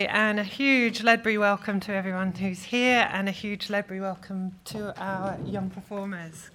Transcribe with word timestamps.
And 0.00 0.38
a 0.38 0.44
huge 0.44 1.02
Ledbury 1.02 1.38
welcome 1.38 1.80
to 1.80 1.92
everyone 1.92 2.30
who's 2.30 2.62
here, 2.62 3.08
and 3.12 3.28
a 3.28 3.32
huge 3.32 3.68
Ledbury 3.68 3.98
welcome 3.98 4.52
to 4.66 4.96
our 4.96 5.36
young 5.44 5.70
performers. 5.70 6.50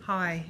Hi. 0.00 0.46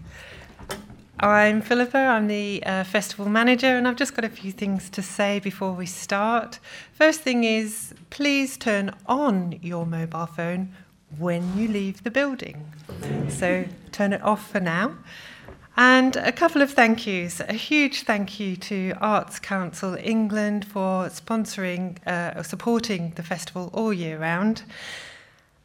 I'm 1.21 1.61
Philippa, 1.61 1.99
I'm 1.99 2.27
the 2.27 2.63
uh, 2.65 2.85
festival 2.85 3.29
manager, 3.29 3.77
and 3.77 3.87
I've 3.87 3.97
just 3.97 4.17
got 4.17 4.25
a 4.25 4.31
few 4.31 4.51
things 4.51 4.89
to 4.89 5.03
say 5.03 5.41
before 5.41 5.73
we 5.73 5.85
start. 5.85 6.59
First 6.91 7.21
thing 7.21 7.45
is 7.45 7.93
please 8.09 8.57
turn 8.57 8.95
on 9.05 9.59
your 9.61 9.85
mobile 9.85 10.25
phone 10.25 10.73
when 11.19 11.55
you 11.55 11.69
leave 11.69 12.03
the 12.03 12.11
building. 12.11 12.73
So 13.29 13.67
turn 13.93 14.15
it 14.15 14.23
off 14.23 14.51
for 14.51 14.61
now. 14.61 14.97
And 15.81 16.17
a 16.17 16.33
couple 16.33 16.61
of 16.61 16.73
thank 16.73 17.07
yous. 17.07 17.39
A 17.39 17.53
huge 17.53 18.03
thank 18.03 18.41
you 18.41 18.57
to 18.57 18.95
Arts 19.01 19.39
Council 19.39 19.95
England 19.95 20.65
for 20.65 21.05
sponsoring 21.05 21.99
uh, 22.05 22.33
or 22.37 22.43
supporting 22.43 23.13
the 23.15 23.23
festival 23.23 23.71
all 23.73 23.93
year 23.93 24.19
round. 24.19 24.65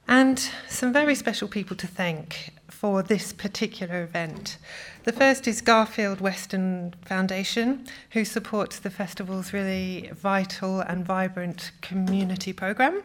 And 0.08 0.38
some 0.70 0.94
very 0.94 1.16
special 1.16 1.48
people 1.48 1.76
to 1.78 1.88
thank 1.88 2.52
for 2.70 3.02
this 3.02 3.34
particular 3.34 4.04
event. 4.04 4.60
The 5.04 5.14
first 5.14 5.48
is 5.48 5.62
Garfield 5.62 6.22
Weston 6.22 6.94
Foundation, 7.06 7.88
who 8.12 8.23
supports 8.23 8.78
the 8.78 8.92
festival's 8.92 9.52
really 9.52 10.12
vital 10.14 10.82
and 10.82 11.04
vibrant 11.04 11.72
community 11.82 12.54
programme. 12.54 13.02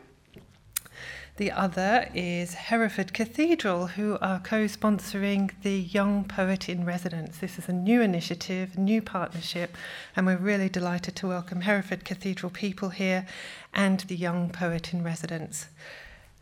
The 1.38 1.52
other 1.52 2.10
is 2.14 2.54
Hereford 2.54 3.14
Cathedral, 3.14 3.86
who 3.86 4.18
are 4.20 4.40
co 4.40 4.64
sponsoring 4.64 5.52
the 5.62 5.78
Young 5.78 6.24
Poet 6.24 6.68
in 6.68 6.84
Residence. 6.84 7.38
This 7.38 7.60
is 7.60 7.68
a 7.68 7.72
new 7.72 8.02
initiative, 8.02 8.76
new 8.76 9.00
partnership, 9.00 9.76
and 10.16 10.26
we're 10.26 10.36
really 10.36 10.68
delighted 10.68 11.14
to 11.14 11.28
welcome 11.28 11.60
Hereford 11.60 12.04
Cathedral 12.04 12.50
people 12.50 12.88
here 12.88 13.24
and 13.72 14.00
the 14.00 14.16
Young 14.16 14.50
Poet 14.50 14.92
in 14.92 15.04
Residence. 15.04 15.66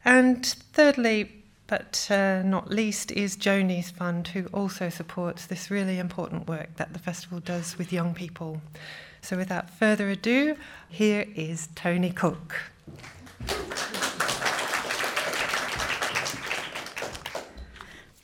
And 0.03 0.47
thirdly, 0.47 1.45
but 1.67 2.09
uh, 2.11 2.41
not 2.43 2.71
least, 2.71 3.13
is 3.13 3.37
Joni's 3.37 3.91
Fund, 3.91 4.29
who 4.29 4.47
also 4.47 4.89
supports 4.89 5.45
this 5.45 5.71
really 5.71 5.99
important 5.99 6.49
work 6.49 6.75
that 6.77 6.95
the 6.95 6.99
festival 6.99 7.41
does 7.41 7.77
with 7.77 7.93
young 7.93 8.15
people. 8.15 8.63
So, 9.21 9.37
without 9.37 9.69
further 9.69 10.09
ado, 10.09 10.57
here 10.89 11.27
is 11.35 11.69
Toni 11.75 12.13
Cook. 12.13 12.57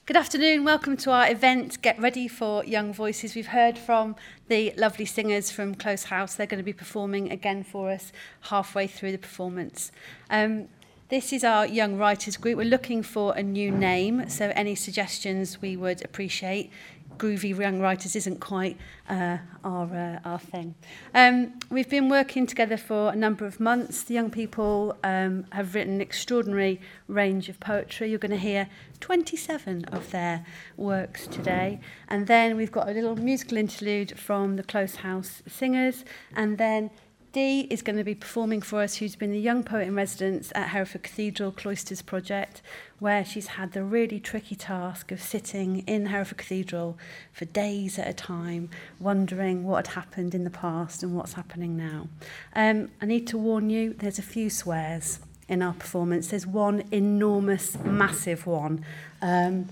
Good 0.04 0.16
afternoon, 0.16 0.64
welcome 0.64 0.96
to 0.96 1.12
our 1.12 1.30
event. 1.30 1.80
Get 1.80 1.96
ready 1.96 2.26
for 2.26 2.64
Young 2.64 2.92
Voices. 2.92 3.36
We've 3.36 3.46
heard 3.46 3.78
from 3.78 4.16
the 4.48 4.74
lovely 4.76 5.04
singers 5.04 5.52
from 5.52 5.76
Close 5.76 6.02
House. 6.02 6.34
They're 6.34 6.48
going 6.48 6.58
to 6.58 6.64
be 6.64 6.72
performing 6.72 7.30
again 7.30 7.62
for 7.62 7.88
us 7.88 8.12
halfway 8.40 8.88
through 8.88 9.12
the 9.12 9.18
performance. 9.18 9.92
Um, 10.28 10.66
this 11.08 11.32
is 11.32 11.44
our 11.44 11.68
young 11.68 11.98
writers 11.98 12.36
group. 12.36 12.56
We're 12.56 12.64
looking 12.64 13.04
for 13.04 13.32
a 13.36 13.44
new 13.44 13.70
name, 13.70 14.28
so 14.28 14.50
any 14.56 14.74
suggestions 14.74 15.62
we 15.62 15.76
would 15.76 16.04
appreciate 16.04 16.72
groovy 17.18 17.56
young 17.58 17.80
writers 17.80 18.16
isn't 18.16 18.40
quite 18.40 18.76
uh, 19.08 19.38
our, 19.64 20.20
uh, 20.24 20.28
our 20.28 20.38
thing. 20.38 20.74
Um, 21.14 21.58
we've 21.70 21.88
been 21.88 22.08
working 22.08 22.46
together 22.46 22.76
for 22.76 23.12
a 23.12 23.16
number 23.16 23.46
of 23.46 23.60
months. 23.60 24.02
The 24.02 24.14
young 24.14 24.30
people 24.30 24.96
um, 25.04 25.44
have 25.52 25.74
written 25.74 25.94
an 25.94 26.00
extraordinary 26.00 26.80
range 27.08 27.48
of 27.48 27.60
poetry. 27.60 28.10
You're 28.10 28.18
going 28.18 28.30
to 28.30 28.36
hear 28.36 28.68
27 29.00 29.84
of 29.86 30.10
their 30.10 30.44
works 30.76 31.26
today. 31.26 31.80
And 32.08 32.26
then 32.26 32.56
we've 32.56 32.72
got 32.72 32.88
a 32.88 32.92
little 32.92 33.16
musical 33.16 33.58
interlude 33.58 34.18
from 34.18 34.56
the 34.56 34.62
Close 34.62 34.96
House 34.96 35.42
Singers. 35.46 36.04
And 36.34 36.58
then 36.58 36.90
Dee 37.32 37.62
is 37.70 37.80
going 37.80 37.96
to 37.96 38.04
be 38.04 38.14
performing 38.14 38.60
for 38.60 38.82
us, 38.82 38.96
who's 38.96 39.16
been 39.16 39.32
the 39.32 39.40
young 39.40 39.64
poet 39.64 39.88
in 39.88 39.94
residence 39.94 40.52
at 40.54 40.68
Hereford 40.68 41.02
Cathedral 41.02 41.50
Cloisters 41.50 42.02
Project, 42.02 42.60
where 42.98 43.24
she's 43.24 43.46
had 43.48 43.72
the 43.72 43.82
really 43.82 44.20
tricky 44.20 44.54
task 44.54 45.10
of 45.10 45.22
sitting 45.22 45.78
in 45.86 46.06
Hereford 46.06 46.36
Cathedral 46.36 46.98
for 47.32 47.46
days 47.46 47.98
at 47.98 48.06
a 48.06 48.12
time, 48.12 48.68
wondering 49.00 49.64
what 49.64 49.86
had 49.86 49.94
happened 49.94 50.34
in 50.34 50.44
the 50.44 50.50
past 50.50 51.02
and 51.02 51.16
what's 51.16 51.32
happening 51.32 51.74
now. 51.74 52.08
Um, 52.54 52.90
I 53.00 53.06
need 53.06 53.26
to 53.28 53.38
warn 53.38 53.70
you, 53.70 53.94
there's 53.94 54.18
a 54.18 54.22
few 54.22 54.50
swears 54.50 55.18
in 55.48 55.62
our 55.62 55.72
performance. 55.72 56.28
There's 56.28 56.46
one 56.46 56.84
enormous, 56.90 57.78
massive 57.78 58.46
one. 58.46 58.84
Um, 59.22 59.70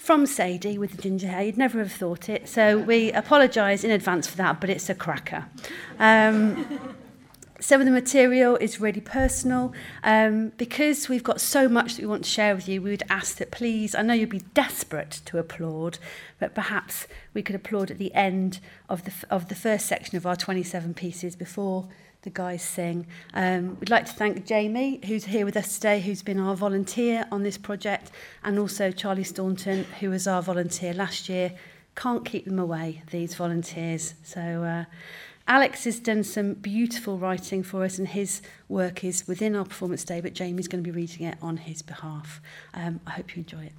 from 0.00 0.24
Sadie 0.24 0.78
with 0.78 0.92
the 0.92 1.02
ginger 1.02 1.28
hair. 1.28 1.42
You'd 1.42 1.58
never 1.58 1.78
have 1.78 1.92
thought 1.92 2.30
it. 2.30 2.48
So 2.48 2.78
we 2.78 3.12
apologise 3.12 3.84
in 3.84 3.90
advance 3.90 4.26
for 4.26 4.38
that, 4.38 4.58
but 4.58 4.70
it's 4.70 4.88
a 4.88 4.94
cracker. 4.94 5.44
Um, 5.98 6.96
some 7.60 7.82
of 7.82 7.84
the 7.84 7.92
material 7.92 8.56
is 8.56 8.80
really 8.80 9.02
personal. 9.02 9.74
Um, 10.02 10.52
because 10.56 11.10
we've 11.10 11.22
got 11.22 11.38
so 11.38 11.68
much 11.68 11.96
that 11.96 12.02
we 12.02 12.08
want 12.08 12.24
to 12.24 12.30
share 12.30 12.54
with 12.54 12.66
you, 12.66 12.80
we 12.80 12.90
would 12.90 13.02
ask 13.10 13.36
that 13.36 13.50
please, 13.50 13.94
I 13.94 14.00
know 14.00 14.14
you'd 14.14 14.30
be 14.30 14.40
desperate 14.54 15.20
to 15.26 15.36
applaud, 15.36 15.98
but 16.38 16.54
perhaps 16.54 17.06
we 17.34 17.42
could 17.42 17.54
applaud 17.54 17.90
at 17.90 17.98
the 17.98 18.14
end 18.14 18.58
of 18.88 19.04
the, 19.04 19.12
of 19.28 19.50
the 19.50 19.54
first 19.54 19.84
section 19.84 20.16
of 20.16 20.24
our 20.24 20.34
27 20.34 20.94
pieces 20.94 21.36
before 21.36 21.88
the 22.22 22.30
guys 22.30 22.62
sing. 22.62 23.06
Um, 23.34 23.78
we'd 23.80 23.90
like 23.90 24.06
to 24.06 24.12
thank 24.12 24.46
Jamie, 24.46 25.00
who's 25.06 25.24
here 25.24 25.44
with 25.44 25.56
us 25.56 25.74
today, 25.74 26.00
who's 26.00 26.22
been 26.22 26.38
our 26.38 26.54
volunteer 26.54 27.26
on 27.32 27.42
this 27.42 27.56
project, 27.56 28.10
and 28.44 28.58
also 28.58 28.90
Charlie 28.90 29.24
Staunton, 29.24 29.84
who 30.00 30.10
was 30.10 30.26
our 30.26 30.42
volunteer 30.42 30.92
last 30.92 31.28
year. 31.28 31.52
Can't 31.96 32.24
keep 32.24 32.44
them 32.44 32.58
away, 32.58 33.02
these 33.10 33.34
volunteers. 33.34 34.14
So 34.22 34.40
uh, 34.40 34.84
Alex 35.48 35.84
has 35.84 35.98
done 35.98 36.22
some 36.22 36.54
beautiful 36.54 37.18
writing 37.18 37.62
for 37.62 37.84
us, 37.84 37.98
and 37.98 38.08
his 38.08 38.42
work 38.68 39.02
is 39.02 39.26
within 39.26 39.56
our 39.56 39.64
performance 39.64 40.04
day, 40.04 40.20
but 40.20 40.34
Jamie's 40.34 40.68
going 40.68 40.84
to 40.84 40.88
be 40.88 40.94
reading 40.94 41.26
it 41.26 41.38
on 41.40 41.56
his 41.56 41.82
behalf. 41.82 42.40
Um, 42.74 43.00
I 43.06 43.12
hope 43.12 43.34
you 43.34 43.40
enjoy 43.40 43.64
it. 43.64 43.72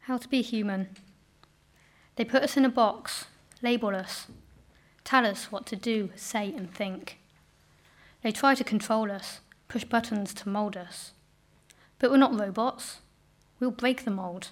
How 0.00 0.18
to 0.18 0.28
be 0.28 0.42
human. 0.42 0.88
They 2.14 2.24
put 2.24 2.42
us 2.42 2.56
in 2.56 2.64
a 2.64 2.68
box, 2.68 3.26
label 3.62 3.88
us, 3.88 4.26
tell 5.06 5.24
us 5.24 5.52
what 5.52 5.64
to 5.66 5.76
do, 5.76 6.10
say, 6.16 6.52
and 6.54 6.70
think. 6.70 7.18
They 8.22 8.32
try 8.32 8.56
to 8.56 8.64
control 8.64 9.10
us, 9.10 9.40
push 9.68 9.84
buttons 9.84 10.34
to 10.34 10.48
mould 10.48 10.76
us. 10.76 11.12
But 12.00 12.10
we're 12.10 12.16
not 12.16 12.38
robots. 12.38 12.98
We'll 13.60 13.70
break 13.70 14.04
the 14.04 14.10
mould. 14.10 14.48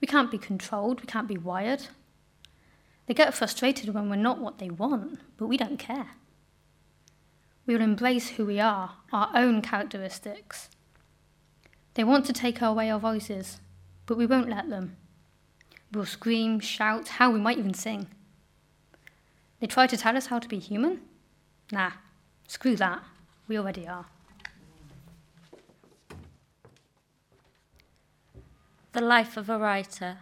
We 0.00 0.08
can't 0.08 0.32
be 0.32 0.38
controlled, 0.38 1.00
we 1.00 1.06
can't 1.06 1.28
be 1.28 1.38
wired. 1.38 1.86
They 3.06 3.14
get 3.14 3.34
frustrated 3.34 3.94
when 3.94 4.10
we're 4.10 4.16
not 4.16 4.40
what 4.40 4.58
they 4.58 4.68
want, 4.68 5.20
but 5.36 5.46
we 5.46 5.56
don't 5.56 5.78
care. 5.78 6.10
We 7.64 7.74
will 7.74 7.82
embrace 7.82 8.30
who 8.30 8.44
we 8.44 8.58
are, 8.58 8.96
our 9.12 9.30
own 9.32 9.62
characteristics. 9.62 10.68
They 11.94 12.02
want 12.02 12.26
to 12.26 12.32
take 12.32 12.60
away 12.60 12.90
our 12.90 12.98
voices, 12.98 13.60
but 14.06 14.18
we 14.18 14.26
won't 14.26 14.48
let 14.48 14.68
them. 14.68 14.96
We'll 15.92 16.04
scream, 16.04 16.58
shout, 16.58 17.06
how 17.08 17.30
we 17.30 17.38
might 17.38 17.58
even 17.58 17.74
sing. 17.74 18.08
They 19.62 19.68
try 19.68 19.86
to 19.86 19.96
tell 19.96 20.16
us 20.16 20.26
how 20.26 20.40
to 20.40 20.48
be 20.48 20.58
human? 20.58 21.02
Nah, 21.70 21.92
screw 22.48 22.74
that. 22.74 23.00
We 23.46 23.56
already 23.56 23.86
are. 23.86 24.06
The 28.92 29.00
life 29.00 29.36
of 29.36 29.48
a 29.48 29.56
writer. 29.56 30.16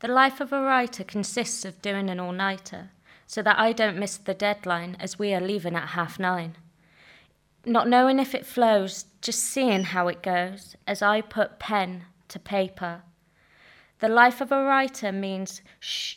The 0.00 0.08
life 0.08 0.40
of 0.40 0.50
a 0.50 0.62
writer 0.62 1.04
consists 1.04 1.66
of 1.66 1.82
doing 1.82 2.08
an 2.08 2.18
all 2.18 2.32
nighter 2.32 2.88
so 3.26 3.42
that 3.42 3.58
I 3.58 3.72
don't 3.74 3.98
miss 3.98 4.16
the 4.16 4.32
deadline 4.32 4.96
as 4.98 5.18
we 5.18 5.34
are 5.34 5.42
leaving 5.42 5.76
at 5.76 5.88
half 5.88 6.18
nine. 6.18 6.56
Not 7.66 7.86
knowing 7.86 8.18
if 8.18 8.34
it 8.34 8.46
flows, 8.46 9.04
just 9.20 9.40
seeing 9.40 9.84
how 9.84 10.08
it 10.08 10.22
goes 10.22 10.74
as 10.86 11.02
I 11.02 11.20
put 11.20 11.58
pen 11.58 12.04
to 12.28 12.38
paper. 12.38 13.02
The 13.98 14.08
life 14.08 14.40
of 14.40 14.50
a 14.50 14.64
writer 14.64 15.12
means 15.12 15.60
shh 15.80 16.14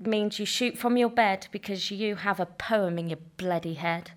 means 0.00 0.38
you 0.38 0.46
shoot 0.46 0.78
from 0.78 0.96
your 0.96 1.10
bed 1.10 1.46
because 1.52 1.90
you 1.90 2.16
have 2.16 2.40
a 2.40 2.46
poem 2.46 2.98
in 2.98 3.08
your 3.08 3.18
bloody 3.36 3.74
head. 3.74 4.12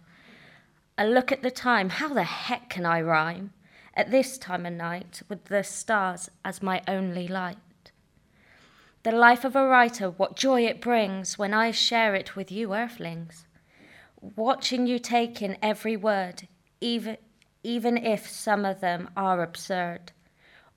I 0.97 1.05
look 1.05 1.31
at 1.31 1.41
the 1.41 1.51
time, 1.51 1.89
how 1.89 2.13
the 2.13 2.23
heck 2.23 2.69
can 2.69 2.85
I 2.85 3.01
rhyme 3.01 3.51
at 3.93 4.11
this 4.11 4.37
time 4.37 4.65
of 4.65 4.73
night 4.73 5.21
with 5.27 5.45
the 5.45 5.63
stars 5.63 6.29
as 6.43 6.63
my 6.63 6.81
only 6.87 7.27
light? 7.27 7.57
The 9.03 9.11
life 9.11 9.43
of 9.43 9.55
a 9.55 9.67
writer, 9.67 10.09
what 10.09 10.35
joy 10.35 10.65
it 10.65 10.81
brings 10.81 11.37
when 11.37 11.53
I 11.53 11.71
share 11.71 12.15
it 12.15 12.35
with 12.35 12.51
you, 12.51 12.73
earthlings. 12.73 13.45
Watching 14.19 14.87
you 14.87 14.97
take 14.97 15.41
in 15.41 15.57
every 15.61 15.95
word, 15.95 16.47
even, 16.81 17.17
even 17.61 17.97
if 17.97 18.27
some 18.27 18.65
of 18.65 18.79
them 18.79 19.09
are 19.15 19.43
absurd 19.43 20.13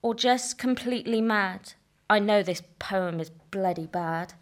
or 0.03 0.15
just 0.15 0.59
completely 0.59 1.21
mad. 1.21 1.73
I 2.11 2.19
know 2.19 2.43
this 2.43 2.63
poem 2.79 3.21
is 3.21 3.31
bloody 3.31 3.87
bad. 3.87 4.35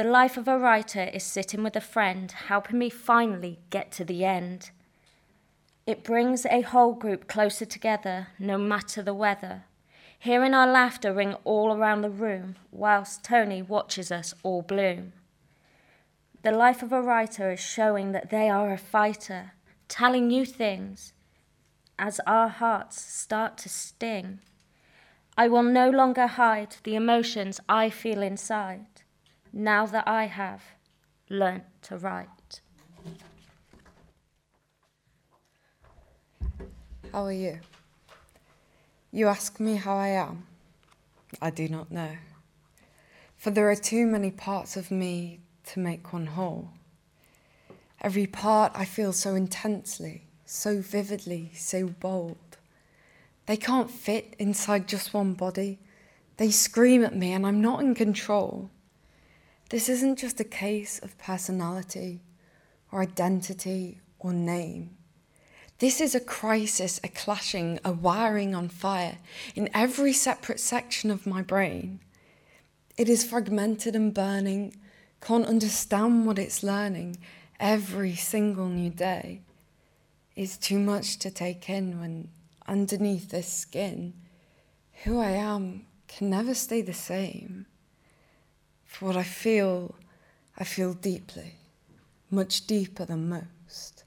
The 0.00 0.08
life 0.08 0.38
of 0.38 0.48
a 0.48 0.58
writer 0.58 1.10
is 1.12 1.24
sitting 1.24 1.62
with 1.62 1.76
a 1.76 1.80
friend, 1.82 2.32
helping 2.32 2.78
me 2.78 2.88
finally 2.88 3.58
get 3.68 3.92
to 3.92 4.02
the 4.02 4.24
end. 4.24 4.70
It 5.86 6.02
brings 6.02 6.46
a 6.46 6.62
whole 6.62 6.94
group 6.94 7.28
closer 7.28 7.66
together, 7.66 8.28
no 8.38 8.56
matter 8.56 9.02
the 9.02 9.12
weather. 9.12 9.64
Hearing 10.18 10.54
our 10.54 10.66
laughter 10.66 11.12
ring 11.12 11.34
all 11.44 11.76
around 11.76 12.00
the 12.00 12.08
room, 12.08 12.56
whilst 12.70 13.22
Toni 13.22 13.60
watches 13.60 14.10
us 14.10 14.32
all 14.42 14.62
bloom. 14.62 15.12
The 16.40 16.52
life 16.52 16.82
of 16.82 16.94
a 16.94 17.02
writer 17.02 17.50
is 17.50 17.60
showing 17.60 18.12
that 18.12 18.30
they 18.30 18.48
are 18.48 18.72
a 18.72 18.78
fighter, 18.78 19.52
telling 19.86 20.30
you 20.30 20.46
things 20.46 21.12
as 21.98 22.22
our 22.26 22.48
hearts 22.48 22.98
start 22.98 23.58
to 23.58 23.68
sting. 23.68 24.40
I 25.36 25.48
will 25.48 25.62
no 25.62 25.90
longer 25.90 26.26
hide 26.26 26.76
the 26.84 26.94
emotions 26.94 27.60
I 27.68 27.90
feel 27.90 28.22
inside 28.22 28.86
now 29.52 29.86
that 29.86 30.06
I 30.06 30.26
have 30.26 30.62
learnt 31.28 31.64
to 31.82 31.96
write. 31.96 32.60
How 37.12 37.24
are 37.24 37.32
you? 37.32 37.58
You 39.12 39.26
ask 39.26 39.58
me 39.58 39.76
how 39.76 39.96
I 39.96 40.08
am. 40.08 40.46
I 41.42 41.50
do 41.50 41.68
not 41.68 41.90
know. 41.90 42.10
For 43.36 43.50
there 43.50 43.70
are 43.70 43.76
too 43.76 44.06
many 44.06 44.30
parts 44.30 44.76
of 44.76 44.90
me 44.90 45.40
to 45.66 45.80
make 45.80 46.12
one 46.12 46.26
whole. 46.26 46.70
Every 48.00 48.26
part 48.26 48.72
I 48.74 48.84
feel 48.84 49.12
so 49.12 49.34
intensely, 49.34 50.24
so 50.46 50.80
vividly, 50.80 51.50
so 51.54 51.88
bold. 51.88 52.58
They 53.46 53.56
can't 53.56 53.90
fit 53.90 54.36
inside 54.38 54.86
just 54.86 55.12
one 55.12 55.34
body. 55.34 55.78
They 56.36 56.50
scream 56.50 57.04
at 57.04 57.16
me, 57.16 57.32
and 57.32 57.46
I'm 57.46 57.60
not 57.60 57.80
in 57.80 57.94
control. 57.94 58.70
This 59.70 59.88
isn't 59.88 60.18
just 60.18 60.40
a 60.40 60.44
case 60.44 60.98
of 60.98 61.16
personality 61.16 62.22
or 62.90 63.02
identity 63.02 64.00
or 64.18 64.32
name. 64.32 64.96
This 65.78 66.00
is 66.00 66.12
a 66.12 66.20
crisis, 66.20 67.00
a 67.04 67.08
clashing, 67.08 67.78
a 67.84 67.92
wiring 67.92 68.52
on 68.52 68.68
fire 68.68 69.18
in 69.54 69.70
every 69.72 70.12
separate 70.12 70.58
section 70.58 71.08
of 71.08 71.24
my 71.24 71.40
brain. 71.40 72.00
It 72.98 73.08
is 73.08 73.24
fragmented 73.24 73.94
and 73.94 74.12
burning, 74.12 74.74
can't 75.20 75.46
understand 75.46 76.26
what 76.26 76.38
it's 76.38 76.64
learning 76.64 77.18
every 77.60 78.16
single 78.16 78.68
new 78.68 78.90
day. 78.90 79.42
It's 80.34 80.58
too 80.58 80.80
much 80.80 81.16
to 81.20 81.30
take 81.30 81.70
in 81.70 82.00
when 82.00 82.28
underneath 82.66 83.30
this 83.30 83.48
skin, 83.52 84.14
who 85.04 85.20
I 85.20 85.30
am 85.30 85.86
can 86.08 86.28
never 86.28 86.54
stay 86.54 86.82
the 86.82 86.92
same. 86.92 87.66
For 88.90 89.06
what 89.06 89.16
I 89.16 89.22
feel, 89.22 89.94
I 90.58 90.64
feel 90.64 90.92
deeply, 90.92 91.54
much 92.28 92.66
deeper 92.66 93.04
than 93.06 93.28
most. 93.30 94.02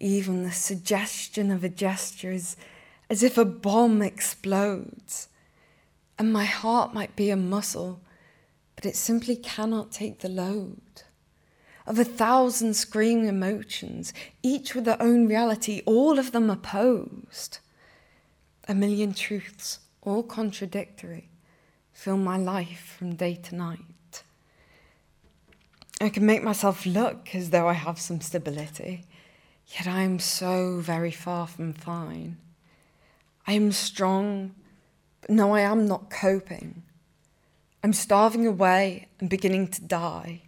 Even 0.00 0.42
the 0.42 0.50
suggestion 0.50 1.52
of 1.52 1.62
a 1.62 1.68
gesture 1.68 2.32
is 2.32 2.56
as 3.10 3.22
if 3.22 3.36
a 3.36 3.44
bomb 3.44 4.00
explodes. 4.00 5.28
And 6.18 6.32
my 6.32 6.46
heart 6.46 6.94
might 6.94 7.14
be 7.14 7.28
a 7.28 7.36
muscle, 7.36 8.00
but 8.74 8.86
it 8.86 8.96
simply 8.96 9.36
cannot 9.36 9.92
take 9.92 10.20
the 10.20 10.28
load. 10.28 11.02
Of 11.86 11.98
a 11.98 12.04
thousand 12.04 12.74
screaming 12.74 13.26
emotions, 13.26 14.14
each 14.42 14.74
with 14.74 14.86
their 14.86 15.00
own 15.00 15.28
reality, 15.28 15.82
all 15.84 16.18
of 16.18 16.32
them 16.32 16.48
opposed. 16.48 17.58
A 18.66 18.74
million 18.74 19.12
truths, 19.12 19.80
all 20.00 20.22
contradictory, 20.22 21.28
fill 21.92 22.16
my 22.16 22.36
life 22.36 22.96
from 22.98 23.14
day 23.14 23.34
to 23.34 23.54
night. 23.54 24.22
I 26.00 26.08
can 26.08 26.26
make 26.26 26.42
myself 26.42 26.84
look 26.84 27.34
as 27.34 27.50
though 27.50 27.68
I 27.68 27.74
have 27.74 28.00
some 28.00 28.20
stability, 28.20 29.04
yet 29.68 29.86
I 29.86 30.02
am 30.02 30.18
so 30.18 30.80
very 30.80 31.12
far 31.12 31.46
from 31.46 31.72
fine. 31.72 32.38
I 33.46 33.52
am 33.52 33.70
strong, 33.72 34.54
but 35.20 35.30
no, 35.30 35.54
I 35.54 35.60
am 35.60 35.86
not 35.86 36.10
coping. 36.10 36.82
I'm 37.84 37.92
starving 37.92 38.46
away 38.46 39.08
and 39.20 39.28
beginning 39.30 39.68
to 39.68 39.82
die. 39.82 40.42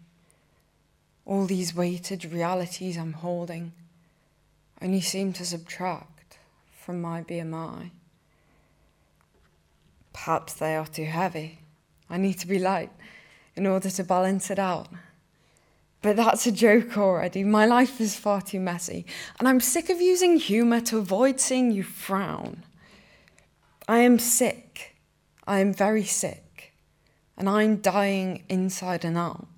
All 1.25 1.47
these 1.47 1.75
weighted 1.75 2.25
realities 2.25 2.97
I'm 2.97 3.15
holding 3.15 3.73
only 4.83 5.01
seem 5.01 5.33
to 5.35 5.45
subtract 5.45 6.39
from 6.73 7.01
my 7.01 7.23
BMI. 7.23 7.91
Perhaps 10.15 10.55
they 10.55 10.75
are 10.75 10.87
too 10.87 11.05
heavy. 11.05 11.59
I 12.09 12.17
need 12.17 12.39
to 12.39 12.47
be 12.47 12.59
light 12.59 12.91
in 13.55 13.67
order 13.67 13.91
to 13.91 14.05
balance 14.05 14.51
it 14.51 14.59
out. 14.59 14.89
But 16.01 16.17
that's 16.17 16.47
a 16.47 16.53
joke 16.53 16.97
already. 16.97 17.45
My 17.45 17.67
life 17.67 18.01
is 18.01 18.17
far 18.17 18.41
too 18.41 18.61
messy, 18.61 19.05
and 19.39 19.47
I'm 19.47 19.61
sick 19.61 19.91
of 19.91 20.01
using 20.01 20.39
humour 20.39 20.81
to 20.83 20.99
avoid 20.99 21.41
seeing 21.41 21.71
you 21.71 21.83
frown. 21.83 22.63
I 23.87 23.99
am 23.99 24.19
sick. 24.19 24.97
I 25.47 25.59
am 25.59 25.75
very 25.75 26.05
sick, 26.05 26.73
and 27.37 27.49
I'm 27.49 27.77
dying 27.77 28.45
inside 28.49 29.05
and 29.05 29.19
out. 29.19 29.49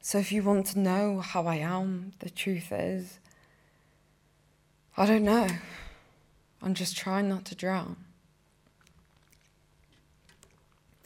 So 0.00 0.18
if 0.18 0.30
you 0.30 0.42
want 0.42 0.66
to 0.66 0.78
know 0.78 1.20
how 1.20 1.46
I 1.46 1.56
am, 1.56 2.12
the 2.18 2.30
truth 2.30 2.70
is, 2.70 3.18
I 4.96 5.06
don't 5.06 5.24
know. 5.24 5.48
I'm 6.60 6.74
just 6.74 6.96
trying 6.96 7.28
not 7.28 7.44
to 7.46 7.54
drown. 7.54 7.96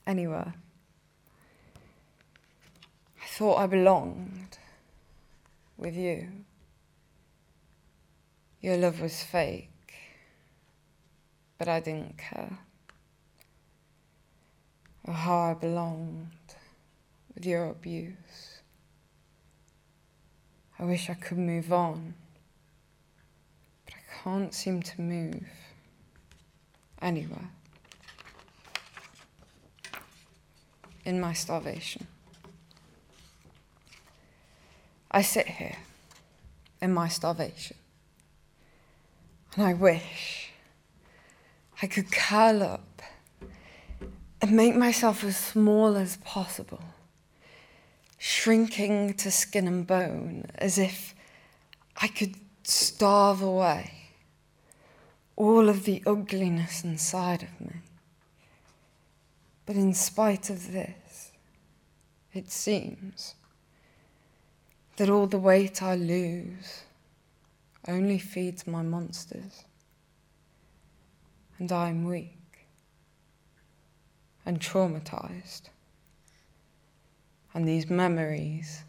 Anywhere. 0.06 0.55
I 3.23 3.26
thought 3.26 3.58
I 3.58 3.67
belonged 3.67 4.58
with 5.76 5.97
you. 5.97 6.29
Your 8.61 8.76
love 8.76 9.00
was 9.00 9.23
fake 9.23 9.70
but 11.58 11.69
I 11.69 11.81
didn't 11.81 12.19
care. 12.19 12.58
Or 15.05 15.14
how 15.14 15.38
I 15.38 15.55
belonged 15.55 16.29
with 17.35 17.47
your 17.47 17.70
abuse. 17.70 18.61
I 20.79 20.85
wish 20.85 21.09
I 21.09 21.14
could 21.14 21.38
move 21.38 21.73
on, 21.73 22.14
but 23.85 23.94
I 23.94 24.23
can't 24.23 24.52
seem 24.52 24.82
to 24.82 25.00
move 25.00 25.49
anywhere. 27.00 27.50
In 31.06 31.20
my 31.20 31.35
starvation. 31.35 32.08
I 35.08 35.23
sit 35.23 35.47
here 35.47 35.76
in 36.82 36.93
my 36.93 37.06
starvation, 37.06 37.76
and 39.55 39.64
I 39.64 39.73
wish 39.73 40.50
I 41.81 41.87
could 41.87 42.11
curl 42.11 42.61
up 42.61 43.03
and 44.43 44.50
make 44.50 44.75
myself 44.75 45.23
as 45.23 45.37
small 45.37 45.97
as 45.97 46.17
possible, 46.17 46.82
shrinking 48.19 49.14
to 49.14 49.31
skin 49.31 49.69
and 49.69 49.87
bone 49.87 50.47
as 50.56 50.76
if 50.76 51.14
I 52.02 52.09
could 52.09 52.35
starve 52.64 53.41
away 53.41 53.93
all 55.37 55.69
of 55.69 55.85
the 55.85 56.02
ugliness 56.04 56.83
inside 56.83 57.45
of 57.45 57.61
me. 57.61 57.76
But 59.66 59.76
in 59.76 59.92
spite 59.94 60.49
of 60.49 60.73
this, 60.73 61.32
it 62.32 62.50
seems 62.50 63.35
that 64.96 65.11
all 65.11 65.26
the 65.26 65.38
weight 65.38 65.82
I 65.82 65.96
lose 65.96 66.82
only 67.87 68.18
feeds 68.18 68.66
my 68.66 68.82
monsters 68.82 69.64
and 71.58 71.70
I'm 71.73 72.04
weak 72.04 72.68
and 74.44 74.61
traumatized. 74.61 75.62
And 77.52 77.66
these 77.66 77.88
memories 77.88 78.82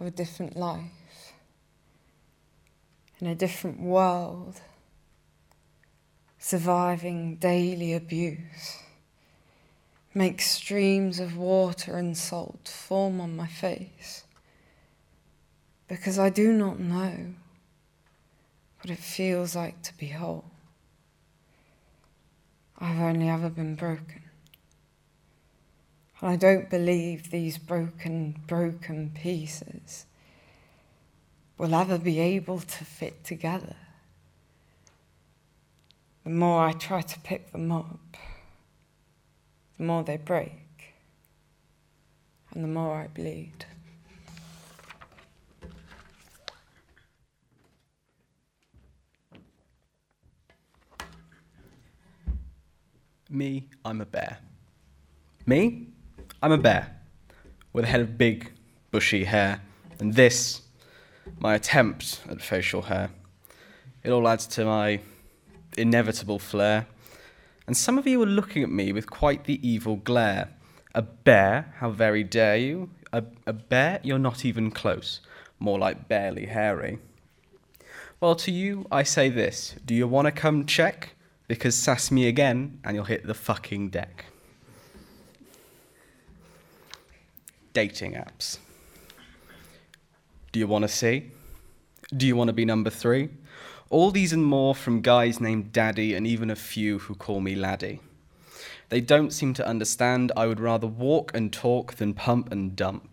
of 0.00 0.06
a 0.06 0.10
different 0.10 0.56
life 0.56 1.32
in 3.20 3.26
a 3.26 3.34
different 3.34 3.80
world, 3.80 4.60
surviving 6.38 7.36
daily 7.36 7.94
abuse, 7.94 8.78
make 10.16 10.40
streams 10.40 11.20
of 11.20 11.36
water 11.36 11.98
and 11.98 12.16
salt 12.16 12.66
form 12.66 13.20
on 13.20 13.36
my 13.36 13.46
face 13.46 14.24
because 15.88 16.18
I 16.18 16.30
do 16.30 16.54
not 16.54 16.80
know 16.80 17.34
what 18.80 18.90
it 18.90 18.98
feels 18.98 19.54
like 19.54 19.82
to 19.82 19.94
be 19.98 20.06
whole. 20.06 20.46
I've 22.78 22.98
only 22.98 23.28
ever 23.28 23.50
been 23.50 23.74
broken. 23.74 24.22
And 26.22 26.30
I 26.30 26.36
don't 26.36 26.70
believe 26.70 27.30
these 27.30 27.58
broken, 27.58 28.40
broken 28.46 29.10
pieces 29.14 30.06
will 31.58 31.74
ever 31.74 31.98
be 31.98 32.20
able 32.20 32.60
to 32.60 32.84
fit 32.86 33.22
together. 33.22 33.76
The 36.24 36.30
more 36.30 36.64
I 36.64 36.72
try 36.72 37.02
to 37.02 37.20
pick 37.20 37.52
them 37.52 37.70
up, 37.70 38.16
the 39.78 39.84
more 39.84 40.02
they 40.02 40.16
break, 40.16 40.94
and 42.52 42.64
the 42.64 42.68
more 42.68 42.96
I 42.96 43.06
bleed. 43.08 43.66
Me, 53.28 53.68
I'm 53.84 54.00
a 54.00 54.06
bear. 54.06 54.38
Me, 55.46 55.88
I'm 56.42 56.52
a 56.52 56.58
bear 56.58 56.96
with 57.72 57.84
a 57.84 57.88
head 57.88 58.00
of 58.00 58.16
big, 58.16 58.52
bushy 58.90 59.24
hair. 59.24 59.60
And 59.98 60.14
this, 60.14 60.62
my 61.38 61.54
attempt 61.54 62.22
at 62.30 62.40
facial 62.40 62.82
hair. 62.82 63.10
It 64.02 64.10
all 64.10 64.28
adds 64.28 64.46
to 64.48 64.64
my 64.64 65.00
inevitable 65.76 66.38
flair. 66.38 66.86
And 67.66 67.76
some 67.76 67.98
of 67.98 68.06
you 68.06 68.22
are 68.22 68.26
looking 68.26 68.62
at 68.62 68.70
me 68.70 68.92
with 68.92 69.10
quite 69.10 69.44
the 69.44 69.66
evil 69.66 69.96
glare. 69.96 70.50
A 70.94 71.02
bear? 71.02 71.74
How 71.78 71.90
very 71.90 72.22
dare 72.22 72.56
you? 72.56 72.90
A, 73.12 73.24
a 73.46 73.52
bear? 73.52 74.00
You're 74.02 74.18
not 74.18 74.44
even 74.44 74.70
close. 74.70 75.20
More 75.58 75.78
like 75.78 76.08
barely 76.08 76.46
hairy. 76.46 76.98
Well, 78.20 78.34
to 78.36 78.50
you, 78.50 78.86
I 78.90 79.02
say 79.02 79.28
this 79.28 79.74
Do 79.84 79.94
you 79.94 80.06
want 80.06 80.26
to 80.26 80.32
come 80.32 80.64
check? 80.64 81.14
Because 81.48 81.76
sass 81.76 82.10
me 82.10 82.26
again 82.26 82.80
and 82.84 82.96
you'll 82.96 83.04
hit 83.04 83.26
the 83.26 83.34
fucking 83.34 83.90
deck. 83.90 84.26
Dating 87.72 88.14
apps. 88.14 88.58
Do 90.50 90.58
you 90.58 90.66
want 90.66 90.82
to 90.82 90.88
see? 90.88 91.30
Do 92.16 92.26
you 92.26 92.36
want 92.36 92.48
to 92.48 92.52
be 92.52 92.64
number 92.64 92.90
three? 92.90 93.28
All 93.88 94.10
these 94.10 94.32
and 94.32 94.44
more 94.44 94.74
from 94.74 95.00
guys 95.00 95.40
named 95.40 95.70
Daddy 95.72 96.14
and 96.14 96.26
even 96.26 96.50
a 96.50 96.56
few 96.56 96.98
who 96.98 97.14
call 97.14 97.40
me 97.40 97.54
Laddie. 97.54 98.00
They 98.88 99.00
don't 99.00 99.32
seem 99.32 99.54
to 99.54 99.66
understand 99.66 100.32
I 100.36 100.46
would 100.46 100.58
rather 100.58 100.88
walk 100.88 101.30
and 101.34 101.52
talk 101.52 101.94
than 101.94 102.12
pump 102.12 102.50
and 102.50 102.74
dump. 102.74 103.08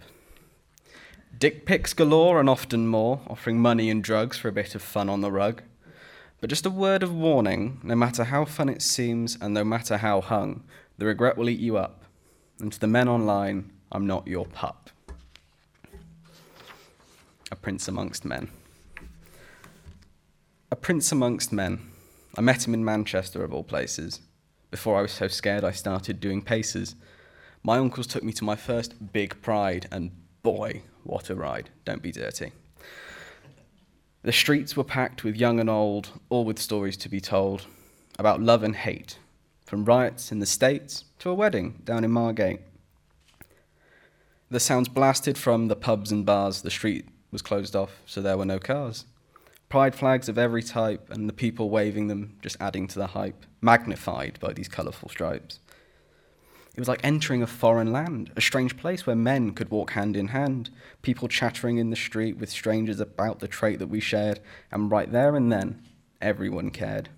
Dick 1.38 1.68
pics 1.68 1.94
galore 1.94 2.40
and 2.40 2.50
often 2.50 2.88
more, 2.88 3.22
offering 3.28 3.60
money 3.60 3.90
and 3.92 4.04
drugs 4.04 4.38
for 4.38 4.48
a 4.48 4.52
bit 4.52 4.74
of 4.74 4.82
fun 4.82 5.10
on 5.10 5.22
the 5.22 5.32
rug. 5.32 5.62
But 6.42 6.50
just 6.50 6.66
a 6.66 6.72
word 6.72 7.04
of 7.04 7.14
warning 7.14 7.80
no 7.84 7.96
matter 7.96 8.24
how 8.24 8.44
fun 8.44 8.68
it 8.68 8.82
seems 8.82 9.38
and 9.40 9.54
no 9.54 9.64
matter 9.64 9.98
how 9.98 10.22
hung, 10.22 10.64
the 10.98 11.06
regret 11.06 11.38
will 11.38 11.50
eat 11.50 11.60
you 11.60 11.78
up. 11.78 12.04
And 12.60 12.74
to 12.74 12.80
the 12.80 12.88
men 12.88 13.08
online, 13.08 13.72
I'm 13.92 14.08
not 14.08 14.28
your 14.28 14.48
pup. 14.48 14.90
A 17.52 17.56
prince 17.56 17.88
amongst 17.88 18.26
men. 18.26 18.50
A 20.74 20.76
prince 20.76 21.12
amongst 21.12 21.54
men. 21.54 21.92
I 22.36 22.42
met 22.42 22.68
him 22.68 22.74
in 22.74 22.84
Manchester, 22.84 23.44
of 23.44 23.54
all 23.54 23.64
places. 23.64 24.22
Before 24.72 24.98
I 24.98 25.04
was 25.04 25.12
so 25.12 25.28
scared, 25.28 25.64
I 25.64 25.70
started 25.70 26.20
doing 26.20 26.42
paces. 26.42 26.96
My 27.62 27.78
uncles 27.78 28.08
took 28.08 28.24
me 28.24 28.34
to 28.34 28.44
my 28.44 28.56
first 28.56 29.14
big 29.14 29.40
pride, 29.44 29.88
and 29.92 30.10
boy, 30.42 30.82
what 31.04 31.30
a 31.30 31.36
ride. 31.36 31.70
Don't 31.86 32.02
be 32.02 32.12
dirty. 32.12 32.54
The 34.24 34.32
streets 34.32 34.76
were 34.76 34.84
packed 34.84 35.24
with 35.24 35.36
young 35.36 35.60
and 35.60 35.70
old, 35.70 36.10
all 36.30 36.44
with 36.44 36.58
stories 36.58 36.98
to 36.98 37.08
be 37.08 37.22
told 37.22 37.68
about 38.18 38.42
love 38.42 38.64
and 38.64 38.76
hate, 38.76 39.20
from 39.68 39.86
riots 39.86 40.32
in 40.32 40.40
the 40.40 40.48
States 40.48 41.06
to 41.20 41.30
a 41.30 41.36
wedding 41.36 41.84
down 41.84 42.04
in 42.04 42.10
Margate. 42.10 42.62
The 44.50 44.60
sounds 44.60 44.90
blasted 44.90 45.38
from 45.38 45.68
the 45.68 45.76
pubs 45.76 46.12
and 46.12 46.26
bars. 46.26 46.64
The 46.64 46.72
street 46.72 47.10
was 47.30 47.44
closed 47.44 47.76
off, 47.76 48.02
so 48.08 48.24
there 48.24 48.40
were 48.40 48.46
no 48.46 48.58
cars. 48.58 49.06
Pride 49.74 49.96
flags 49.96 50.30
of 50.30 50.38
every 50.38 50.62
type, 50.62 51.10
and 51.10 51.28
the 51.28 51.34
people 51.34 51.72
waving 51.72 52.06
them 52.06 52.38
just 52.44 52.58
adding 52.60 52.88
to 52.90 53.00
the 53.00 53.08
hype, 53.08 53.44
magnified 53.60 54.38
by 54.40 54.54
these 54.54 54.68
colourful 54.68 55.10
stripes. 55.10 55.62
It 56.76 56.80
was 56.80 56.88
like 56.88 57.04
entering 57.04 57.42
a 57.42 57.48
foreign 57.48 57.92
land, 57.92 58.32
a 58.36 58.40
strange 58.40 58.78
place 58.78 59.08
where 59.08 59.16
men 59.16 59.52
could 59.54 59.72
walk 59.72 59.94
hand 59.94 60.16
in 60.16 60.28
hand, 60.28 60.70
people 61.02 61.28
chattering 61.28 61.80
in 61.80 61.90
the 61.90 61.96
street 61.96 62.38
with 62.38 62.52
strangers 62.52 63.00
about 63.00 63.40
the 63.40 63.48
trait 63.48 63.80
that 63.80 63.88
we 63.90 64.00
shared, 64.00 64.42
and 64.72 64.92
right 64.92 65.12
there 65.12 65.36
and 65.36 65.52
then, 65.52 65.82
everyone 66.22 66.70
cared. 66.70 67.10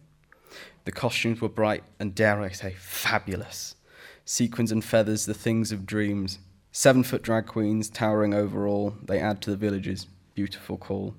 The 0.86 0.94
costumes 0.94 1.42
were 1.42 1.50
bright 1.50 1.84
and, 2.00 2.16
dare 2.16 2.40
I 2.40 2.52
say, 2.52 2.74
fabulous. 2.80 3.76
Sequins 4.24 4.72
and 4.72 4.82
feathers, 4.82 5.26
the 5.26 5.34
things 5.34 5.74
of 5.74 5.86
dreams. 5.86 6.40
Seven 6.72 7.04
foot 7.04 7.22
drag 7.22 7.48
queens 7.48 7.90
towering 7.90 8.34
over 8.34 8.66
all, 8.66 8.96
they 9.04 9.20
add 9.20 9.42
to 9.42 9.50
the 9.50 9.58
village's 9.58 10.08
beautiful 10.36 10.78
call. 10.78 11.16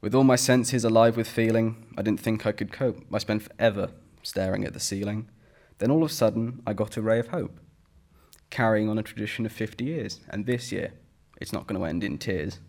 With 0.00 0.14
all 0.14 0.24
my 0.24 0.36
senses 0.36 0.84
alive 0.84 1.16
with 1.16 1.28
feeling, 1.28 1.92
I 1.96 2.02
didn't 2.02 2.20
think 2.20 2.46
I 2.46 2.52
could 2.52 2.72
cope. 2.72 3.04
I 3.12 3.18
spent 3.18 3.42
forever 3.42 3.90
staring 4.22 4.64
at 4.64 4.72
the 4.72 4.80
ceiling. 4.80 5.28
Then 5.78 5.90
all 5.90 6.04
of 6.04 6.10
a 6.10 6.14
sudden, 6.14 6.62
I 6.64 6.72
got 6.72 6.96
a 6.96 7.02
ray 7.02 7.18
of 7.18 7.28
hope, 7.28 7.58
carrying 8.50 8.88
on 8.88 8.98
a 8.98 9.02
tradition 9.02 9.44
of 9.44 9.52
50 9.52 9.84
years, 9.84 10.20
and 10.28 10.46
this 10.46 10.70
year, 10.70 10.92
it's 11.40 11.52
not 11.52 11.66
going 11.66 11.80
to 11.80 11.86
end 11.86 12.04
in 12.04 12.18
tears. 12.18 12.60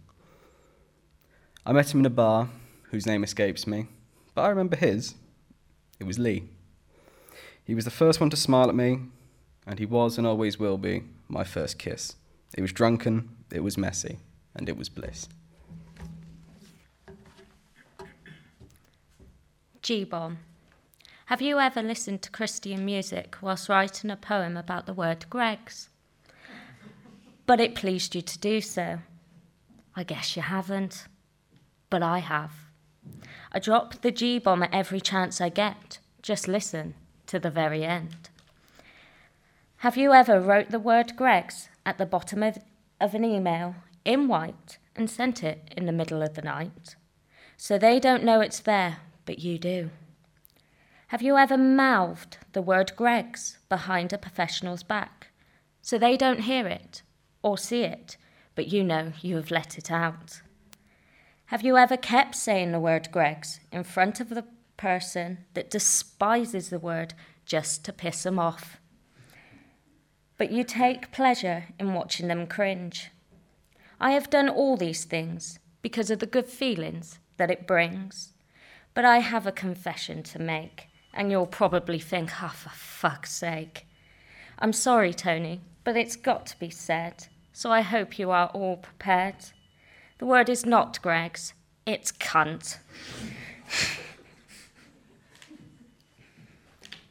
I 1.65 1.71
met 1.71 1.93
him 1.93 1.99
in 1.99 2.05
a 2.07 2.11
bar, 2.11 2.49
whose 2.89 3.05
name 3.05 3.23
escapes 3.23 3.67
me, 3.67 3.87
but 4.33 4.41
I 4.41 4.49
remember 4.49 4.75
his. 4.75 5.13
It 5.99 6.05
was 6.05 6.17
Lee. 6.17 6.49
He 7.63 7.75
was 7.75 7.85
the 7.85 7.91
first 7.91 8.19
one 8.19 8.31
to 8.31 8.37
smile 8.37 8.69
at 8.69 8.75
me, 8.75 9.01
and 9.67 9.77
he 9.77 9.85
was 9.85 10.17
and 10.17 10.25
always 10.25 10.57
will 10.57 10.79
be 10.79 11.03
my 11.27 11.43
first 11.43 11.77
kiss. 11.77 12.15
It 12.57 12.61
was 12.61 12.73
drunken, 12.73 13.35
it 13.51 13.61
was 13.61 13.77
messy, 13.77 14.17
and 14.55 14.67
it 14.67 14.77
was 14.77 14.89
bliss. 14.89 15.29
G 19.89 20.03
Bomb. 20.03 20.37
Have 21.25 21.41
you 21.41 21.57
ever 21.57 21.81
listened 21.81 22.21
to 22.21 22.29
Christian 22.29 22.85
music 22.85 23.37
whilst 23.41 23.69
writing 23.69 24.11
a 24.11 24.15
poem 24.15 24.55
about 24.55 24.85
the 24.85 24.93
word 24.93 25.27
Greggs? 25.31 25.89
But 27.47 27.59
it 27.59 27.73
pleased 27.73 28.13
you 28.13 28.21
to 28.21 28.37
do 28.37 28.61
so. 28.61 28.99
I 29.95 30.03
guess 30.03 30.35
you 30.35 30.43
haven't. 30.43 31.07
But 31.89 32.03
I 32.03 32.19
have. 32.19 32.51
I 33.51 33.57
drop 33.57 34.01
the 34.01 34.11
G 34.11 34.37
bomb 34.37 34.61
at 34.61 34.71
every 34.71 35.01
chance 35.01 35.41
I 35.41 35.49
get. 35.49 35.97
Just 36.21 36.47
listen 36.47 36.93
to 37.25 37.39
the 37.39 37.49
very 37.49 37.83
end. 37.83 38.29
Have 39.77 39.97
you 39.97 40.13
ever 40.13 40.39
wrote 40.39 40.69
the 40.69 40.77
word 40.77 41.15
Greggs 41.15 41.67
at 41.83 41.97
the 41.97 42.05
bottom 42.05 42.43
of, 42.43 42.59
of 43.01 43.15
an 43.15 43.25
email 43.25 43.73
in 44.05 44.27
white 44.27 44.77
and 44.95 45.09
sent 45.09 45.43
it 45.43 45.73
in 45.75 45.87
the 45.87 45.91
middle 45.91 46.21
of 46.21 46.35
the 46.35 46.43
night? 46.43 46.95
So 47.57 47.79
they 47.79 47.99
don't 47.99 48.23
know 48.23 48.39
it's 48.39 48.59
there, 48.59 48.99
but 49.29 49.37
you 49.37 49.59
do. 49.59 49.91
Have 51.09 51.21
you 51.21 51.37
ever 51.37 51.55
mouthed 51.55 52.39
the 52.53 52.63
word 52.63 52.93
Greggs 52.95 53.59
behind 53.69 54.11
a 54.11 54.17
professional's 54.17 54.81
back 54.81 55.27
so 55.83 55.99
they 55.99 56.17
don't 56.17 56.39
hear 56.39 56.65
it 56.65 57.03
or 57.43 57.55
see 57.55 57.83
it, 57.83 58.17
but 58.55 58.69
you 58.69 58.83
know 58.83 59.13
you 59.21 59.35
have 59.35 59.51
let 59.51 59.77
it 59.77 59.91
out? 59.91 60.41
Have 61.45 61.61
you 61.61 61.77
ever 61.77 61.95
kept 61.95 62.33
saying 62.33 62.71
the 62.71 62.79
word 62.79 63.09
Greggs 63.11 63.59
in 63.71 63.83
front 63.83 64.19
of 64.19 64.29
the 64.29 64.45
person 64.77 65.45
that 65.53 65.69
despises 65.69 66.71
the 66.71 66.79
word 66.79 67.13
just 67.45 67.85
to 67.85 67.93
piss 67.93 68.23
them 68.23 68.39
off? 68.39 68.79
But 70.39 70.51
you 70.51 70.63
take 70.63 71.11
pleasure 71.11 71.65
in 71.79 71.93
watching 71.93 72.29
them 72.29 72.47
cringe. 72.47 73.11
I 74.01 74.09
have 74.13 74.31
done 74.31 74.49
all 74.49 74.75
these 74.75 75.05
things 75.05 75.59
because 75.83 76.09
of 76.09 76.17
the 76.17 76.25
good 76.25 76.47
feelings 76.47 77.19
that 77.37 77.51
it 77.51 77.67
brings. 77.67 78.33
But 78.99 79.05
I 79.05 79.19
have 79.19 79.47
a 79.47 79.53
confession 79.53 80.23
to 80.23 80.39
make 80.39 80.89
and 81.13 81.31
you'll 81.31 81.47
probably 81.47 81.99
think, 81.99 82.31
oh, 82.43 82.49
for 82.49 82.67
fuck's 82.67 83.31
sake. 83.31 83.87
I'm 84.59 84.73
sorry, 84.73 85.13
Toni, 85.13 85.61
but 85.85 85.95
it's 85.95 86.17
got 86.17 86.45
to 86.47 86.59
be 86.59 86.69
said, 86.69 87.27
so 87.53 87.71
I 87.71 87.79
hope 87.79 88.19
you 88.19 88.29
are 88.29 88.47
all 88.47 88.75
prepared. 88.75 89.35
The 90.17 90.25
word 90.25 90.49
is 90.49 90.65
not 90.65 91.01
Greggs, 91.01 91.53
it's 91.85 92.11
cunt. 92.11 92.79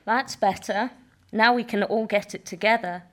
That's 0.05 0.37
better. 0.37 0.91
Now 1.33 1.55
we 1.55 1.65
can 1.65 1.83
all 1.83 2.05
get 2.05 2.35
it 2.35 2.45
together. 2.45 3.05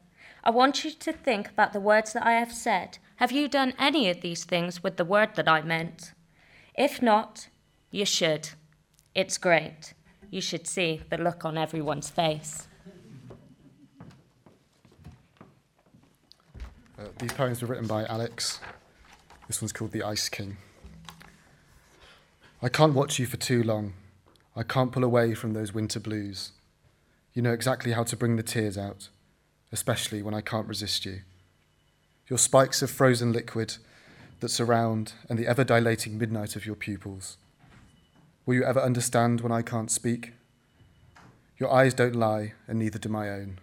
I 0.43 0.49
want 0.49 0.83
you 0.83 0.91
to 0.91 1.13
think 1.13 1.49
about 1.49 1.71
the 1.71 1.79
words 1.79 2.11
that 2.11 2.27
I 2.27 2.33
have 2.33 2.51
said. 2.51 2.97
Have 3.15 3.31
you 3.31 3.47
done 3.47 3.73
any 3.79 4.09
of 4.09 4.19
these 4.19 4.43
things 4.43 4.83
with 4.83 4.97
the 4.97 5.05
word 5.05 5.35
that 5.35 5.47
I 5.47 5.61
meant? 5.61 6.11
If 6.77 7.01
not, 7.01 7.47
you 7.89 8.03
should. 8.03 8.49
It's 9.15 9.37
great 9.37 9.93
you 10.29 10.41
should 10.41 10.67
see 10.67 11.01
the 11.09 11.17
look 11.17 11.45
on 11.45 11.57
everyone's 11.57 12.09
face. 12.09 12.67
Uh, 16.99 17.03
these 17.19 17.31
poems 17.31 17.61
were 17.61 17.69
written 17.69 17.87
by 17.87 18.05
Alex. 18.05 18.59
This 19.47 19.61
one's 19.61 19.71
called 19.71 19.91
The 19.91 20.03
Ice 20.03 20.27
King. 20.27 20.57
I 22.61 22.67
can't 22.67 22.93
watch 22.93 23.17
you 23.17 23.25
for 23.25 23.37
too 23.37 23.63
long. 23.63 23.93
I 24.57 24.63
can't 24.63 24.91
pull 24.91 25.05
away 25.05 25.33
from 25.33 25.53
those 25.53 25.73
winter 25.73 26.01
blues. 26.01 26.51
You 27.33 27.41
know 27.41 27.53
exactly 27.53 27.93
how 27.93 28.03
to 28.03 28.17
bring 28.17 28.35
the 28.35 28.43
tears 28.43 28.77
out, 28.77 29.07
especially 29.71 30.21
when 30.21 30.33
I 30.33 30.41
can't 30.41 30.67
resist 30.67 31.05
you. 31.05 31.21
Your 32.27 32.39
spikes 32.39 32.81
of 32.81 32.89
frozen 32.89 33.31
liquid 33.31 33.77
that 34.41 34.49
surround 34.49 35.13
and 35.29 35.39
the 35.39 35.47
ever 35.47 35.63
dilating 35.63 36.17
midnight 36.17 36.57
of 36.57 36.65
your 36.65 36.75
pupils. 36.75 37.37
Will 38.45 38.55
you 38.55 38.63
ever 38.63 38.79
understand 38.79 39.41
when 39.41 39.51
I 39.51 39.61
can't 39.61 39.89
speak? 39.89 40.33
Your 41.57 41.71
eyes 41.71 41.93
don't 41.93 42.15
lie, 42.15 42.53
and 42.67 42.79
neither 42.79 42.99
do 42.99 43.09
my 43.09 43.29
own. 43.29 43.59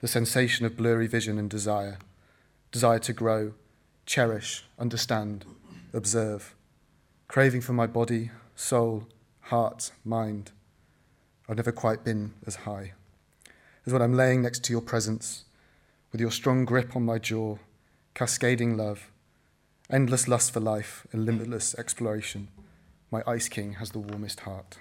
The 0.00 0.08
sensation 0.08 0.64
of 0.66 0.76
blurry 0.76 1.06
vision 1.06 1.38
and 1.38 1.50
desire, 1.50 1.98
desire 2.70 2.98
to 3.00 3.12
grow, 3.12 3.52
cherish, 4.06 4.64
understand, 4.78 5.44
observe, 5.92 6.54
craving 7.28 7.60
for 7.60 7.72
my 7.72 7.86
body, 7.86 8.30
soul, 8.56 9.06
heart, 9.42 9.90
mind. 10.04 10.52
I've 11.48 11.56
never 11.56 11.72
quite 11.72 12.04
been 12.04 12.34
as 12.46 12.56
high 12.56 12.92
as 13.84 13.92
when 13.92 14.02
I'm 14.02 14.14
laying 14.14 14.42
next 14.42 14.62
to 14.64 14.72
your 14.72 14.80
presence, 14.80 15.44
with 16.12 16.20
your 16.20 16.30
strong 16.30 16.64
grip 16.64 16.94
on 16.94 17.04
my 17.04 17.18
jaw, 17.18 17.58
cascading 18.14 18.76
love, 18.76 19.08
Endless 19.90 20.26
lust 20.26 20.52
for 20.52 20.60
life 20.60 21.06
and 21.12 21.26
limitless 21.26 21.74
exploration. 21.74 22.48
My 23.12 23.22
Ice 23.26 23.50
King 23.50 23.74
has 23.74 23.90
the 23.90 23.98
warmest 23.98 24.40
heart. 24.40 24.78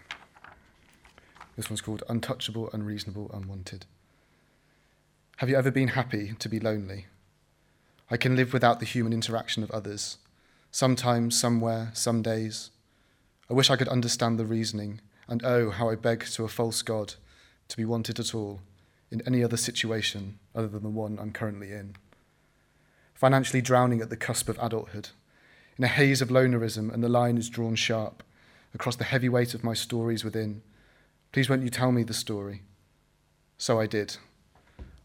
This 1.58 1.70
one's 1.70 1.82
called 1.82 2.02
Untouchable, 2.08 2.70
Unreasonable, 2.72 3.30
Unwanted. 3.34 3.86
Have 5.40 5.50
you 5.50 5.58
ever 5.58 5.70
been 5.70 5.90
happy 5.90 6.36
to 6.40 6.48
be 6.48 6.58
lonely? 6.58 7.08
I 8.10 8.16
can 8.16 8.38
live 8.38 8.54
without 8.54 8.80
the 8.80 8.86
human 8.86 9.12
interaction 9.12 9.64
of 9.64 9.72
others. 9.72 10.18
Sometimes, 10.72 11.38
somewhere, 11.38 11.92
some 11.94 12.22
days. 12.22 12.72
I 13.50 13.54
wish 13.54 13.70
I 13.70 13.76
could 13.76 13.90
understand 13.90 14.40
the 14.40 14.46
reasoning, 14.46 15.02
and 15.28 15.44
oh, 15.44 15.70
how 15.70 15.90
I 15.90 15.96
beg 15.96 16.26
to 16.28 16.46
a 16.46 16.48
false 16.48 16.82
God 16.82 17.16
to 17.68 17.76
be 17.76 17.84
wanted 17.84 18.18
at 18.18 18.34
all 18.34 18.62
in 19.12 19.22
any 19.28 19.44
other 19.44 19.58
situation 19.58 20.40
other 20.56 20.70
than 20.70 20.84
the 20.84 20.90
one 20.90 21.20
I'm 21.20 21.34
currently 21.34 21.74
in. 21.74 21.98
Financially 23.14 23.62
drowning 23.62 24.00
at 24.00 24.10
the 24.10 24.16
cusp 24.16 24.48
of 24.48 24.58
adulthood, 24.58 25.10
in 25.82 25.86
a 25.86 25.88
haze 25.88 26.22
of 26.22 26.30
lonerism, 26.30 26.94
and 26.94 27.04
the 27.04 27.10
line 27.10 27.40
is 27.40 27.50
drawn 27.50 27.74
sharp 27.74 28.22
across 28.72 28.96
the 28.96 29.04
heavy 29.04 29.28
weight 29.28 29.56
of 29.56 29.64
my 29.64 29.74
stories 29.74 30.24
within. 30.24 30.62
Please 31.32 31.50
won't 31.50 31.64
you 31.64 31.72
tell 31.72 31.92
me 31.92 32.04
the 32.04 32.14
story? 32.14 32.62
So 33.58 33.80
I 33.80 33.88
did. 33.88 34.18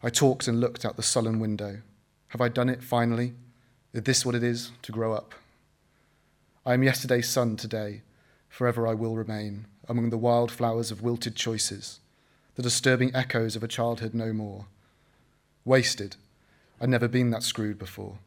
I 0.03 0.11
talked 0.11 0.47
and 0.47 0.61
looked 0.61 0.85
out 0.85 0.97
the 0.97 1.03
sullen 1.03 1.41
window. 1.41 1.79
Have 2.29 2.43
I 2.43 2.51
done 2.51 2.69
it 2.69 2.83
finally? 2.83 3.33
Is 3.95 4.03
this 4.03 4.27
what 4.27 4.35
it 4.35 4.43
is 4.43 4.71
to 4.83 4.93
grow 4.93 5.15
up? 5.15 5.33
I 6.67 6.75
am 6.75 6.83
yesterday's 6.83 7.31
son 7.31 7.57
today. 7.57 8.03
Forever 8.51 8.87
I 8.87 8.93
will 8.93 9.17
remain 9.17 9.65
among 9.89 10.11
the 10.11 10.19
wild 10.19 10.53
flowers 10.53 10.91
of 10.91 11.01
wilted 11.01 11.37
choices, 11.37 12.01
the 12.55 12.63
disturbing 12.63 13.15
echoes 13.15 13.57
of 13.57 13.63
a 13.63 13.69
childhood 13.69 14.13
no 14.13 14.35
more. 14.35 14.67
Wasted. 15.65 16.17
I'd 16.83 16.91
never 16.91 17.09
been 17.09 17.31
that 17.31 17.43
screwed 17.43 17.79
before. 17.79 18.19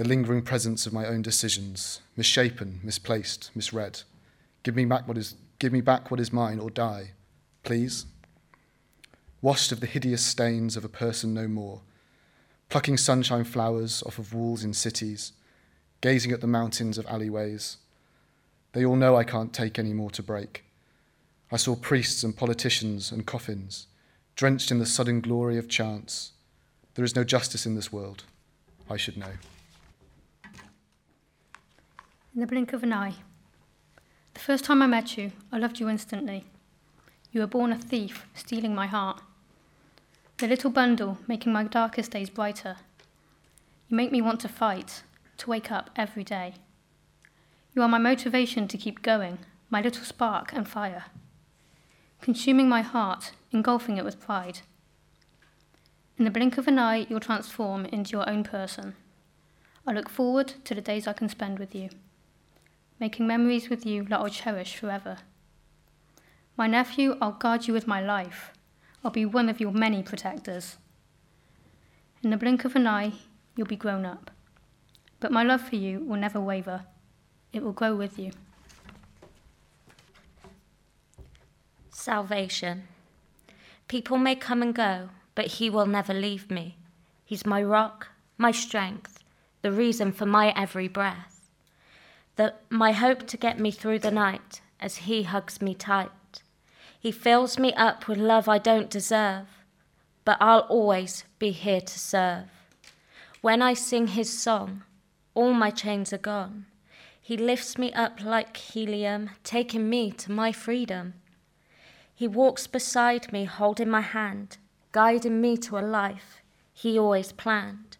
The 0.00 0.08
lingering 0.08 0.40
presence 0.40 0.86
of 0.86 0.94
my 0.94 1.04
own 1.04 1.20
decisions, 1.20 2.00
misshapen, 2.16 2.80
misplaced, 2.82 3.50
misread. 3.54 4.00
Give 4.62 4.74
me 4.74 4.86
back 4.86 5.06
what 5.06 5.18
is, 5.18 5.34
give 5.58 5.74
me 5.74 5.82
back 5.82 6.10
what 6.10 6.20
is 6.20 6.32
mine 6.32 6.58
or 6.58 6.70
die, 6.70 7.10
please. 7.64 8.06
Washed 9.42 9.72
of 9.72 9.80
the 9.80 9.86
hideous 9.86 10.24
stains 10.24 10.74
of 10.74 10.86
a 10.86 10.88
person 10.88 11.34
no 11.34 11.46
more, 11.46 11.82
plucking 12.70 12.96
sunshine 12.96 13.44
flowers 13.44 14.02
off 14.04 14.18
of 14.18 14.32
walls 14.32 14.64
in 14.64 14.72
cities, 14.72 15.32
gazing 16.00 16.32
at 16.32 16.40
the 16.40 16.46
mountains 16.46 16.96
of 16.96 17.04
alleyways. 17.04 17.76
They 18.72 18.86
all 18.86 18.96
know 18.96 19.16
I 19.16 19.24
can't 19.24 19.52
take 19.52 19.78
any 19.78 19.92
more 19.92 20.10
to 20.12 20.22
break. 20.22 20.64
I 21.52 21.58
saw 21.58 21.76
priests 21.76 22.24
and 22.24 22.34
politicians 22.34 23.12
and 23.12 23.26
coffins, 23.26 23.86
drenched 24.34 24.70
in 24.70 24.78
the 24.78 24.86
sudden 24.86 25.20
glory 25.20 25.58
of 25.58 25.68
chance. 25.68 26.32
There 26.94 27.04
is 27.04 27.14
no 27.14 27.22
justice 27.22 27.66
in 27.66 27.74
this 27.74 27.92
world. 27.92 28.24
I 28.88 28.96
should 28.96 29.18
know. 29.18 29.32
In 32.32 32.40
the 32.40 32.46
blink 32.46 32.72
of 32.72 32.84
an 32.84 32.92
eye. 32.92 33.14
The 34.34 34.40
first 34.40 34.64
time 34.64 34.82
I 34.82 34.86
met 34.86 35.18
you, 35.18 35.32
I 35.50 35.58
loved 35.58 35.80
you 35.80 35.88
instantly. 35.88 36.44
You 37.32 37.40
were 37.40 37.48
born 37.48 37.72
a 37.72 37.76
thief, 37.76 38.24
stealing 38.34 38.72
my 38.72 38.86
heart. 38.86 39.20
The 40.38 40.46
little 40.46 40.70
bundle, 40.70 41.18
making 41.26 41.52
my 41.52 41.64
darkest 41.64 42.12
days 42.12 42.30
brighter. 42.30 42.76
You 43.88 43.96
make 43.96 44.12
me 44.12 44.22
want 44.22 44.38
to 44.40 44.48
fight, 44.48 45.02
to 45.38 45.50
wake 45.50 45.72
up 45.72 45.90
every 45.96 46.22
day. 46.22 46.54
You 47.74 47.82
are 47.82 47.88
my 47.88 47.98
motivation 47.98 48.68
to 48.68 48.78
keep 48.78 49.02
going, 49.02 49.38
my 49.68 49.82
little 49.82 50.04
spark 50.04 50.52
and 50.52 50.68
fire. 50.68 51.06
Consuming 52.20 52.68
my 52.68 52.82
heart, 52.82 53.32
engulfing 53.50 53.96
it 53.96 54.04
with 54.04 54.20
pride. 54.20 54.60
In 56.16 56.24
the 56.24 56.30
blink 56.30 56.58
of 56.58 56.68
an 56.68 56.78
eye, 56.78 57.08
you'll 57.08 57.18
transform 57.18 57.86
into 57.86 58.12
your 58.12 58.30
own 58.30 58.44
person. 58.44 58.94
I 59.84 59.92
look 59.92 60.08
forward 60.08 60.54
to 60.64 60.76
the 60.76 60.80
days 60.80 61.08
I 61.08 61.12
can 61.12 61.28
spend 61.28 61.58
with 61.58 61.74
you 61.74 61.88
making 63.00 63.26
memories 63.26 63.70
with 63.70 63.86
you 63.86 64.04
that 64.04 64.20
I'll 64.20 64.28
cherish 64.28 64.76
forever. 64.76 65.16
My 66.56 66.66
nephew, 66.66 67.16
I'll 67.20 67.32
guard 67.32 67.66
you 67.66 67.72
with 67.72 67.86
my 67.86 68.02
life. 68.02 68.52
I'll 69.02 69.10
be 69.10 69.24
one 69.24 69.48
of 69.48 69.58
your 69.58 69.72
many 69.72 70.02
protectors. 70.02 70.76
In 72.22 72.28
the 72.28 72.36
blink 72.36 72.66
of 72.66 72.76
an 72.76 72.86
eye, 72.86 73.14
you'll 73.56 73.66
be 73.66 73.76
grown 73.76 74.04
up. 74.04 74.30
But 75.18 75.32
my 75.32 75.42
love 75.42 75.62
for 75.62 75.76
you 75.76 76.00
will 76.00 76.18
never 76.18 76.38
waver. 76.38 76.84
It 77.54 77.62
will 77.62 77.72
grow 77.72 77.96
with 77.96 78.18
you. 78.18 78.32
Salvation. 81.88 82.82
People 83.88 84.18
may 84.18 84.34
come 84.34 84.60
and 84.60 84.74
go, 84.74 85.08
but 85.34 85.46
he 85.46 85.70
will 85.70 85.86
never 85.86 86.12
leave 86.12 86.50
me. 86.50 86.76
He's 87.24 87.46
my 87.46 87.62
rock, 87.62 88.08
my 88.36 88.50
strength, 88.50 89.24
the 89.62 89.72
reason 89.72 90.12
for 90.12 90.26
my 90.26 90.50
every 90.50 90.88
breath 90.88 91.29
the, 92.36 92.54
my 92.68 92.92
hope 92.92 93.26
to 93.28 93.36
get 93.36 93.58
me 93.58 93.70
through 93.70 93.98
the 94.00 94.10
night 94.10 94.60
as 94.80 94.96
he 95.08 95.24
hugs 95.24 95.60
me 95.60 95.74
tight. 95.74 96.42
He 96.98 97.12
fills 97.12 97.58
me 97.58 97.72
up 97.74 98.08
with 98.08 98.18
love 98.18 98.48
I 98.48 98.58
don't 98.58 98.90
deserve, 98.90 99.46
but 100.24 100.38
I'll 100.40 100.66
always 100.68 101.24
be 101.38 101.50
here 101.50 101.80
to 101.80 101.98
serve. 101.98 102.46
When 103.40 103.62
I 103.62 103.74
sing 103.74 104.08
his 104.08 104.30
song, 104.30 104.82
all 105.34 105.54
my 105.54 105.70
chains 105.70 106.12
are 106.12 106.18
gone. 106.18 106.66
He 107.20 107.36
lifts 107.36 107.78
me 107.78 107.92
up 107.92 108.22
like 108.22 108.56
helium, 108.56 109.30
taking 109.44 109.88
me 109.88 110.10
to 110.12 110.32
my 110.32 110.52
freedom. 110.52 111.14
He 112.14 112.26
walks 112.26 112.66
beside 112.66 113.32
me, 113.32 113.44
holding 113.44 113.88
my 113.88 114.02
hand, 114.02 114.58
guiding 114.92 115.40
me 115.40 115.56
to 115.58 115.78
a 115.78 115.80
life 115.80 116.40
he 116.80 116.98
always 116.98 117.32
planned. 117.32 117.98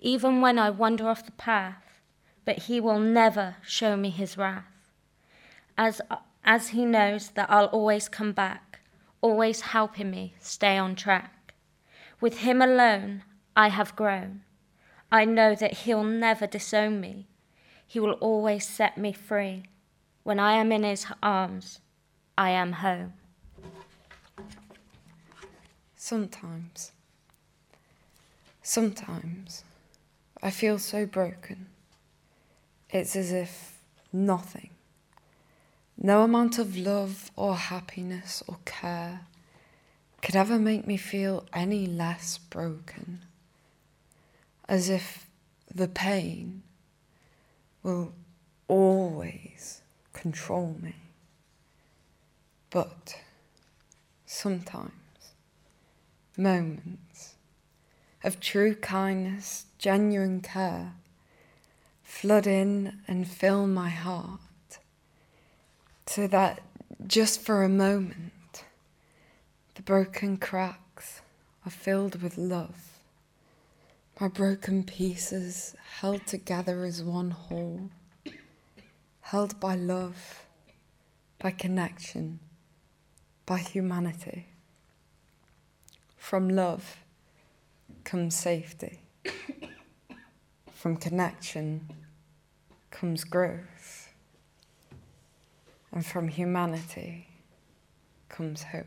Even 0.00 0.40
when 0.40 0.58
I 0.58 0.70
wander 0.70 1.08
off 1.08 1.24
the 1.24 1.32
path, 1.32 1.87
but 2.48 2.60
he 2.60 2.80
will 2.80 2.98
never 2.98 3.56
show 3.62 3.94
me 3.94 4.08
his 4.08 4.38
wrath. 4.38 4.64
As, 5.76 6.00
as 6.42 6.68
he 6.68 6.86
knows 6.86 7.28
that 7.32 7.50
I'll 7.50 7.66
always 7.66 8.08
come 8.08 8.32
back, 8.32 8.80
always 9.20 9.60
helping 9.76 10.10
me 10.10 10.32
stay 10.40 10.78
on 10.78 10.96
track. 10.96 11.52
With 12.22 12.38
him 12.38 12.62
alone, 12.62 13.22
I 13.54 13.68
have 13.68 13.94
grown. 13.94 14.44
I 15.12 15.26
know 15.26 15.54
that 15.56 15.80
he'll 15.80 16.04
never 16.04 16.46
disown 16.46 17.02
me. 17.02 17.28
He 17.86 18.00
will 18.00 18.12
always 18.12 18.66
set 18.66 18.96
me 18.96 19.12
free. 19.12 19.64
When 20.22 20.40
I 20.40 20.54
am 20.54 20.72
in 20.72 20.84
his 20.84 21.04
arms, 21.22 21.80
I 22.38 22.48
am 22.48 22.72
home. 22.72 23.12
Sometimes, 25.96 26.92
sometimes 28.62 29.64
I 30.42 30.50
feel 30.50 30.78
so 30.78 31.04
broken. 31.04 31.66
It's 32.90 33.14
as 33.16 33.32
if 33.32 33.82
nothing, 34.12 34.70
no 35.96 36.22
amount 36.22 36.58
of 36.58 36.76
love 36.76 37.30
or 37.36 37.56
happiness 37.56 38.42
or 38.46 38.58
care 38.64 39.20
could 40.22 40.34
ever 40.34 40.58
make 40.58 40.86
me 40.86 40.96
feel 40.96 41.44
any 41.52 41.86
less 41.86 42.38
broken. 42.38 43.20
As 44.68 44.88
if 44.88 45.26
the 45.72 45.88
pain 45.88 46.62
will 47.82 48.12
always 48.68 49.82
control 50.12 50.76
me. 50.80 50.94
But 52.70 53.20
sometimes, 54.26 54.92
moments 56.36 57.34
of 58.22 58.40
true 58.40 58.74
kindness, 58.74 59.66
genuine 59.78 60.40
care, 60.40 60.92
flood 62.20 62.48
in 62.48 62.98
and 63.06 63.28
fill 63.28 63.64
my 63.64 63.88
heart 63.88 64.40
so 66.04 66.26
that 66.26 66.60
just 67.06 67.40
for 67.40 67.62
a 67.62 67.68
moment 67.68 68.64
the 69.76 69.82
broken 69.82 70.36
cracks 70.36 71.20
are 71.64 71.70
filled 71.70 72.20
with 72.20 72.36
love. 72.36 72.98
My 74.20 74.26
broken 74.26 74.82
pieces 74.82 75.76
held 76.00 76.26
together 76.26 76.84
as 76.84 77.04
one 77.04 77.30
whole, 77.30 77.88
held 79.20 79.60
by 79.60 79.76
love, 79.76 80.44
by 81.38 81.52
connection, 81.52 82.40
by 83.46 83.58
humanity. 83.58 84.46
From 86.16 86.48
love 86.48 86.96
comes 88.02 88.34
safety. 88.34 88.98
From 90.74 90.96
connection 90.96 91.88
comes 92.98 93.22
growth, 93.22 94.12
and 95.92 96.04
from 96.04 96.26
humanity 96.26 97.28
comes 98.28 98.64
hope. 98.64 98.86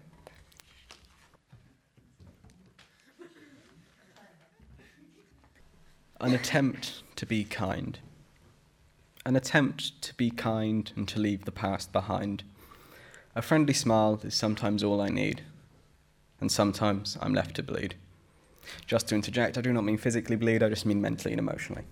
An 6.19 6.33
attempt 6.33 7.03
to 7.15 7.25
be 7.25 7.45
kind. 7.45 7.99
An 9.25 9.37
attempt 9.37 10.01
to 10.01 10.13
be 10.15 10.29
kind 10.29 10.91
and 10.97 11.07
to 11.07 11.19
leave 11.19 11.45
the 11.45 11.51
past 11.51 11.93
behind. 11.93 12.43
A 13.33 13.41
friendly 13.41 13.73
smile 13.73 14.19
is 14.23 14.35
sometimes 14.35 14.83
all 14.83 14.99
I 14.99 15.07
need, 15.07 15.41
and 16.41 16.51
sometimes 16.51 17.17
I'm 17.21 17.33
left 17.33 17.55
to 17.55 17.63
bleed. 17.63 17.95
Just 18.85 19.07
to 19.07 19.15
interject, 19.15 19.57
I 19.57 19.61
do 19.61 19.71
not 19.71 19.85
mean 19.85 19.97
physically 19.97 20.35
bleed, 20.35 20.61
I 20.61 20.69
just 20.69 20.85
mean 20.85 21.01
mentally 21.01 21.31
and 21.31 21.39
emotionally. 21.39 21.83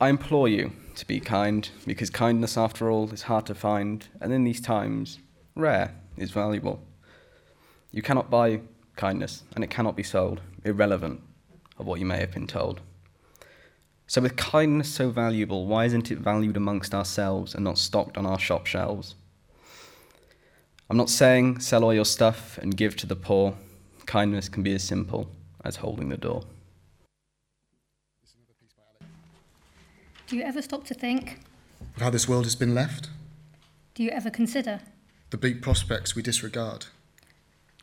I 0.00 0.10
implore 0.10 0.46
you 0.46 0.70
to 0.94 1.06
be 1.06 1.18
kind, 1.18 1.68
because 1.84 2.08
kindness, 2.08 2.56
after 2.56 2.88
all, 2.88 3.12
is 3.12 3.22
hard 3.22 3.46
to 3.46 3.54
find, 3.54 4.06
and 4.20 4.32
in 4.32 4.44
these 4.44 4.60
times, 4.60 5.18
rare 5.56 5.92
is 6.16 6.30
valuable. 6.30 6.80
You 7.90 8.00
cannot 8.00 8.30
buy 8.30 8.60
kindness, 8.94 9.42
and 9.56 9.64
it 9.64 9.70
cannot 9.70 9.96
be 9.96 10.04
sold, 10.04 10.40
irrelevant 10.64 11.20
of 11.78 11.86
what 11.86 11.98
you 11.98 12.06
may 12.06 12.18
have 12.18 12.30
been 12.30 12.46
told. 12.46 12.80
So, 14.06 14.20
with 14.20 14.36
kindness 14.36 14.88
so 14.88 15.10
valuable, 15.10 15.66
why 15.66 15.86
isn't 15.86 16.12
it 16.12 16.18
valued 16.18 16.56
amongst 16.56 16.94
ourselves 16.94 17.56
and 17.56 17.64
not 17.64 17.76
stocked 17.76 18.16
on 18.16 18.24
our 18.24 18.38
shop 18.38 18.66
shelves? 18.66 19.16
I'm 20.88 20.96
not 20.96 21.10
saying 21.10 21.58
sell 21.58 21.82
all 21.82 21.92
your 21.92 22.04
stuff 22.04 22.56
and 22.58 22.76
give 22.76 22.96
to 22.98 23.06
the 23.06 23.16
poor. 23.16 23.54
Kindness 24.06 24.48
can 24.48 24.62
be 24.62 24.74
as 24.74 24.84
simple 24.84 25.28
as 25.64 25.76
holding 25.76 26.08
the 26.08 26.16
door. 26.16 26.44
Do 30.28 30.36
you 30.36 30.42
ever 30.42 30.60
stop 30.60 30.84
to 30.84 30.94
think? 30.94 31.38
Of 31.96 32.02
how 32.02 32.10
this 32.10 32.28
world 32.28 32.44
has 32.44 32.54
been 32.54 32.74
left, 32.74 33.08
Do 33.94 34.02
you 34.02 34.10
ever 34.10 34.30
consider? 34.30 34.80
the 35.30 35.36
bleak 35.38 35.60
prospects 35.62 36.14
we 36.14 36.22
disregard, 36.22 36.86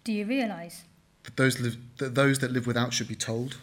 Do 0.04 0.12
you 0.14 0.26
realise? 0.26 0.84
that 1.24 1.38
those, 1.38 1.60
live, 1.60 1.78
that 1.98 2.14
those 2.14 2.38
that 2.40 2.52
live 2.52 2.68
without 2.68 2.94
should 2.94 3.08
be 3.08 3.16
told. 3.16 3.58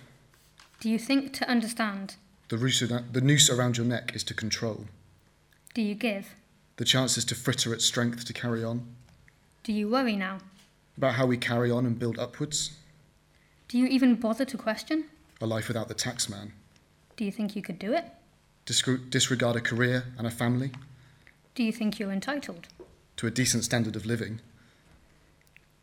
Do 0.80 0.90
you 0.90 0.98
think 0.98 1.32
to 1.34 1.48
understand? 1.48 2.16
The, 2.48 2.56
noose, 2.56 2.80
the 2.80 3.20
noose 3.20 3.48
around 3.48 3.76
your 3.76 3.86
neck 3.86 4.16
is 4.16 4.24
to 4.24 4.34
control. 4.34 4.86
Do 5.74 5.80
you 5.82 5.94
give? 5.94 6.34
The 6.76 6.84
chance 6.84 7.16
is 7.16 7.24
to 7.26 7.36
fritter 7.36 7.72
its 7.72 7.84
strength 7.84 8.24
to 8.24 8.32
carry 8.32 8.64
on. 8.64 8.84
Do 9.62 9.72
you 9.72 9.88
worry 9.88 10.16
now? 10.16 10.38
About 10.96 11.14
how 11.14 11.26
we 11.26 11.36
carry 11.36 11.70
on 11.70 11.86
and 11.86 11.96
build 11.98 12.18
upwards. 12.18 12.72
Do 13.68 13.78
you 13.78 13.86
even 13.86 14.16
bother 14.16 14.44
to 14.44 14.58
question? 14.58 15.04
A 15.40 15.46
life 15.46 15.68
without 15.68 15.86
the 15.86 15.94
taxman. 15.94 16.50
Do 17.16 17.24
you 17.24 17.30
think 17.30 17.54
you 17.54 17.62
could 17.62 17.78
do 17.78 17.92
it? 17.92 18.06
Discre- 18.66 19.10
disregard 19.10 19.56
a 19.56 19.60
career 19.60 20.04
and 20.18 20.26
a 20.26 20.30
family 20.30 20.70
Do 21.54 21.62
you 21.64 21.72
think 21.72 21.98
you're 21.98 22.12
entitled? 22.12 22.68
to 23.16 23.26
a 23.26 23.30
decent 23.30 23.62
standard 23.62 23.94
of 23.94 24.06
living. 24.06 24.40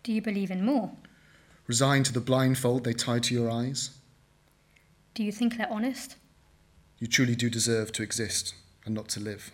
Do 0.04 0.12
you 0.12 0.22
believe 0.22 0.50
in 0.50 0.66
more? 0.66 0.92
Resign 1.68 2.04
to 2.04 2.12
the 2.12 2.20
blindfold 2.20 2.84
they 2.84 2.92
tie 2.94 3.20
to 3.20 3.34
your 3.34 3.50
eyes. 3.52 3.92
Do 5.14 5.24
you 5.24 5.32
think 5.32 5.56
they're 5.58 5.72
honest? 5.72 6.16
You 6.98 7.08
truly 7.08 7.36
do 7.36 7.50
deserve 7.50 7.92
to 7.94 8.04
exist 8.04 8.56
and 8.86 8.96
not 8.96 9.08
to 9.10 9.20
live. 9.20 9.52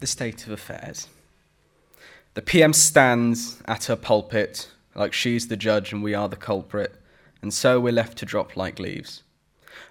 The 0.00 0.06
state 0.06 0.46
of 0.46 0.52
affairs. 0.52 1.08
The 2.34 2.42
PM 2.42 2.72
stands 2.72 3.60
at 3.66 3.84
her 3.84 3.96
pulpit 3.96 4.70
like 4.94 5.12
she's 5.12 5.48
the 5.48 5.56
judge 5.56 5.92
and 5.92 6.02
we 6.02 6.14
are 6.14 6.28
the 6.28 6.36
culprit, 6.36 6.94
and 7.46 7.54
so 7.54 7.78
we're 7.78 7.92
left 7.92 8.18
to 8.18 8.26
drop 8.26 8.56
like 8.56 8.80
leaves. 8.80 9.22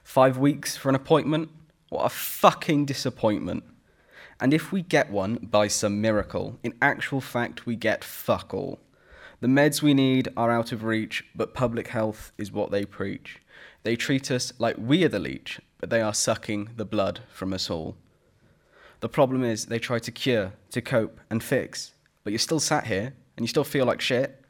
Five 0.03 0.37
weeks 0.37 0.75
for 0.75 0.89
an 0.89 0.95
appointment? 0.95 1.47
What 1.87 2.03
a 2.03 2.09
fucking 2.09 2.83
disappointment. 2.83 3.63
And 4.41 4.53
if 4.53 4.73
we 4.73 4.81
get 4.81 5.09
one 5.09 5.35
by 5.35 5.69
some 5.69 6.01
miracle, 6.01 6.59
in 6.65 6.73
actual 6.81 7.21
fact, 7.21 7.65
we 7.65 7.77
get 7.77 8.03
fuck 8.03 8.53
all. 8.53 8.81
The 9.39 9.47
meds 9.47 9.81
we 9.81 9.93
need 9.93 10.27
are 10.35 10.51
out 10.51 10.73
of 10.73 10.83
reach, 10.83 11.23
but 11.33 11.53
public 11.53 11.87
health 11.87 12.33
is 12.37 12.51
what 12.51 12.71
they 12.71 12.83
preach. 12.83 13.41
They 13.83 13.95
treat 13.95 14.29
us 14.31 14.51
like 14.59 14.75
we 14.77 15.05
are 15.05 15.07
the 15.07 15.17
leech, 15.17 15.61
but 15.79 15.89
they 15.89 16.01
are 16.01 16.13
sucking 16.13 16.71
the 16.75 16.83
blood 16.83 17.21
from 17.31 17.53
us 17.53 17.69
all. 17.69 17.95
The 18.99 19.07
problem 19.07 19.45
is 19.45 19.67
they 19.67 19.79
try 19.79 19.99
to 19.99 20.11
cure, 20.11 20.51
to 20.71 20.81
cope, 20.81 21.21
and 21.29 21.41
fix, 21.41 21.93
but 22.25 22.33
you're 22.33 22.37
still 22.37 22.59
sat 22.59 22.87
here 22.87 23.13
and 23.37 23.45
you 23.45 23.47
still 23.47 23.63
feel 23.63 23.85
like 23.85 24.01
shit. 24.01 24.41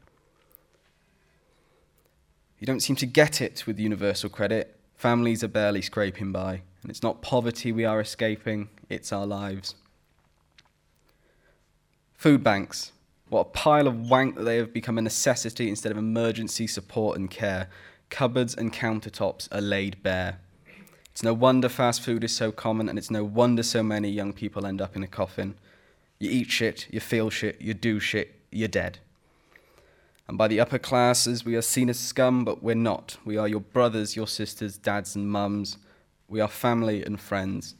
You 2.58 2.66
don't 2.66 2.80
seem 2.80 2.96
to 2.96 3.06
get 3.06 3.40
it 3.40 3.66
with 3.66 3.78
universal 3.78 4.30
credit. 4.30 4.76
Families 4.96 5.44
are 5.44 5.48
barely 5.48 5.82
scraping 5.82 6.32
by, 6.32 6.62
and 6.82 6.90
it's 6.90 7.02
not 7.02 7.20
poverty 7.20 7.70
we 7.70 7.84
are 7.84 8.00
escaping, 8.00 8.70
it's 8.88 9.12
our 9.12 9.26
lives. 9.26 9.74
Food 12.16 12.42
banks. 12.42 12.92
What 13.28 13.40
a 13.40 13.44
pile 13.44 13.86
of 13.86 14.08
wank 14.08 14.36
that 14.36 14.44
they 14.44 14.56
have 14.56 14.72
become 14.72 14.96
a 14.96 15.02
necessity 15.02 15.68
instead 15.68 15.92
of 15.92 15.98
emergency 15.98 16.66
support 16.66 17.18
and 17.18 17.30
care. 17.30 17.68
Cupboards 18.08 18.54
and 18.54 18.72
countertops 18.72 19.48
are 19.52 19.60
laid 19.60 20.02
bare. 20.02 20.38
It's 21.10 21.22
no 21.22 21.34
wonder 21.34 21.68
fast 21.68 22.02
food 22.02 22.24
is 22.24 22.34
so 22.34 22.52
common, 22.52 22.88
and 22.88 22.98
it's 22.98 23.10
no 23.10 23.24
wonder 23.24 23.62
so 23.62 23.82
many 23.82 24.08
young 24.08 24.32
people 24.32 24.64
end 24.64 24.80
up 24.80 24.96
in 24.96 25.02
a 25.02 25.08
coffin. 25.08 25.56
You 26.18 26.30
eat 26.30 26.50
shit, 26.50 26.86
you 26.90 27.00
feel 27.00 27.28
shit, 27.28 27.60
you 27.60 27.74
do 27.74 28.00
shit, 28.00 28.34
you're 28.50 28.68
dead. 28.68 28.98
And 30.28 30.36
by 30.36 30.48
the 30.48 30.60
upper 30.60 30.78
classes, 30.78 31.44
we 31.44 31.54
are 31.54 31.62
seen 31.62 31.88
as 31.88 31.98
scum, 31.98 32.44
but 32.44 32.62
we're 32.62 32.74
not. 32.74 33.16
We 33.24 33.36
are 33.36 33.46
your 33.46 33.60
brothers, 33.60 34.16
your 34.16 34.26
sisters, 34.26 34.76
dads, 34.76 35.14
and 35.14 35.30
mums. 35.30 35.78
We 36.28 36.40
are 36.40 36.48
family 36.48 37.04
and 37.04 37.20
friends. 37.20 37.76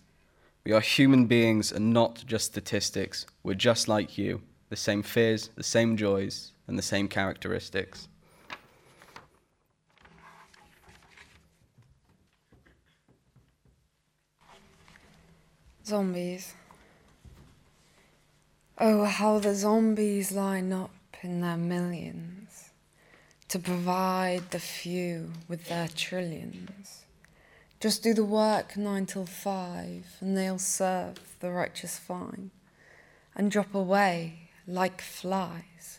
We 0.64 0.72
are 0.72 0.80
human 0.80 1.26
beings 1.26 1.72
and 1.72 1.92
not 1.92 2.24
just 2.26 2.46
statistics. 2.46 3.26
We're 3.42 3.54
just 3.54 3.88
like 3.88 4.16
you 4.16 4.42
the 4.68 4.76
same 4.76 5.02
fears, 5.02 5.50
the 5.54 5.62
same 5.62 5.96
joys, 5.96 6.52
and 6.66 6.76
the 6.76 6.82
same 6.82 7.08
characteristics. 7.08 8.08
Zombies. 15.84 16.54
Oh, 18.78 19.04
how 19.04 19.38
the 19.38 19.54
zombies 19.54 20.32
line 20.32 20.72
up 20.72 20.90
in 21.26 21.40
their 21.40 21.56
millions 21.56 22.70
to 23.48 23.58
provide 23.58 24.48
the 24.52 24.60
few 24.60 25.32
with 25.48 25.68
their 25.68 25.88
trillions. 25.88 27.02
Just 27.80 28.04
do 28.04 28.14
the 28.14 28.24
work 28.24 28.76
nine 28.76 29.06
till 29.06 29.26
five, 29.26 30.04
and 30.20 30.36
they'll 30.36 30.58
serve 30.58 31.18
the 31.40 31.50
righteous 31.50 31.98
fine 31.98 32.52
and 33.34 33.50
drop 33.50 33.74
away 33.74 34.50
like 34.68 35.00
flies. 35.00 35.98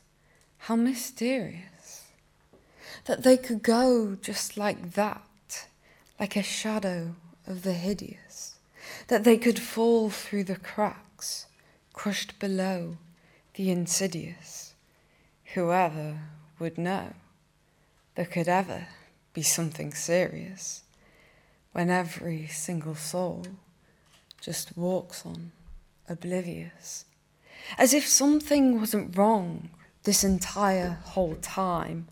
How 0.60 0.78
mysterious 0.78 2.06
that 3.04 3.24
they 3.24 3.36
could 3.36 3.62
go 3.62 4.18
just 4.22 4.58
like 4.58 4.94
that, 4.94 5.68
like 6.20 6.38
a 6.38 6.44
shadow 6.44 7.16
of 7.46 7.64
the 7.64 7.74
hideous, 7.74 8.56
that 9.08 9.26
they 9.26 9.38
could 9.38 9.60
fall 9.60 10.10
through 10.10 10.46
the 10.46 10.56
cracks, 10.56 11.48
crushed 11.92 12.40
below 12.40 12.98
the 13.56 13.70
insidious. 13.70 14.67
Whoever 15.58 16.20
would 16.60 16.78
know 16.78 17.14
there 18.14 18.28
could 18.28 18.48
ever 18.48 18.90
be 19.34 19.42
something 19.42 19.92
serious 19.92 20.84
when 21.72 21.90
every 21.90 22.46
single 22.46 22.94
soul 22.94 23.44
just 24.40 24.78
walks 24.78 25.26
on 25.26 25.54
oblivious, 26.08 27.06
as 27.76 27.92
if 27.96 28.08
something 28.08 28.80
wasn't 28.80 29.18
wrong 29.18 29.72
this 30.04 30.24
entire 30.24 31.00
whole 31.04 31.38
time, 31.42 32.08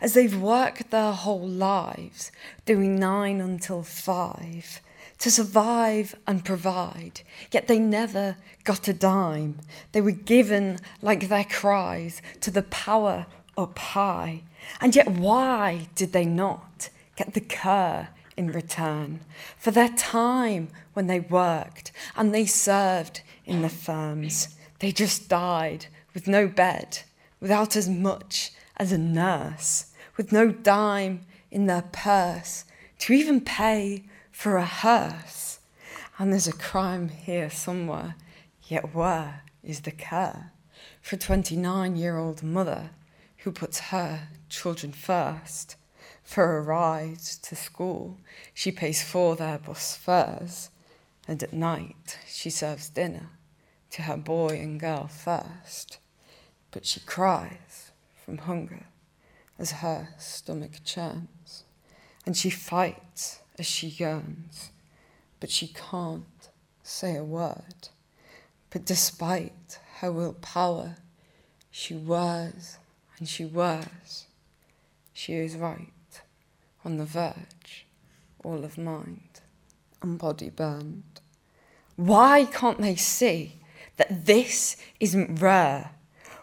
as 0.00 0.14
they've 0.14 0.40
worked 0.40 0.92
their 0.92 1.10
whole 1.10 1.48
lives 1.48 2.30
doing 2.64 2.96
nine 2.96 3.40
until 3.40 3.82
five 3.82 4.80
to 5.18 5.30
survive 5.30 6.14
and 6.26 6.44
provide, 6.44 7.20
yet 7.50 7.68
they 7.68 7.78
never 7.78 8.36
got 8.64 8.88
a 8.88 8.92
dime. 8.92 9.58
They 9.92 10.00
were 10.00 10.10
given, 10.10 10.78
like 11.02 11.28
their 11.28 11.44
cries, 11.44 12.20
to 12.40 12.50
the 12.50 12.62
power 12.62 13.26
up 13.56 13.78
high. 13.78 14.42
And 14.80 14.94
yet, 14.96 15.08
why 15.08 15.88
did 15.94 16.12
they 16.12 16.24
not 16.24 16.88
get 17.16 17.34
the 17.34 17.40
cur 17.40 18.08
in 18.36 18.50
return 18.50 19.20
for 19.56 19.70
their 19.70 19.90
time 19.90 20.68
when 20.94 21.06
they 21.06 21.20
worked 21.20 21.92
and 22.16 22.34
they 22.34 22.46
served 22.46 23.20
in 23.44 23.62
the 23.62 23.68
firms? 23.68 24.56
They 24.80 24.92
just 24.92 25.28
died 25.28 25.86
with 26.12 26.26
no 26.26 26.48
bed, 26.48 27.00
without 27.40 27.76
as 27.76 27.88
much 27.88 28.52
as 28.76 28.92
a 28.92 28.98
nurse, 28.98 29.86
with 30.16 30.32
no 30.32 30.50
dime 30.50 31.24
in 31.50 31.66
their 31.66 31.84
purse 31.92 32.64
to 32.98 33.12
even 33.12 33.40
pay 33.40 34.02
for 34.34 34.56
a 34.56 34.66
hearse. 34.66 35.60
And 36.18 36.32
there's 36.32 36.48
a 36.48 36.52
crime 36.52 37.08
here 37.08 37.48
somewhere, 37.48 38.16
yet 38.64 38.92
where 38.94 39.44
is 39.62 39.82
the 39.82 39.92
care 39.92 40.52
for 41.00 41.16
a 41.16 41.18
29 41.18 41.96
year 41.96 42.18
old 42.18 42.42
mother 42.42 42.90
who 43.38 43.52
puts 43.52 43.78
her 43.78 44.28
children 44.48 44.92
first? 44.92 45.76
For 46.24 46.56
a 46.56 46.62
ride 46.62 47.20
to 47.20 47.54
school, 47.54 48.18
she 48.52 48.72
pays 48.72 49.02
for 49.02 49.36
their 49.36 49.58
bus 49.58 49.96
fares, 49.96 50.70
and 51.28 51.42
at 51.42 51.52
night 51.52 52.18
she 52.26 52.50
serves 52.50 52.88
dinner 52.88 53.30
to 53.90 54.02
her 54.02 54.16
boy 54.16 54.58
and 54.60 54.80
girl 54.80 55.06
first. 55.06 55.98
But 56.72 56.86
she 56.86 57.00
cries 57.00 57.92
from 58.16 58.38
hunger 58.38 58.86
as 59.58 59.70
her 59.70 60.08
stomach 60.18 60.82
churns, 60.84 61.64
and 62.26 62.36
she 62.36 62.50
fights 62.50 63.40
as 63.58 63.66
she 63.66 63.88
yearns, 63.88 64.70
but 65.40 65.50
she 65.50 65.68
can't 65.68 66.48
say 66.82 67.16
a 67.16 67.24
word. 67.24 67.88
But 68.70 68.84
despite 68.84 69.78
her 70.00 70.10
willpower, 70.10 70.96
she 71.70 71.94
whirs 71.94 72.78
and 73.18 73.28
she 73.28 73.44
whirs. 73.44 74.26
She 75.12 75.34
is 75.34 75.56
right, 75.56 75.88
on 76.84 76.96
the 76.96 77.04
verge, 77.04 77.86
all 78.42 78.64
of 78.64 78.76
mind 78.76 79.40
and 80.02 80.18
body 80.18 80.50
burned. 80.50 81.20
Why 81.96 82.44
can't 82.44 82.80
they 82.80 82.96
see 82.96 83.60
that 83.96 84.26
this 84.26 84.76
isn't 85.00 85.40
rare? 85.40 85.92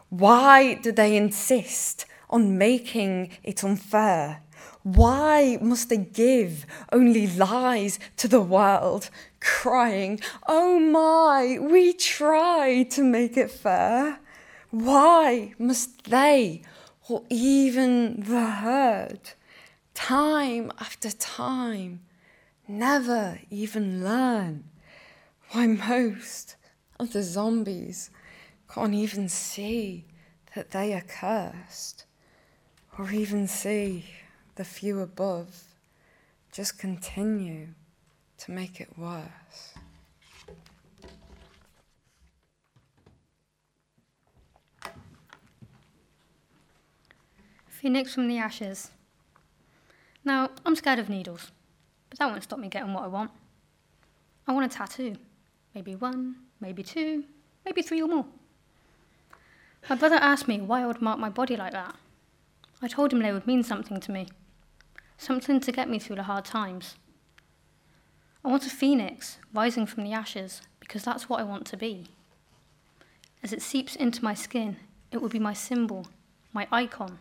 Why 0.10 0.74
do 0.74 0.92
they 0.92 1.16
insist 1.16 2.06
on 2.30 2.58
making 2.58 3.32
it 3.44 3.64
unfair? 3.64 4.42
Why 4.84 5.60
must 5.62 5.90
they 5.90 5.98
give 5.98 6.66
only 6.92 7.28
lies 7.28 8.00
to 8.18 8.28
the 8.28 8.42
world, 8.42 9.12
crying, 9.40 10.20
Oh 10.48 10.80
my, 10.80 11.60
we 11.60 11.94
tried 11.94 12.90
to 12.92 13.04
make 13.04 13.38
it 13.38 13.52
fair? 13.52 14.20
Why 14.72 15.54
must 15.60 16.06
they, 16.06 16.64
or 17.08 17.24
even 17.30 18.22
the 18.22 18.46
herd, 18.46 19.20
time 19.94 20.72
after 20.80 21.12
time, 21.12 22.02
never 22.68 23.40
even 23.52 24.04
learn? 24.04 24.64
Why 25.52 25.68
most 25.68 26.56
of 27.00 27.14
the 27.14 27.22
zombies 27.22 28.10
can't 28.74 28.96
even 28.96 29.30
see 29.30 30.06
that 30.56 30.72
they 30.72 30.94
are 30.94 31.02
cursed, 31.02 32.06
or 32.98 33.12
even 33.12 33.48
see 33.48 34.06
the 34.56 34.64
few 34.64 35.00
above 35.00 35.64
just 36.52 36.78
continue 36.78 37.68
to 38.38 38.52
make 38.52 38.82
it 38.82 38.90
worse. 38.98 39.76
Phoenix 47.68 48.14
from 48.14 48.28
the 48.28 48.38
ashes. 48.38 48.92
Now, 50.24 50.50
I'm 50.66 50.76
scared 50.76 51.00
of 51.00 51.10
needles, 51.10 51.52
but 52.10 52.20
that 52.20 52.30
won't 52.30 52.44
stop 52.44 52.60
me 52.60 52.68
getting 52.68 52.94
what 52.94 53.04
I 53.04 53.08
want. 53.08 53.32
I 54.48 54.52
want 54.52 54.72
a 54.72 54.78
tattoo. 54.78 55.16
Maybe 55.74 55.96
one, 55.96 56.36
maybe 56.60 56.84
two, 56.84 57.24
maybe 57.66 57.82
three 57.82 58.02
or 58.02 58.08
more. 58.08 58.26
My 59.90 59.96
brother 59.96 60.18
asked 60.18 60.48
me 60.48 60.62
why 60.62 60.84
I 60.84 60.86
would 60.86 61.02
mark 61.02 61.18
my 61.18 61.30
body 61.30 61.56
like 61.56 61.72
that. 61.72 61.96
I 62.84 62.88
told 62.88 63.14
him 63.14 63.20
they 63.20 63.34
would 63.34 63.48
mean 63.48 63.64
something 63.64 64.00
to 64.00 64.12
me, 64.12 64.28
something 65.22 65.60
to 65.60 65.72
get 65.72 65.88
me 65.88 66.00
through 66.00 66.16
the 66.16 66.24
hard 66.24 66.44
times. 66.44 66.96
I 68.44 68.50
want 68.50 68.66
a 68.66 68.72
phoenix 68.72 69.38
rising 69.54 69.86
from 69.86 70.04
the 70.04 70.14
ashes 70.14 70.64
because 70.80 71.04
that's 71.04 71.30
what 71.30 71.40
I 71.40 71.44
want 71.44 71.68
to 71.68 71.78
be. 71.78 72.08
As 73.44 73.54
it 73.54 73.62
seeps 73.62 73.96
into 73.96 74.24
my 74.24 74.34
skin, 74.34 74.78
it 75.12 75.22
will 75.22 75.30
be 75.30 75.38
my 75.38 75.54
symbol, 75.54 76.08
my 76.54 76.68
icon. 76.72 77.20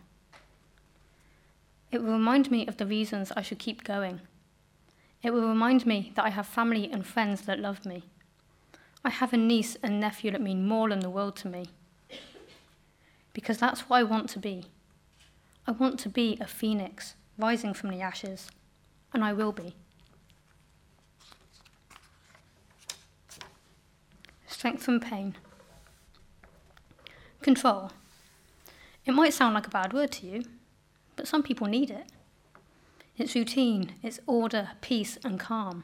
It 1.91 2.01
will 2.01 2.13
remind 2.13 2.49
me 2.49 2.65
of 2.65 2.77
the 2.77 2.87
reasons 2.87 3.31
I 3.35 3.43
should 3.43 3.59
keep 3.59 3.83
going. 3.83 4.21
It 5.21 5.31
will 5.31 5.47
remind 5.47 5.85
me 5.85 6.11
that 6.15 6.25
I 6.25 6.29
have 6.29 6.47
family 6.47 6.89
and 6.91 7.05
friends 7.05 7.41
that 7.41 7.59
love 7.59 7.85
me. 7.85 8.05
I 9.05 9.11
have 9.11 9.31
a 9.31 9.37
niece 9.37 9.77
and 9.83 9.99
nephew 9.99 10.31
that 10.31 10.41
mean 10.41 10.67
more 10.67 10.89
than 10.89 11.01
the 11.01 11.09
world 11.11 11.35
to 11.37 11.47
me. 11.47 11.67
Because 13.33 13.59
that's 13.59 13.81
what 13.81 13.97
I 13.97 14.03
want 14.03 14.27
to 14.31 14.39
be. 14.39 14.65
I 15.67 15.71
want 15.71 15.99
to 15.99 16.09
be 16.09 16.39
a 16.41 16.47
phoenix 16.47 17.13
rising 17.37 17.73
from 17.73 17.89
the 17.89 18.01
ashes, 18.01 18.49
and 19.13 19.23
I 19.23 19.33
will 19.33 19.51
be. 19.51 19.75
Strength 24.47 24.83
from 24.83 24.99
pain. 24.99 25.35
Control. 27.41 27.91
It 29.05 29.13
might 29.13 29.33
sound 29.33 29.55
like 29.55 29.65
a 29.65 29.71
bad 29.71 29.93
word 29.93 30.11
to 30.13 30.27
you, 30.27 30.43
but 31.15 31.27
some 31.27 31.41
people 31.41 31.67
need 31.67 31.89
it. 31.89 32.05
It's 33.17 33.35
routine, 33.35 33.93
it's 34.03 34.19
order, 34.27 34.69
peace, 34.81 35.17
and 35.23 35.39
calm. 35.39 35.83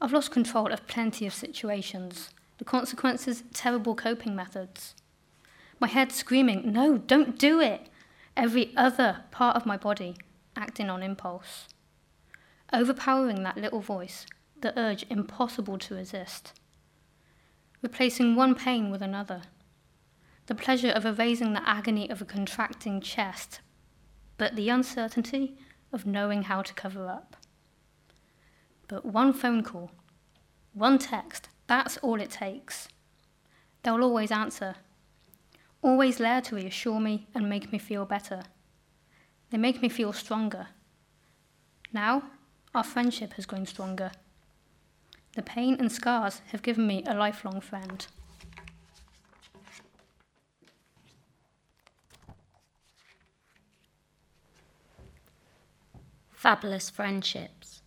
I've 0.00 0.12
lost 0.12 0.30
control 0.30 0.72
of 0.72 0.86
plenty 0.86 1.26
of 1.26 1.34
situations, 1.34 2.30
the 2.58 2.64
consequences, 2.64 3.42
terrible 3.52 3.94
coping 3.94 4.34
methods. 4.36 4.94
My 5.78 5.88
head 5.88 6.12
screaming, 6.12 6.72
No, 6.72 6.98
don't 6.98 7.38
do 7.38 7.60
it! 7.60 7.88
Every 8.36 8.72
other 8.76 9.24
part 9.30 9.56
of 9.56 9.66
my 9.66 9.76
body 9.76 10.16
acting 10.56 10.88
on 10.88 11.02
impulse. 11.02 11.68
Overpowering 12.72 13.42
that 13.42 13.56
little 13.56 13.80
voice, 13.80 14.26
the 14.60 14.78
urge 14.78 15.04
impossible 15.10 15.78
to 15.78 15.94
resist. 15.94 16.52
Replacing 17.82 18.36
one 18.36 18.54
pain 18.54 18.90
with 18.90 19.02
another. 19.02 19.42
The 20.46 20.54
pleasure 20.54 20.90
of 20.90 21.06
erasing 21.06 21.52
the 21.52 21.68
agony 21.68 22.08
of 22.10 22.20
a 22.20 22.24
contracting 22.24 23.00
chest, 23.00 23.60
but 24.36 24.56
the 24.56 24.68
uncertainty 24.68 25.56
of 25.92 26.06
knowing 26.06 26.42
how 26.44 26.62
to 26.62 26.74
cover 26.74 27.08
up. 27.08 27.36
But 28.88 29.04
one 29.04 29.32
phone 29.32 29.62
call, 29.62 29.90
one 30.72 30.98
text, 30.98 31.48
that's 31.66 31.96
all 31.98 32.20
it 32.20 32.30
takes. 32.30 32.88
They'll 33.82 34.02
always 34.02 34.30
answer, 34.30 34.76
always 35.82 36.18
there 36.18 36.40
to 36.42 36.56
reassure 36.56 37.00
me 37.00 37.26
and 37.34 37.48
make 37.48 37.72
me 37.72 37.78
feel 37.78 38.04
better. 38.04 38.42
They 39.50 39.58
make 39.58 39.82
me 39.82 39.88
feel 39.88 40.12
stronger. 40.12 40.68
Now, 41.92 42.22
our 42.74 42.84
friendship 42.84 43.34
has 43.34 43.46
grown 43.46 43.66
stronger. 43.66 44.12
The 45.34 45.42
pain 45.42 45.76
and 45.78 45.90
scars 45.90 46.42
have 46.52 46.62
given 46.62 46.86
me 46.86 47.02
a 47.06 47.14
lifelong 47.14 47.60
friend. 47.60 48.06
Fabulous 56.32 56.88
friendships. 56.88 57.82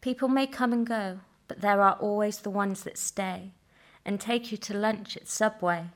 People 0.00 0.28
may 0.28 0.46
come 0.46 0.72
and 0.72 0.86
go, 0.86 1.20
but 1.48 1.60
there 1.60 1.82
are 1.82 1.94
always 1.94 2.38
the 2.38 2.50
ones 2.50 2.82
that 2.84 2.96
stay 2.96 3.52
and 4.04 4.20
take 4.20 4.52
you 4.52 4.58
to 4.58 4.74
lunch 4.74 5.16
at 5.16 5.28
Subway. 5.28 5.86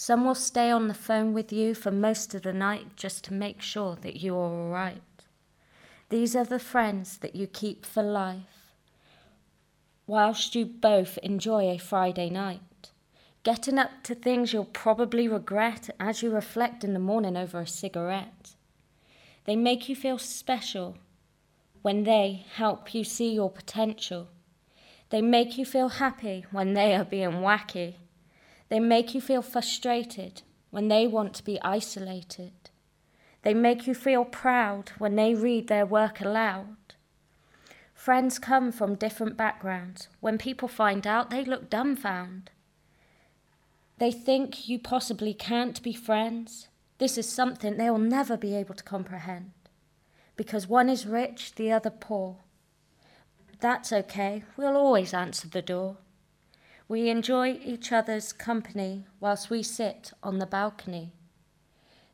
Some 0.00 0.24
will 0.24 0.36
stay 0.36 0.70
on 0.70 0.86
the 0.86 0.94
phone 0.94 1.32
with 1.32 1.52
you 1.52 1.74
for 1.74 1.90
most 1.90 2.32
of 2.32 2.42
the 2.42 2.52
night 2.52 2.94
just 2.94 3.24
to 3.24 3.34
make 3.34 3.60
sure 3.60 3.96
that 3.96 4.20
you 4.22 4.36
are 4.36 4.38
all 4.38 4.68
right. 4.68 5.02
These 6.08 6.36
are 6.36 6.44
the 6.44 6.60
friends 6.60 7.18
that 7.18 7.34
you 7.34 7.48
keep 7.48 7.84
for 7.84 8.04
life, 8.04 8.76
whilst 10.06 10.54
you 10.54 10.66
both 10.66 11.18
enjoy 11.24 11.68
a 11.68 11.78
Friday 11.78 12.30
night, 12.30 12.92
getting 13.42 13.76
up 13.76 13.90
to 14.04 14.14
things 14.14 14.52
you'll 14.52 14.66
probably 14.66 15.26
regret 15.26 15.90
as 15.98 16.22
you 16.22 16.30
reflect 16.30 16.84
in 16.84 16.92
the 16.92 17.00
morning 17.00 17.36
over 17.36 17.58
a 17.58 17.66
cigarette. 17.66 18.54
They 19.46 19.56
make 19.56 19.88
you 19.88 19.96
feel 19.96 20.18
special 20.18 20.96
when 21.82 22.04
they 22.04 22.46
help 22.54 22.94
you 22.94 23.02
see 23.02 23.34
your 23.34 23.50
potential. 23.50 24.28
They 25.10 25.22
make 25.22 25.58
you 25.58 25.64
feel 25.64 25.88
happy 25.88 26.46
when 26.52 26.74
they 26.74 26.94
are 26.94 27.04
being 27.04 27.42
wacky. 27.42 27.96
They 28.68 28.80
make 28.80 29.14
you 29.14 29.20
feel 29.20 29.42
frustrated 29.42 30.42
when 30.70 30.88
they 30.88 31.06
want 31.06 31.34
to 31.34 31.44
be 31.44 31.60
isolated. 31.62 32.52
They 33.42 33.54
make 33.54 33.86
you 33.86 33.94
feel 33.94 34.24
proud 34.24 34.90
when 34.98 35.16
they 35.16 35.34
read 35.34 35.68
their 35.68 35.86
work 35.86 36.20
aloud. 36.20 36.76
Friends 37.94 38.38
come 38.38 38.70
from 38.72 38.94
different 38.94 39.36
backgrounds. 39.36 40.08
When 40.20 40.38
people 40.38 40.68
find 40.68 41.06
out, 41.06 41.30
they 41.30 41.44
look 41.44 41.70
dumbfounded. 41.70 42.50
They 43.98 44.12
think 44.12 44.68
you 44.68 44.78
possibly 44.78 45.34
can't 45.34 45.82
be 45.82 45.92
friends. 45.92 46.68
This 46.98 47.18
is 47.18 47.28
something 47.28 47.76
they 47.76 47.90
will 47.90 47.98
never 47.98 48.36
be 48.36 48.54
able 48.54 48.74
to 48.74 48.84
comprehend. 48.84 49.50
Because 50.36 50.68
one 50.68 50.88
is 50.88 51.06
rich, 51.06 51.54
the 51.56 51.72
other 51.72 51.90
poor. 51.90 52.36
That's 53.60 53.92
okay, 53.92 54.44
we'll 54.56 54.76
always 54.76 55.12
answer 55.12 55.48
the 55.48 55.62
door. 55.62 55.96
We 56.88 57.10
enjoy 57.10 57.60
each 57.62 57.92
other's 57.92 58.32
company 58.32 59.04
whilst 59.20 59.50
we 59.50 59.62
sit 59.62 60.12
on 60.22 60.38
the 60.38 60.46
balcony. 60.46 61.12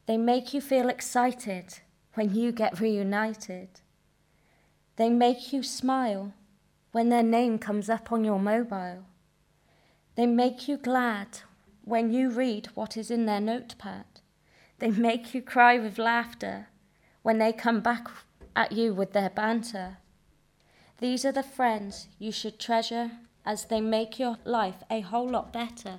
They 0.07 0.17
make 0.17 0.53
you 0.53 0.61
feel 0.61 0.89
excited 0.89 1.79
when 2.15 2.35
you 2.35 2.51
get 2.51 2.81
reunited. 2.81 3.69
They 4.97 5.11
make 5.11 5.53
you 5.53 5.63
smile 5.63 6.35
when 6.91 7.09
their 7.09 7.23
name 7.23 7.59
comes 7.59 7.89
up 7.89 8.11
on 8.11 8.25
your 8.25 8.41
mobile. 8.41 9.05
They 10.17 10.27
make 10.27 10.67
you 10.67 10.77
glad 10.77 11.39
when 11.85 12.13
you 12.13 12.31
read 12.31 12.69
what 12.75 12.97
is 12.97 13.13
in 13.13 13.27
their 13.27 13.41
notepad. 13.41 14.05
They 14.81 14.91
make 14.91 15.35
you 15.35 15.43
cry 15.43 15.79
with 15.79 15.99
laughter 15.99 16.69
when 17.23 17.39
they 17.39 17.53
come 17.53 17.81
back 17.81 18.09
at 18.57 18.73
you 18.73 18.93
with 18.93 19.13
their 19.13 19.31
banter. 19.31 19.99
These 20.99 21.25
are 21.25 21.33
the 21.33 21.43
friends 21.45 22.09
you 22.19 22.33
should 22.33 22.59
treasure 22.59 23.13
as 23.45 23.67
they 23.67 23.81
make 23.81 24.19
your 24.19 24.39
life 24.45 24.83
a 24.91 25.01
whole 25.01 25.29
lot 25.29 25.53
better. 25.53 25.99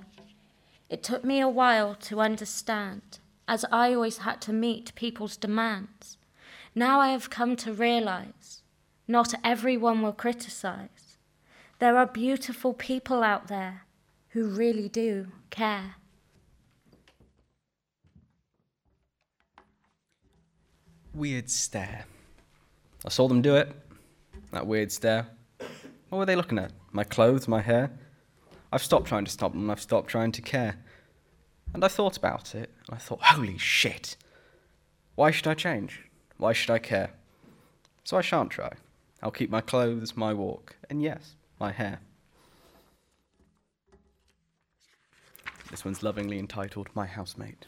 It 0.88 1.02
took 1.02 1.24
me 1.24 1.40
a 1.40 1.48
while 1.48 1.94
to 1.94 2.20
understand, 2.20 3.18
as 3.48 3.64
I 3.70 3.94
always 3.94 4.18
had 4.18 4.40
to 4.42 4.52
meet 4.52 4.94
people's 4.94 5.36
demands. 5.36 6.16
Now 6.74 7.00
I 7.00 7.08
have 7.08 7.30
come 7.30 7.56
to 7.56 7.72
realize 7.72 8.62
not 9.08 9.34
everyone 9.44 10.02
will 10.02 10.12
criticize. 10.12 11.16
There 11.78 11.96
are 11.96 12.06
beautiful 12.06 12.72
people 12.72 13.22
out 13.22 13.48
there 13.48 13.82
who 14.30 14.48
really 14.48 14.88
do 14.88 15.28
care. 15.50 15.96
weird 21.16 21.50
stare. 21.50 22.04
I 23.04 23.08
saw 23.08 23.26
them 23.26 23.42
do 23.42 23.56
it. 23.56 23.74
That 24.52 24.66
weird 24.66 24.92
stare. 24.92 25.26
What 26.16 26.20
were 26.20 26.32
they 26.32 26.36
looking 26.36 26.58
at? 26.58 26.72
My 26.92 27.04
clothes, 27.04 27.46
my 27.46 27.60
hair? 27.60 27.90
I've 28.72 28.82
stopped 28.82 29.06
trying 29.06 29.26
to 29.26 29.30
stop 29.30 29.52
them, 29.52 29.68
I've 29.68 29.82
stopped 29.82 30.08
trying 30.08 30.32
to 30.32 30.40
care. 30.40 30.76
And 31.74 31.84
I 31.84 31.88
thought 31.88 32.16
about 32.16 32.54
it, 32.54 32.72
and 32.86 32.96
I 32.96 32.98
thought, 32.98 33.20
holy 33.20 33.58
shit! 33.58 34.16
Why 35.14 35.30
should 35.30 35.46
I 35.46 35.52
change? 35.52 36.08
Why 36.38 36.54
should 36.54 36.70
I 36.70 36.78
care? 36.78 37.10
So 38.02 38.16
I 38.16 38.22
shan't 38.22 38.48
try. 38.48 38.72
I'll 39.22 39.30
keep 39.30 39.50
my 39.50 39.60
clothes, 39.60 40.16
my 40.16 40.32
walk, 40.32 40.76
and 40.88 41.02
yes, 41.02 41.36
my 41.60 41.70
hair. 41.70 42.00
This 45.70 45.84
one's 45.84 46.02
lovingly 46.02 46.38
entitled 46.38 46.88
My 46.94 47.04
Housemate. 47.04 47.66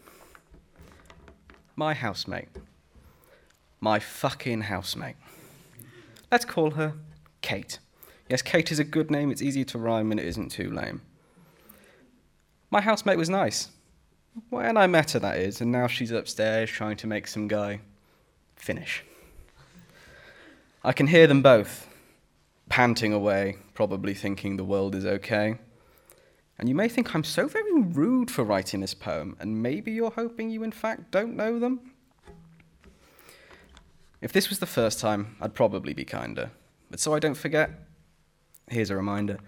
My 1.76 1.92
housemate. 1.92 2.48
My 3.78 3.98
fucking 3.98 4.62
housemate. 4.62 5.16
Let's 6.32 6.46
call 6.46 6.70
her 6.70 6.94
Kate. 7.42 7.78
Yes, 8.28 8.42
Kate 8.42 8.70
is 8.70 8.78
a 8.78 8.84
good 8.84 9.10
name, 9.10 9.30
it's 9.30 9.40
easy 9.40 9.64
to 9.64 9.78
rhyme, 9.78 10.10
and 10.10 10.20
it 10.20 10.26
isn't 10.26 10.50
too 10.50 10.70
lame. 10.70 11.00
My 12.70 12.82
housemate 12.82 13.16
was 13.16 13.30
nice. 13.30 13.68
When 14.50 14.76
I 14.76 14.86
met 14.86 15.12
her, 15.12 15.18
that 15.18 15.38
is, 15.38 15.60
and 15.60 15.72
now 15.72 15.86
she's 15.86 16.10
upstairs 16.10 16.70
trying 16.70 16.96
to 16.98 17.06
make 17.06 17.26
some 17.26 17.48
guy 17.48 17.80
finish. 18.56 19.02
I 20.84 20.92
can 20.92 21.06
hear 21.06 21.26
them 21.26 21.42
both, 21.42 21.88
panting 22.68 23.14
away, 23.14 23.56
probably 23.72 24.12
thinking 24.12 24.56
the 24.56 24.64
world 24.64 24.94
is 24.94 25.06
okay. 25.06 25.58
And 26.58 26.68
you 26.68 26.74
may 26.74 26.88
think 26.88 27.14
I'm 27.14 27.24
so 27.24 27.48
very 27.48 27.80
rude 27.80 28.30
for 28.30 28.44
writing 28.44 28.80
this 28.80 28.94
poem, 28.94 29.36
and 29.40 29.62
maybe 29.62 29.90
you're 29.90 30.10
hoping 30.10 30.50
you 30.50 30.62
in 30.62 30.72
fact 30.72 31.10
don't 31.10 31.34
know 31.34 31.58
them? 31.58 31.92
If 34.20 34.32
this 34.32 34.50
was 34.50 34.58
the 34.58 34.66
first 34.66 35.00
time, 35.00 35.36
I'd 35.40 35.54
probably 35.54 35.94
be 35.94 36.04
kinder. 36.04 36.50
But 36.90 37.00
so 37.00 37.14
I 37.14 37.20
don't 37.20 37.36
forget, 37.36 37.88
here's 38.70 38.90
a 38.90 38.96
reminder. 38.96 39.38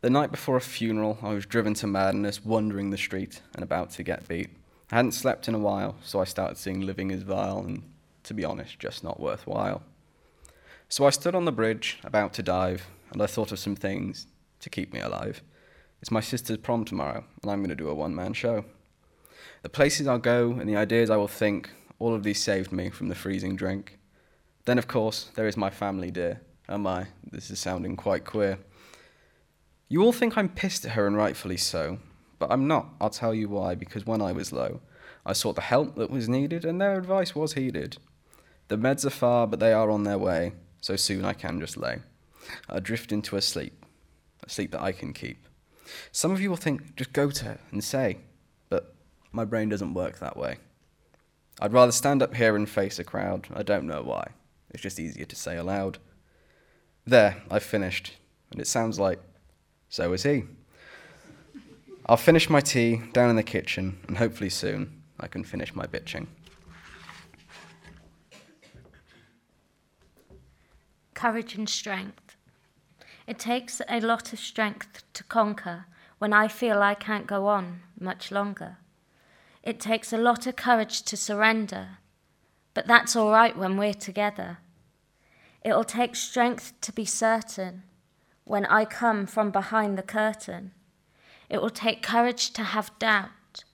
The 0.00 0.10
night 0.10 0.30
before 0.30 0.56
a 0.56 0.60
funeral, 0.60 1.18
I 1.22 1.34
was 1.34 1.46
driven 1.46 1.74
to 1.74 1.86
madness, 1.86 2.44
wandering 2.44 2.90
the 2.90 2.96
street 2.96 3.42
and 3.54 3.62
about 3.62 3.90
to 3.90 4.02
get 4.02 4.28
beat. 4.28 4.50
I 4.92 4.96
hadn't 4.96 5.12
slept 5.12 5.48
in 5.48 5.54
a 5.54 5.58
while, 5.58 5.96
so 6.02 6.20
I 6.20 6.24
started 6.24 6.56
seeing 6.56 6.82
living 6.82 7.10
as 7.10 7.22
vile 7.22 7.58
and, 7.58 7.82
to 8.24 8.34
be 8.34 8.44
honest, 8.44 8.78
just 8.78 9.02
not 9.02 9.20
worthwhile. 9.20 9.82
So 10.88 11.04
I 11.06 11.10
stood 11.10 11.34
on 11.34 11.44
the 11.44 11.52
bridge, 11.52 11.98
about 12.04 12.32
to 12.34 12.42
dive, 12.42 12.86
and 13.12 13.20
I 13.20 13.26
thought 13.26 13.52
of 13.52 13.58
some 13.58 13.76
things 13.76 14.26
to 14.60 14.70
keep 14.70 14.92
me 14.92 15.00
alive. 15.00 15.42
It's 16.00 16.10
my 16.10 16.20
sister's 16.20 16.58
prom 16.58 16.84
tomorrow, 16.84 17.24
and 17.42 17.50
I'm 17.50 17.58
going 17.58 17.68
to 17.70 17.74
do 17.74 17.88
a 17.88 17.94
one 17.94 18.14
man 18.14 18.32
show. 18.32 18.64
The 19.62 19.68
places 19.68 20.06
I'll 20.06 20.18
go 20.18 20.52
and 20.52 20.68
the 20.68 20.76
ideas 20.76 21.10
I 21.10 21.16
will 21.16 21.28
think, 21.28 21.70
all 21.98 22.14
of 22.14 22.22
these 22.22 22.42
saved 22.42 22.70
me 22.70 22.90
from 22.90 23.08
the 23.08 23.14
freezing 23.14 23.56
drink. 23.56 23.98
Then, 24.64 24.78
of 24.78 24.86
course, 24.86 25.30
there 25.34 25.48
is 25.48 25.56
my 25.56 25.70
family, 25.70 26.10
dear. 26.10 26.40
Oh 26.68 26.78
my, 26.78 27.08
this 27.30 27.50
is 27.50 27.58
sounding 27.58 27.96
quite 27.96 28.24
queer. 28.24 28.58
You 29.88 30.02
all 30.02 30.12
think 30.12 30.36
I'm 30.36 30.50
pissed 30.50 30.84
at 30.84 30.92
her, 30.92 31.06
and 31.06 31.16
rightfully 31.16 31.56
so, 31.56 31.98
but 32.38 32.50
I'm 32.50 32.68
not. 32.68 32.88
I'll 33.00 33.10
tell 33.10 33.34
you 33.34 33.48
why, 33.48 33.74
because 33.74 34.04
when 34.04 34.20
I 34.20 34.32
was 34.32 34.52
low, 34.52 34.80
I 35.24 35.32
sought 35.32 35.56
the 35.56 35.62
help 35.62 35.96
that 35.96 36.10
was 36.10 36.28
needed, 36.28 36.64
and 36.64 36.80
their 36.80 36.98
advice 36.98 37.34
was 37.34 37.54
heeded. 37.54 37.96
The 38.68 38.76
meds 38.76 39.06
are 39.06 39.10
far, 39.10 39.46
but 39.46 39.60
they 39.60 39.72
are 39.72 39.90
on 39.90 40.04
their 40.04 40.18
way, 40.18 40.52
so 40.80 40.96
soon 40.96 41.24
I 41.24 41.32
can 41.32 41.58
just 41.58 41.78
lay. 41.78 42.00
I 42.68 42.80
drift 42.80 43.12
into 43.12 43.36
a 43.36 43.40
sleep, 43.40 43.84
a 44.44 44.50
sleep 44.50 44.72
that 44.72 44.82
I 44.82 44.92
can 44.92 45.14
keep. 45.14 45.48
Some 46.12 46.32
of 46.32 46.40
you 46.40 46.50
will 46.50 46.56
think, 46.56 46.94
just 46.96 47.14
go 47.14 47.30
to 47.30 47.44
her 47.46 47.58
and 47.72 47.82
say, 47.82 48.18
but 48.68 48.94
my 49.32 49.46
brain 49.46 49.70
doesn't 49.70 49.94
work 49.94 50.18
that 50.18 50.36
way. 50.36 50.58
I'd 51.60 51.72
rather 51.72 51.92
stand 51.92 52.22
up 52.22 52.34
here 52.34 52.54
and 52.54 52.68
face 52.68 52.98
a 52.98 53.04
crowd. 53.04 53.48
I 53.54 53.62
don't 53.62 53.86
know 53.86 54.02
why. 54.02 54.32
It's 54.70 54.82
just 54.82 55.00
easier 55.00 55.24
to 55.24 55.36
say 55.36 55.56
aloud. 55.56 55.98
There, 57.06 57.42
I've 57.50 57.62
finished, 57.62 58.16
and 58.50 58.60
it 58.60 58.66
sounds 58.66 58.98
like 58.98 59.18
so 59.88 60.12
is 60.12 60.22
he. 60.22 60.44
I'll 62.06 62.16
finish 62.16 62.48
my 62.48 62.60
tea 62.60 63.02
down 63.12 63.30
in 63.30 63.36
the 63.36 63.42
kitchen, 63.42 63.98
and 64.06 64.16
hopefully 64.16 64.50
soon 64.50 65.02
I 65.20 65.26
can 65.26 65.44
finish 65.44 65.74
my 65.74 65.86
bitching. 65.86 66.26
Courage 71.14 71.54
and 71.54 71.68
strength. 71.68 72.36
It 73.26 73.38
takes 73.38 73.82
a 73.88 74.00
lot 74.00 74.32
of 74.32 74.38
strength 74.38 75.02
to 75.12 75.24
conquer 75.24 75.84
when 76.18 76.32
I 76.32 76.48
feel 76.48 76.82
I 76.82 76.94
can't 76.94 77.26
go 77.26 77.46
on 77.46 77.80
much 78.00 78.30
longer. 78.30 78.78
It 79.62 79.80
takes 79.80 80.12
a 80.12 80.16
lot 80.16 80.46
of 80.46 80.56
courage 80.56 81.02
to 81.02 81.16
surrender, 81.16 81.98
but 82.72 82.86
that's 82.86 83.14
all 83.14 83.30
right 83.30 83.56
when 83.56 83.76
we're 83.76 83.92
together. 83.92 84.58
It'll 85.62 85.84
take 85.84 86.16
strength 86.16 86.72
to 86.80 86.92
be 86.92 87.04
certain 87.04 87.82
when 88.48 88.64
I 88.66 88.86
come 88.86 89.26
from 89.26 89.50
behind 89.50 89.98
the 89.98 90.02
curtain. 90.02 90.72
It 91.50 91.60
will 91.60 91.70
take 91.70 92.02
courage 92.02 92.50
to 92.52 92.62
have 92.62 92.98
doubt 92.98 93.64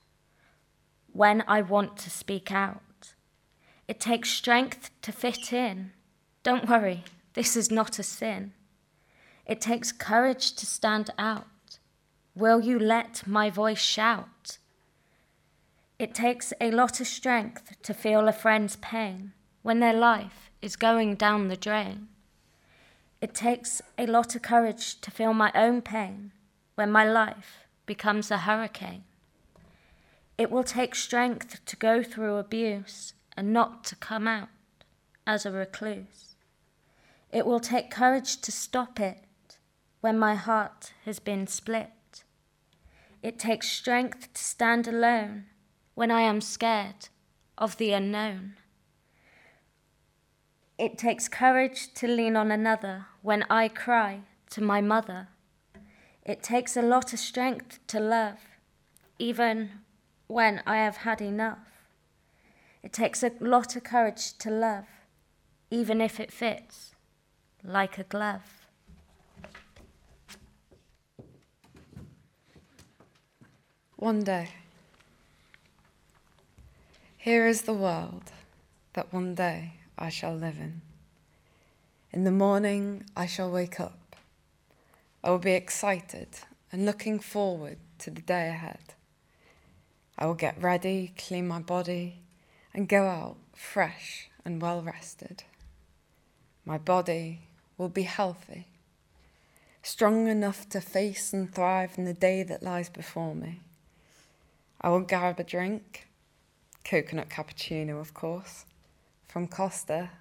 when 1.13 1.43
I 1.47 1.61
want 1.61 1.95
to 1.97 2.09
speak 2.09 2.51
out. 2.51 3.13
It 3.87 4.01
takes 4.01 4.29
strength 4.31 4.91
to 5.01 5.13
fit 5.13 5.53
in. 5.53 5.91
Don't 6.43 6.67
worry, 6.67 7.05
this 7.35 7.55
is 7.55 7.71
not 7.71 7.99
a 7.99 8.03
sin. 8.03 8.51
It 9.45 9.61
takes 9.61 9.93
courage 9.93 10.51
to 10.53 10.65
stand 10.65 11.09
out. 11.17 11.79
Will 12.35 12.59
you 12.59 12.77
let 12.77 13.25
my 13.25 13.49
voice 13.49 13.79
shout? 13.79 14.57
It 15.97 16.13
takes 16.13 16.51
a 16.59 16.71
lot 16.71 16.99
of 16.99 17.07
strength 17.07 17.81
to 17.83 17.93
feel 17.93 18.27
a 18.27 18.33
friend's 18.33 18.75
pain 18.75 19.31
when 19.61 19.79
their 19.79 19.93
life 19.93 20.49
is 20.61 20.75
going 20.75 21.15
down 21.15 21.47
the 21.47 21.55
drain. 21.55 22.09
It 23.25 23.33
takes 23.33 23.81
a 23.97 24.05
lot 24.05 24.35
of 24.35 24.43
courage 24.43 25.01
to 25.01 25.09
feel 25.09 25.33
my 25.33 25.51
own 25.55 25.81
pain 25.81 26.31
when 26.75 26.91
my 26.91 27.09
life 27.09 27.65
becomes 27.87 28.29
a 28.29 28.37
hurricane. 28.37 29.03
It 30.37 30.51
will 30.51 30.63
take 30.63 30.93
strength 30.93 31.65
to 31.65 31.75
go 31.75 32.03
through 32.03 32.35
abuse 32.35 33.15
and 33.35 33.51
not 33.51 33.83
to 33.85 33.95
come 33.95 34.27
out 34.27 34.49
as 35.25 35.43
a 35.43 35.49
recluse. 35.49 36.35
It 37.31 37.47
will 37.47 37.59
take 37.59 37.89
courage 37.89 38.39
to 38.41 38.51
stop 38.51 38.99
it 38.99 39.23
when 40.01 40.19
my 40.19 40.35
heart 40.35 40.93
has 41.05 41.17
been 41.17 41.47
split. 41.47 42.23
It 43.23 43.39
takes 43.39 43.71
strength 43.71 44.33
to 44.35 44.43
stand 44.43 44.87
alone 44.87 45.45
when 45.95 46.11
I 46.11 46.21
am 46.21 46.41
scared 46.41 47.09
of 47.57 47.77
the 47.77 47.91
unknown. 47.91 48.53
It 50.77 50.97
takes 50.97 51.29
courage 51.29 51.93
to 51.93 52.07
lean 52.07 52.35
on 52.35 52.51
another 52.51 53.05
when 53.21 53.43
I 53.49 53.69
cry 53.69 54.23
to 54.49 54.61
my 54.61 54.81
mother. 54.81 55.29
It 56.25 56.43
takes 56.43 56.75
a 56.75 56.81
lot 56.81 57.13
of 57.13 57.19
strength 57.19 57.79
to 57.87 57.99
love, 58.01 58.39
even 59.17 59.71
when 60.27 60.61
I 60.65 60.77
have 60.77 60.97
had 60.97 61.21
enough. 61.21 61.59
It 62.83 62.91
takes 62.91 63.23
a 63.23 63.31
lot 63.39 63.77
of 63.77 63.85
courage 63.85 64.37
to 64.39 64.49
love, 64.49 64.85
even 65.71 66.01
if 66.01 66.19
it 66.19 66.31
fits 66.31 66.93
like 67.63 67.97
a 67.97 68.03
glove. 68.03 68.67
One 73.95 74.25
day. 74.25 74.49
Here 77.17 77.47
is 77.47 77.61
the 77.61 77.73
world 77.73 78.33
that 78.93 79.13
one 79.13 79.35
day 79.35 79.75
I 79.97 80.09
shall 80.09 80.35
live 80.35 80.57
in. 80.57 80.81
In 82.11 82.23
the 82.23 82.31
morning, 82.31 83.05
I 83.15 83.25
shall 83.25 83.51
wake 83.51 83.79
up. 83.79 84.15
I 85.23 85.29
will 85.31 85.39
be 85.39 85.53
excited 85.53 86.27
and 86.71 86.85
looking 86.85 87.19
forward 87.19 87.77
to 87.99 88.11
the 88.11 88.21
day 88.21 88.49
ahead. 88.49 88.93
I 90.17 90.25
will 90.25 90.33
get 90.33 90.61
ready, 90.61 91.13
clean 91.17 91.47
my 91.47 91.59
body, 91.59 92.19
and 92.73 92.87
go 92.87 93.07
out 93.07 93.37
fresh 93.53 94.29
and 94.43 94.61
well 94.61 94.81
rested. 94.81 95.43
My 96.65 96.77
body 96.77 97.41
will 97.77 97.89
be 97.89 98.03
healthy, 98.03 98.67
strong 99.81 100.27
enough 100.27 100.67
to 100.69 100.81
face 100.81 101.33
and 101.33 101.53
thrive 101.53 101.97
in 101.97 102.05
the 102.05 102.13
day 102.13 102.43
that 102.43 102.63
lies 102.63 102.89
before 102.89 103.35
me. 103.35 103.61
I 104.81 104.89
will 104.89 105.01
grab 105.01 105.39
a 105.39 105.43
drink, 105.43 106.07
coconut 106.83 107.29
cappuccino, 107.29 107.99
of 107.99 108.13
course, 108.13 108.65
from 109.35 109.49
Costa, 109.49 110.11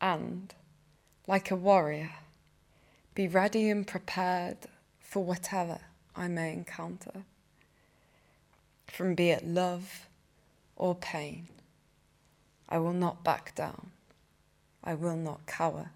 and, 0.00 0.54
like 1.26 1.50
a 1.50 1.56
warrior, 1.56 2.12
be 3.16 3.26
ready 3.26 3.68
and 3.68 3.84
prepared 3.84 4.58
for 5.00 5.24
whatever 5.24 5.80
I 6.14 6.28
may 6.28 6.52
encounter, 6.52 7.24
from 8.86 9.16
be 9.16 9.30
it 9.30 9.44
love 9.44 10.06
or 10.76 10.94
pain. 10.94 11.48
I 12.68 12.78
will 12.78 12.92
not 12.92 13.24
back 13.24 13.56
down. 13.56 13.90
I 14.84 14.94
will 14.94 15.16
not 15.16 15.46
cower. 15.46 15.90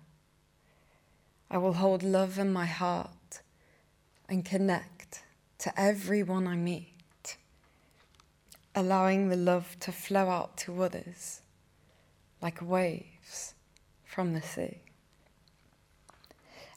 I 1.49 1.59
will 1.59 1.75
hold 1.75 2.03
love 2.03 2.41
in 2.41 2.53
my 2.53 2.67
heart 2.67 3.41
and 4.29 4.45
connect 4.45 5.23
to 5.59 5.81
everyone 5.81 6.49
I 6.49 6.57
meet, 6.57 7.37
allowing 8.75 9.29
the 9.29 9.37
love 9.37 9.77
to 9.79 9.93
flow 9.93 10.29
out 10.29 10.57
to 10.57 10.83
others 10.83 11.43
like 12.45 12.61
waves 12.61 13.55
from 14.05 14.35
the 14.35 14.43
sea. 14.43 14.83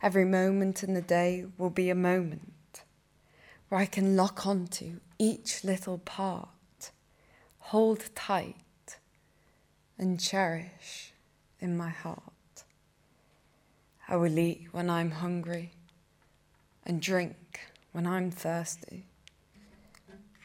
Every 0.01 0.23
moment 0.23 0.81
in 0.81 0.93
the 0.93 1.01
day 1.01 1.43
will 1.57 1.69
be 1.69 1.89
a 1.89 1.95
moment 1.95 2.83
where 3.67 3.81
I 3.81 3.85
can 3.85 4.15
lock 4.15 4.47
onto 4.47 5.01
each 5.19 5.65
little 5.65 5.97
part, 5.97 6.91
hold 7.59 8.15
tight, 8.15 8.99
and 9.97 10.17
cherish 10.17 11.11
in 11.59 11.75
my 11.75 11.89
heart. 11.89 12.63
I 14.07 14.15
will 14.15 14.39
eat 14.39 14.69
when 14.71 14.89
I'm 14.89 15.11
hungry 15.11 15.73
and 16.85 17.01
drink 17.01 17.59
when 17.91 18.07
I'm 18.07 18.31
thirsty. 18.31 19.03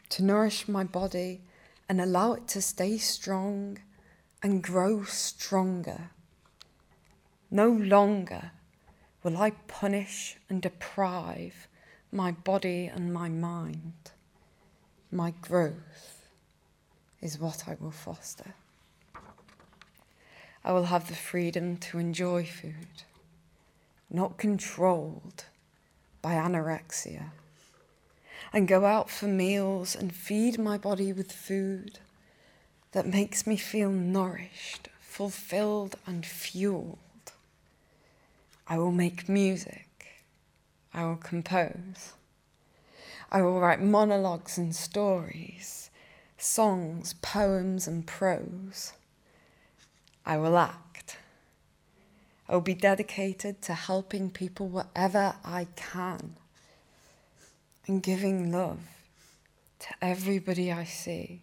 To 0.09 0.23
nourish 0.23 0.67
my 0.67 0.83
body 0.83 1.43
and 1.87 2.01
allow 2.01 2.33
it 2.33 2.45
to 2.49 2.61
stay 2.61 2.97
strong 2.97 3.77
and 4.43 4.61
grow 4.61 5.03
stronger. 5.05 6.11
No 7.49 7.69
longer 7.69 8.51
will 9.23 9.37
I 9.37 9.51
punish 9.67 10.35
and 10.49 10.61
deprive 10.61 11.67
my 12.11 12.31
body 12.31 12.91
and 12.93 13.13
my 13.13 13.29
mind. 13.29 14.11
My 15.11 15.33
growth 15.41 16.27
is 17.21 17.39
what 17.39 17.69
I 17.69 17.77
will 17.79 17.91
foster. 17.91 18.53
I 20.65 20.73
will 20.73 20.85
have 20.85 21.07
the 21.07 21.15
freedom 21.15 21.77
to 21.77 21.97
enjoy 21.97 22.45
food, 22.45 23.03
not 24.09 24.37
controlled 24.37 25.45
by 26.21 26.33
anorexia, 26.33 27.31
and 28.51 28.67
go 28.67 28.85
out 28.85 29.09
for 29.09 29.27
meals 29.27 29.95
and 29.95 30.13
feed 30.13 30.59
my 30.59 30.77
body 30.77 31.13
with 31.13 31.31
food 31.31 31.99
that 32.93 33.07
makes 33.07 33.45
me 33.45 33.57
feel 33.57 33.91
nourished, 33.91 34.87
fulfilled, 35.01 35.95
and 36.05 36.25
fueled. 36.25 36.97
I 38.67 38.77
will 38.77 38.91
make 38.91 39.27
music. 39.27 39.89
I 40.93 41.03
will 41.05 41.17
compose. 41.17 42.13
I 43.31 43.41
will 43.41 43.59
write 43.59 43.81
monologues 43.81 44.59
and 44.59 44.75
stories, 44.75 45.89
songs, 46.37 47.15
poems, 47.21 47.87
and 47.87 48.05
prose. 48.05 48.93
I 50.23 50.37
will 50.37 50.55
act. 50.55 51.17
I 52.47 52.53
will 52.53 52.61
be 52.61 52.75
dedicated 52.75 53.61
to 53.63 53.73
helping 53.73 54.29
people 54.29 54.67
wherever 54.67 55.35
I 55.43 55.67
can 55.75 56.35
and 57.87 58.03
giving 58.03 58.51
love 58.51 58.79
to 59.79 59.87
everybody 59.99 60.71
I 60.71 60.83
see. 60.83 61.41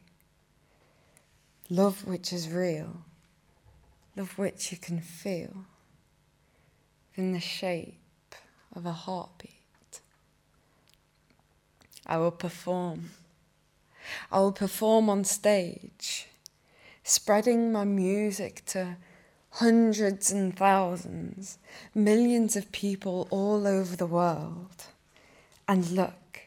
Love 1.72 2.04
which 2.04 2.32
is 2.32 2.48
real, 2.48 3.04
love 4.16 4.36
which 4.36 4.72
you 4.72 4.76
can 4.76 5.00
feel 5.00 5.66
in 7.14 7.30
the 7.30 7.38
shape 7.38 8.34
of 8.74 8.84
a 8.84 8.92
heartbeat. 8.92 10.00
I 12.04 12.16
will 12.18 12.32
perform. 12.32 13.10
I 14.32 14.40
will 14.40 14.50
perform 14.50 15.08
on 15.08 15.22
stage, 15.22 16.26
spreading 17.04 17.70
my 17.70 17.84
music 17.84 18.64
to 18.66 18.96
hundreds 19.50 20.32
and 20.32 20.56
thousands, 20.56 21.58
millions 21.94 22.56
of 22.56 22.72
people 22.72 23.28
all 23.30 23.68
over 23.68 23.94
the 23.94 24.06
world, 24.06 24.86
and 25.68 25.88
look 25.92 26.40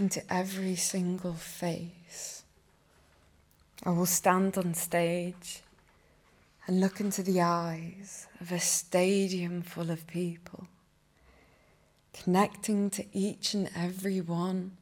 into 0.00 0.20
every 0.32 0.74
single 0.74 1.34
face. 1.34 2.01
I 3.84 3.90
will 3.90 4.06
stand 4.06 4.56
on 4.56 4.74
stage 4.74 5.62
and 6.66 6.80
look 6.80 7.00
into 7.00 7.22
the 7.24 7.40
eyes 7.40 8.28
of 8.40 8.52
a 8.52 8.60
stadium 8.60 9.62
full 9.62 9.90
of 9.90 10.06
people, 10.06 10.68
connecting 12.12 12.90
to 12.90 13.04
each 13.12 13.54
and 13.54 13.68
every 13.74 14.20
one 14.20 14.76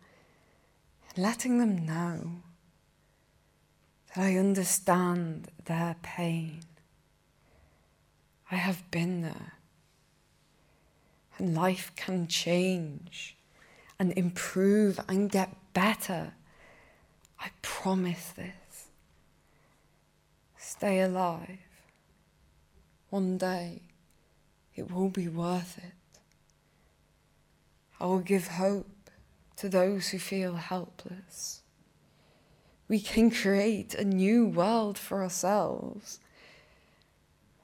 and 1.08 1.24
letting 1.24 1.58
them 1.58 1.86
know 1.86 2.42
that 4.08 4.22
I 4.22 4.36
understand 4.36 5.48
their 5.64 5.96
pain. 6.02 6.60
I 8.50 8.56
have 8.56 8.90
been 8.90 9.22
there. 9.22 9.54
And 11.38 11.54
life 11.54 11.90
can 11.96 12.26
change 12.26 13.34
and 13.98 14.12
improve 14.12 15.00
and 15.08 15.30
get 15.30 15.56
better. 15.72 16.34
I 17.38 17.48
promise 17.62 18.32
this. 18.36 18.59
Stay 20.76 21.00
alive. 21.00 21.58
One 23.08 23.38
day 23.38 23.82
it 24.76 24.90
will 24.90 25.08
be 25.08 25.26
worth 25.26 25.78
it. 25.78 26.20
I 27.98 28.06
will 28.06 28.20
give 28.20 28.46
hope 28.46 29.10
to 29.56 29.68
those 29.68 30.08
who 30.08 30.18
feel 30.18 30.54
helpless. 30.54 31.62
We 32.88 33.00
can 33.00 33.30
create 33.30 33.94
a 33.94 34.04
new 34.04 34.46
world 34.46 34.96
for 34.96 35.22
ourselves 35.22 36.20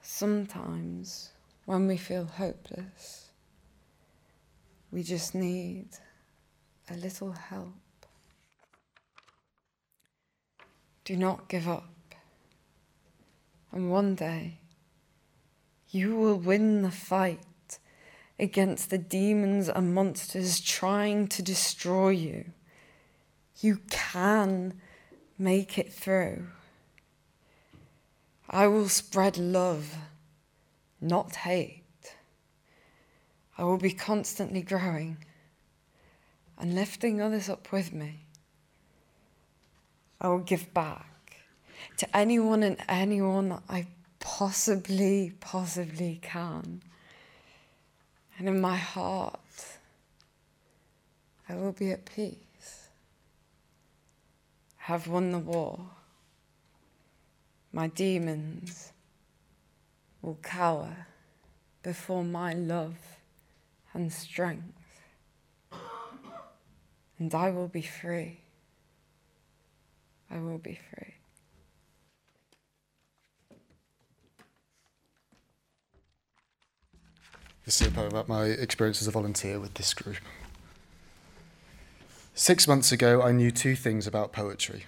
Sometimes, 0.01 1.31
when 1.65 1.85
we 1.85 1.97
feel 1.97 2.25
hopeless, 2.25 3.29
we 4.89 5.03
just 5.03 5.35
need 5.35 5.89
a 6.89 6.95
little 6.95 7.33
help. 7.33 7.73
Do 11.03 11.17
not 11.17 11.49
give 11.49 11.67
up. 11.67 11.96
And 13.71 13.91
one 13.91 14.15
day, 14.15 14.59
you 15.89 16.15
will 16.15 16.37
win 16.37 16.81
the 16.81 16.91
fight 16.91 17.79
against 18.39 18.89
the 18.89 18.97
demons 18.97 19.67
and 19.67 19.93
monsters 19.93 20.59
trying 20.59 21.27
to 21.27 21.41
destroy 21.41 22.09
you. 22.09 22.45
You 23.59 23.79
can 23.89 24.79
make 25.37 25.77
it 25.77 25.91
through. 25.91 26.47
I 28.49 28.67
will 28.67 28.89
spread 28.89 29.37
love, 29.37 29.95
not 31.01 31.35
hate. 31.35 31.83
I 33.57 33.63
will 33.63 33.77
be 33.77 33.91
constantly 33.91 34.61
growing 34.61 35.17
and 36.57 36.75
lifting 36.75 37.21
others 37.21 37.49
up 37.49 37.71
with 37.71 37.91
me. 37.91 38.25
I 40.21 40.29
will 40.29 40.39
give 40.39 40.73
back 40.73 41.16
to 41.97 42.17
anyone 42.17 42.63
and 42.63 42.77
anyone 42.87 43.49
that 43.49 43.63
I 43.69 43.87
possibly, 44.19 45.33
possibly 45.39 46.19
can. 46.21 46.81
And 48.37 48.47
in 48.47 48.61
my 48.61 48.77
heart, 48.77 49.39
I 51.49 51.55
will 51.55 51.71
be 51.71 51.91
at 51.91 52.05
peace. 52.05 52.87
Have 54.77 55.07
won 55.07 55.31
the 55.31 55.39
war 55.39 55.79
my 57.77 57.87
demons 57.87 58.91
will 60.23 60.39
cower 60.41 61.05
before 61.83 62.23
my 62.23 62.51
love 62.51 62.97
and 63.93 64.11
strength, 64.11 65.03
and 67.19 67.35
I 67.35 67.51
will 67.51 67.67
be 67.67 67.83
free. 67.83 68.39
I 70.31 70.39
will 70.39 70.57
be 70.57 70.79
free. 70.89 71.16
This 77.67 77.81
is 77.81 77.87
about 77.87 78.29
my 78.29 78.45
experience 78.45 79.01
as 79.01 79.09
a 79.09 79.11
volunteer 79.11 79.59
with 79.59 79.73
this 79.73 79.93
group. 79.93 80.15
Six 82.33 82.65
months 82.65 82.93
ago, 82.93 83.21
I 83.21 83.33
knew 83.33 83.51
two 83.51 83.75
things 83.75 84.07
about 84.07 84.31
poetry. 84.31 84.85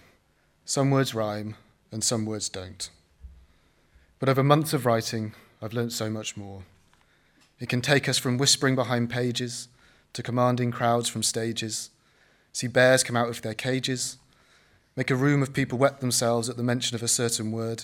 Some 0.63 0.89
words 0.89 1.13
rhyme, 1.13 1.57
and 1.91 2.01
some 2.05 2.25
words 2.25 2.47
don't. 2.47 2.89
But 4.17 4.30
over 4.30 4.45
months 4.45 4.71
of 4.71 4.86
writing, 4.86 5.34
I've 5.61 5.73
learnt 5.73 5.91
so 5.91 6.09
much 6.09 6.38
more. 6.38 6.63
It 7.59 7.67
can 7.67 7.82
take 7.82 8.07
us 8.07 8.17
from 8.17 8.38
whispering 8.38 8.75
behind 8.75 9.09
pages 9.09 9.67
to 10.13 10.23
commanding 10.23 10.71
crowds 10.71 11.09
from 11.09 11.21
stages, 11.21 11.89
see 12.53 12.67
bears 12.67 13.03
come 13.03 13.17
out 13.17 13.27
of 13.27 13.41
their 13.41 13.53
cages, 13.53 14.19
make 14.95 15.11
a 15.11 15.17
room 15.17 15.41
of 15.41 15.51
people 15.51 15.77
wet 15.77 15.99
themselves 15.99 16.47
at 16.47 16.55
the 16.55 16.63
mention 16.63 16.95
of 16.95 17.03
a 17.03 17.09
certain 17.09 17.51
word, 17.51 17.84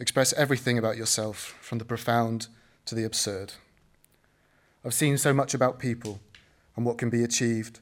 express 0.00 0.32
everything 0.32 0.76
about 0.76 0.96
yourself, 0.96 1.56
from 1.60 1.78
the 1.78 1.84
profound 1.84 2.48
to 2.84 2.96
the 2.96 3.04
absurd. 3.04 3.52
I've 4.84 4.94
seen 4.94 5.16
so 5.16 5.32
much 5.32 5.54
about 5.54 5.78
people 5.78 6.20
and 6.74 6.84
what 6.84 6.98
can 6.98 7.08
be 7.08 7.22
achieved 7.22 7.78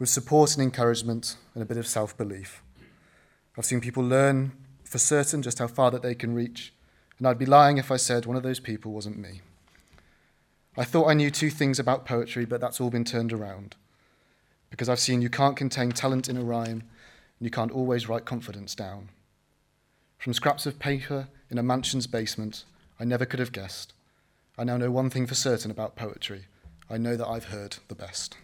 with 0.00 0.08
support 0.08 0.54
and 0.54 0.62
encouragement 0.62 1.36
and 1.54 1.62
a 1.62 1.66
bit 1.66 1.76
of 1.76 1.86
self 1.86 2.16
belief. 2.16 2.62
I've 3.56 3.64
seen 3.64 3.80
people 3.80 4.02
learn 4.02 4.52
for 4.82 4.98
certain 4.98 5.42
just 5.42 5.60
how 5.60 5.68
far 5.68 5.92
that 5.92 6.02
they 6.02 6.14
can 6.14 6.34
reach, 6.34 6.74
and 7.18 7.28
I'd 7.28 7.38
be 7.38 7.46
lying 7.46 7.78
if 7.78 7.90
I 7.90 7.96
said 7.96 8.26
one 8.26 8.36
of 8.36 8.42
those 8.42 8.58
people 8.58 8.92
wasn't 8.92 9.18
me. 9.18 9.42
I 10.76 10.84
thought 10.84 11.08
I 11.08 11.14
knew 11.14 11.30
two 11.30 11.50
things 11.50 11.78
about 11.78 12.04
poetry, 12.04 12.44
but 12.44 12.60
that's 12.60 12.80
all 12.80 12.90
been 12.90 13.04
turned 13.04 13.32
around. 13.32 13.76
Because 14.70 14.88
I've 14.88 14.98
seen 14.98 15.22
you 15.22 15.30
can't 15.30 15.56
contain 15.56 15.92
talent 15.92 16.28
in 16.28 16.36
a 16.36 16.42
rhyme, 16.42 16.82
and 17.38 17.46
you 17.46 17.50
can't 17.50 17.70
always 17.70 18.08
write 18.08 18.24
confidence 18.24 18.74
down. 18.74 19.08
From 20.18 20.34
scraps 20.34 20.66
of 20.66 20.80
paper 20.80 21.28
in 21.48 21.58
a 21.58 21.62
mansion's 21.62 22.08
basement, 22.08 22.64
I 22.98 23.04
never 23.04 23.24
could 23.24 23.38
have 23.38 23.52
guessed. 23.52 23.93
I 24.56 24.62
now 24.62 24.76
know 24.76 24.90
one 24.90 25.10
thing 25.10 25.26
for 25.26 25.34
certain 25.34 25.70
about 25.70 25.96
poetry 25.96 26.46
I 26.88 26.96
know 26.98 27.16
that 27.16 27.26
I've 27.26 27.46
heard 27.46 27.78
the 27.88 27.94
best. 27.94 28.36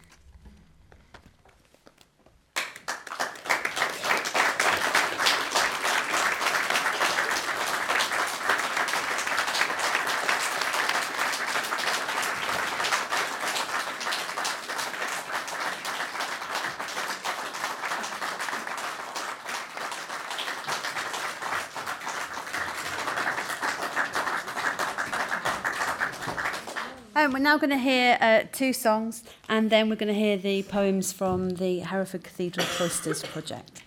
Now 27.43 27.57
going 27.57 27.71
to 27.71 27.79
hear 27.79 28.19
uh, 28.21 28.43
two 28.53 28.73
songs 28.73 29.25
and 29.49 29.71
then 29.71 29.89
we're 29.89 29.97
going 29.97 30.13
to 30.13 30.19
hear 30.19 30.37
the 30.37 30.63
poems 30.65 31.13
from 31.13 31.51
the 31.51 31.81
Hereford 31.81 32.25
Cathedral 32.25 32.67
Cloisters 32.67 33.23
project. 33.23 33.83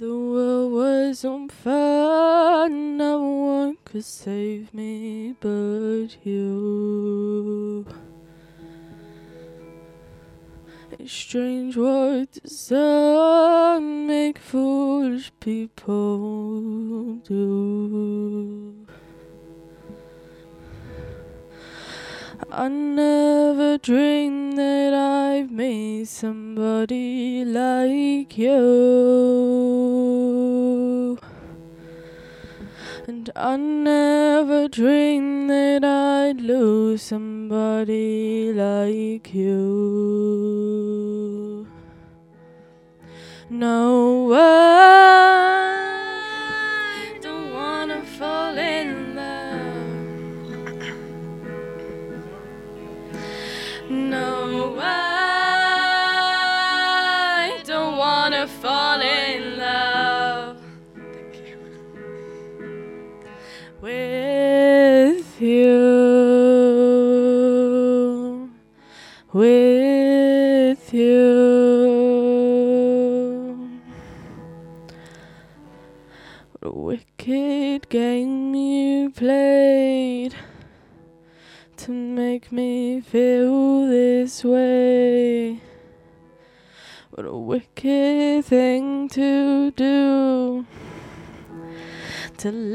The 0.00 0.16
world 0.16 0.72
was 0.72 1.24
on 1.24 1.48
fire, 1.48 2.68
no 2.68 3.20
one 3.20 3.78
could 3.84 4.04
save 4.04 4.72
me 4.72 5.34
but 5.40 6.24
you. 6.24 7.84
Strange 11.06 11.76
does 11.76 12.68
that 12.70 13.80
make 13.80 14.36
foolish 14.38 15.30
people 15.38 17.14
do. 17.24 18.74
I 22.50 22.68
never 22.68 23.78
dreamed 23.78 24.58
that 24.58 24.92
I'd 24.92 25.52
meet 25.52 26.08
somebody 26.08 27.44
like 27.44 28.36
you. 28.36 29.68
And 33.08 33.30
I 33.34 33.56
never 33.56 34.68
dreamed 34.68 35.48
that 35.48 35.82
I'd 35.82 36.42
lose 36.42 37.00
somebody 37.00 38.52
like 38.52 39.32
you. 39.32 40.46
No, 43.48 44.30
I 44.34 44.67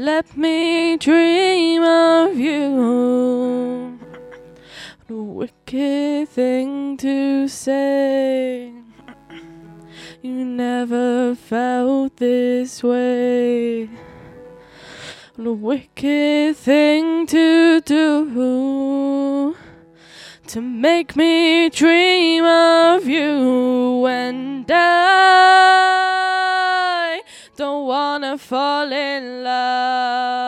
let 0.04 0.36
me 0.36 0.98
dream 0.98 1.82
of 1.82 2.36
you. 2.36 3.98
A 5.08 5.14
wicked 5.14 6.28
thing 6.28 6.98
to 6.98 7.48
say. 7.48 8.70
You 10.20 10.44
never 10.44 11.34
felt 11.34 12.18
this 12.18 12.82
way. 12.82 13.88
A 15.38 15.52
wicked 15.52 16.56
thing 16.56 17.26
to 17.26 17.80
do 17.80 19.56
to 20.46 20.60
make 20.60 21.16
me 21.16 21.70
dream 21.70 22.44
of 22.44 23.06
you 23.06 24.06
and 24.06 24.70
I 24.70 25.63
fall 28.38 28.92
in 28.92 29.44
love. 29.44 30.43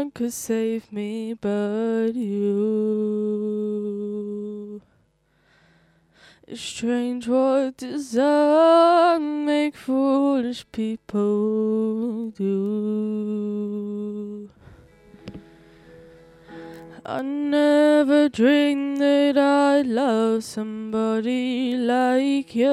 One 0.00 0.10
could 0.12 0.32
save 0.32 0.90
me 0.90 1.34
but 1.34 2.12
you. 2.14 3.20
It's 6.48 6.62
strange 6.62 7.28
what 7.28 7.82
that 7.82 9.18
make 9.20 9.76
foolish 9.76 10.64
people 10.72 12.30
do. 12.30 12.88
I 17.04 17.20
never 17.20 18.30
dreamed 18.30 19.02
that 19.02 19.36
I'd 19.36 19.86
love 19.86 20.44
somebody 20.44 21.76
like 21.76 22.54
you. 22.54 22.70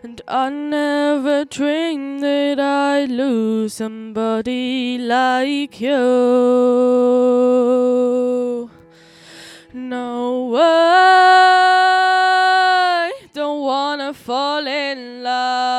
And 0.00 0.20
I 0.28 0.48
never 0.48 1.44
dreamed 1.44 2.22
that 2.22 2.60
I'd 2.60 3.10
lose 3.10 3.74
somebody 3.74 4.96
like 4.96 5.80
you. 5.80 5.90
No, 9.72 10.54
I 10.56 11.50
don't 13.34 13.60
wanna 13.62 14.14
fall 14.14 14.64
in 14.68 15.24
love. 15.24 15.77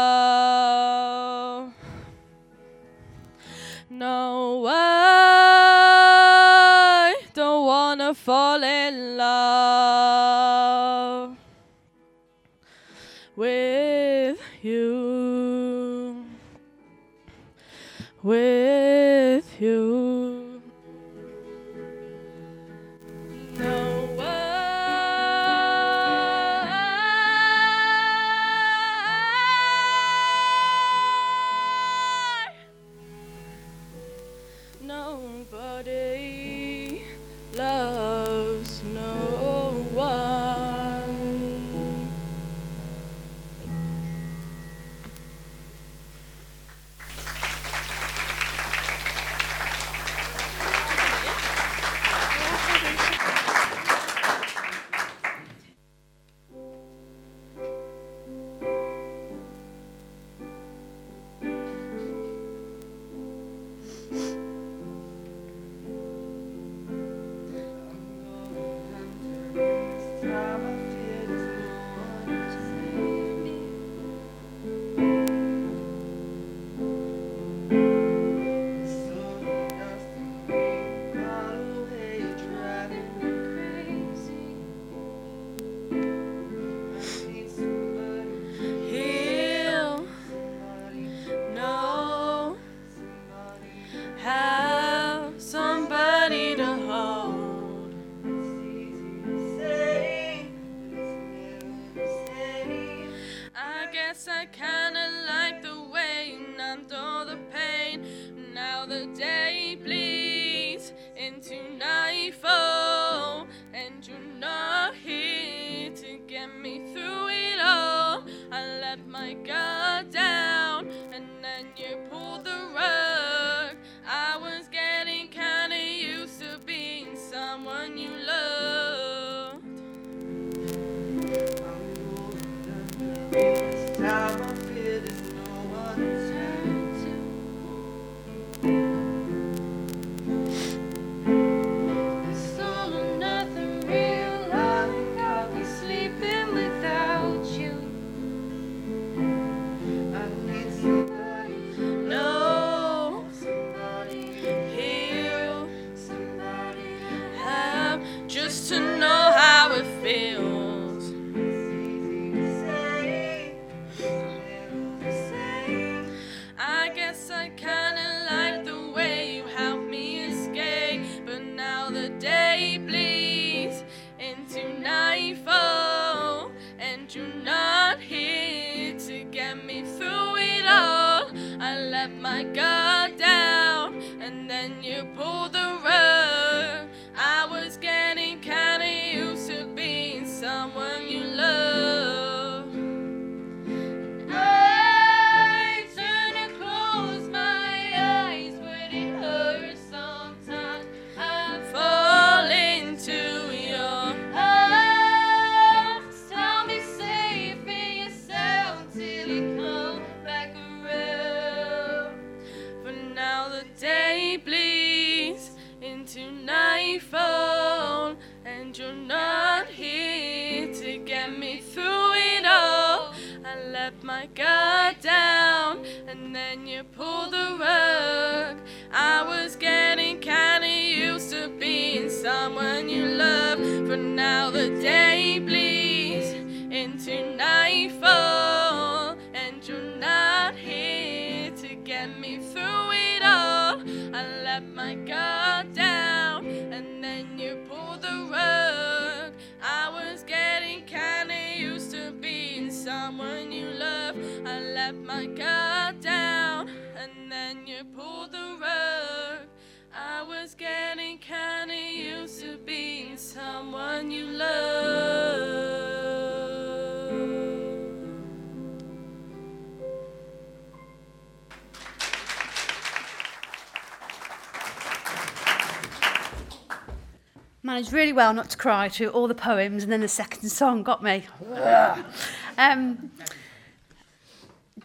Managed 277.70 277.94
really 277.94 278.14
well 278.14 278.34
not 278.34 278.50
to 278.50 278.58
cry 278.58 278.90
through 278.90 279.10
all 279.10 279.28
the 279.28 279.36
poems, 279.36 279.84
and 279.84 279.92
then 279.92 280.02
the 280.02 280.08
second 280.08 280.50
song 280.62 280.82
got 280.82 281.04
me. 281.04 281.28
um, 282.58 283.12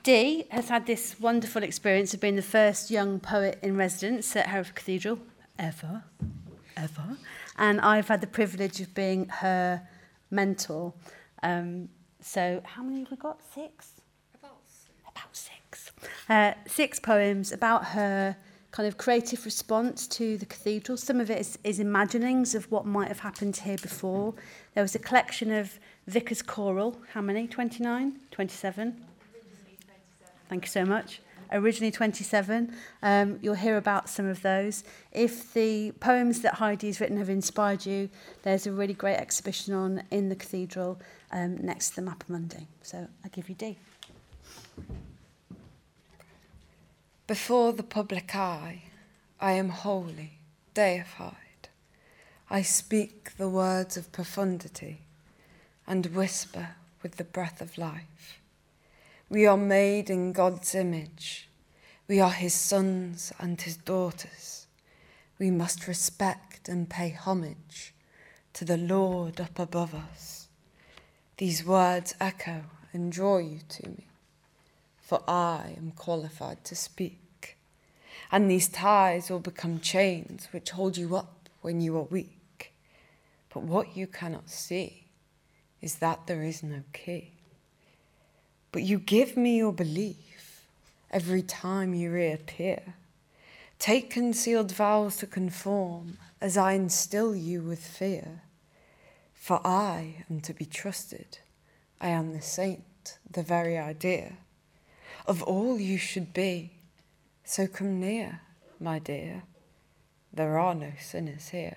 Dee 0.03 0.45
has 0.51 0.69
had 0.69 0.85
this 0.85 1.19
wonderful 1.19 1.63
experience 1.63 2.13
of 2.13 2.21
being 2.21 2.37
the 2.37 2.43
first 2.43 2.91
young 2.91 3.21
poet 3.21 3.59
in 3.63 3.75
residence 3.79 4.37
at 4.37 4.49
Hereford 4.49 4.75
Cathedral 4.75 5.19
ever, 5.59 6.05
ever, 6.77 7.17
and 7.57 7.81
I've 7.81 8.09
had 8.09 8.21
the 8.21 8.27
privilege 8.27 8.83
of 8.83 8.95
being 8.95 9.31
her 9.31 9.81
mentor. 10.31 10.93
Um, 11.43 11.89
so, 12.21 12.61
how 12.65 12.83
many 12.83 12.99
have 12.99 13.11
we 13.11 13.17
got? 13.17 13.41
Six. 13.55 13.93
About 15.09 15.35
six. 15.35 15.91
Uh, 16.29 16.53
six 16.67 17.01
poems 17.01 17.51
about 17.51 17.87
her 17.87 18.37
kind 18.75 18.89
of 18.89 18.99
creative 18.99 19.45
response 19.45 20.09
to 20.09 20.37
the 20.37 20.45
cathedral. 20.45 20.99
Some 20.99 21.21
of 21.21 21.31
it 21.31 21.39
is, 21.39 21.57
is 21.63 21.79
imaginings 21.79 22.57
of 22.57 22.69
what 22.73 22.85
might 22.85 23.07
have 23.07 23.21
happened 23.21 23.57
here 23.59 23.77
before. 23.77 24.35
There 24.75 24.83
was 24.83 24.97
a 24.97 24.99
collection 24.99 25.53
of 25.53 25.79
Vicars 26.09 26.43
Choral. 26.43 27.01
How 27.13 27.21
many? 27.21 27.47
29? 27.47 28.19
27? 28.33 29.05
Thank 30.49 30.65
you 30.65 30.69
so 30.69 30.85
much. 30.85 31.21
Originally 31.53 31.93
27. 31.93 32.75
Um, 33.01 33.39
you'll 33.41 33.55
hear 33.55 33.77
about 33.77 34.09
some 34.09 34.27
of 34.27 34.43
those. 34.43 34.83
If 35.13 35.55
the 35.55 35.93
poems 36.01 36.41
that 36.41 36.55
Heidi's 36.55 36.99
written 36.99 37.19
have 37.19 37.31
inspired 37.31 37.87
you, 37.87 38.11
there's 38.43 38.67
a 38.67 38.73
really 38.73 38.95
great 38.95 39.19
exhibition 39.19 39.73
on 39.73 40.03
in 40.11 40.31
the 40.31 40.37
cathedral 40.37 41.01
um, 41.31 41.59
next 41.59 41.91
to 41.91 42.01
the 42.01 42.11
Mappa 42.11 42.29
Mundi. 42.29 42.67
So 42.83 43.07
I 43.25 43.29
give 43.29 43.49
you 43.49 43.55
D. 43.55 43.79
Before 47.27 47.73
the 47.73 47.83
public 47.83 48.35
eye, 48.35 48.83
I 49.41 49.53
am 49.53 49.71
holy, 49.71 50.41
deified. 50.75 51.71
I 52.51 52.61
speak 52.61 53.39
the 53.39 53.49
words 53.49 53.97
of 53.97 54.13
profundity 54.13 55.01
and 55.87 56.05
whisper 56.05 56.77
with 57.03 57.17
the 57.17 57.25
breath 57.25 57.63
of 57.63 57.79
life. 57.79 58.41
We 59.31 59.47
are 59.47 59.57
made 59.57 60.11
in 60.11 60.33
God's 60.33 60.75
image. 60.75 61.49
We 62.09 62.21
are 62.21 62.31
his 62.31 62.53
sons 62.53 63.33
and 63.39 63.59
his 63.59 63.79
daughters. 63.79 64.67
We 65.39 65.51
must 65.51 65.89
respect 65.89 66.69
and 66.69 66.91
pay 66.91 67.09
homage 67.09 67.95
to 68.53 68.67
the 68.67 68.77
Lord 68.77 69.41
up 69.41 69.59
above 69.59 69.95
us. 69.95 70.49
These 71.39 71.65
words 71.65 72.15
echo 72.21 72.65
and 72.93 73.11
draw 73.11 73.39
you 73.39 73.61
to 73.67 73.89
me 73.89 74.09
for 75.15 75.31
I 75.31 75.75
am 75.77 75.93
qualified 75.95 76.65
to 76.65 76.75
speak. 76.75 77.57
And 78.33 78.51
these 78.51 78.67
ties 78.67 79.31
will 79.31 79.39
become 79.39 79.79
chains 79.79 80.49
which 80.51 80.71
hold 80.71 80.97
you 80.97 81.15
up 81.15 81.49
when 81.61 81.81
you 81.81 81.97
are 81.99 82.03
weak. 82.03 82.73
But 83.53 83.63
what 83.63 83.97
you 83.97 84.09
cannot 84.09 84.51
see 84.51 85.05
is 85.81 85.97
that 85.97 86.27
there 86.27 86.43
is 86.43 86.65
no 86.65 86.83
key. 86.93 87.31
But 88.73 88.83
you 88.83 88.99
give 88.99 89.37
me 89.37 89.59
your 89.59 89.73
belief 89.73 90.67
every 91.13 91.43
time 91.43 91.95
you 91.95 92.11
reappear. 92.11 92.95
Take 93.79 94.11
concealed 94.11 94.73
vows 94.73 95.19
to 95.19 95.29
conform 95.29 96.19
as 96.41 96.57
I 96.57 96.73
instill 96.73 97.37
you 97.37 97.63
with 97.63 97.87
fear. 97.87 98.43
For 99.33 99.65
I 99.65 100.25
am 100.29 100.41
to 100.41 100.53
be 100.53 100.65
trusted. 100.65 101.39
I 102.01 102.09
am 102.09 102.33
the 102.33 102.43
saint, 102.43 103.19
the 103.31 103.45
very 103.45 103.79
idea 103.79 104.39
of 105.27 105.43
all 105.43 105.79
you 105.79 105.99
should 105.99 106.33
be. 106.33 106.73
So 107.45 107.67
come 107.67 108.01
near, 108.01 108.41
my 108.81 108.99
dear. 108.99 109.43
There 110.33 110.59
are 110.59 110.75
no 110.75 110.93
sinners 111.01 111.49
here. 111.51 111.77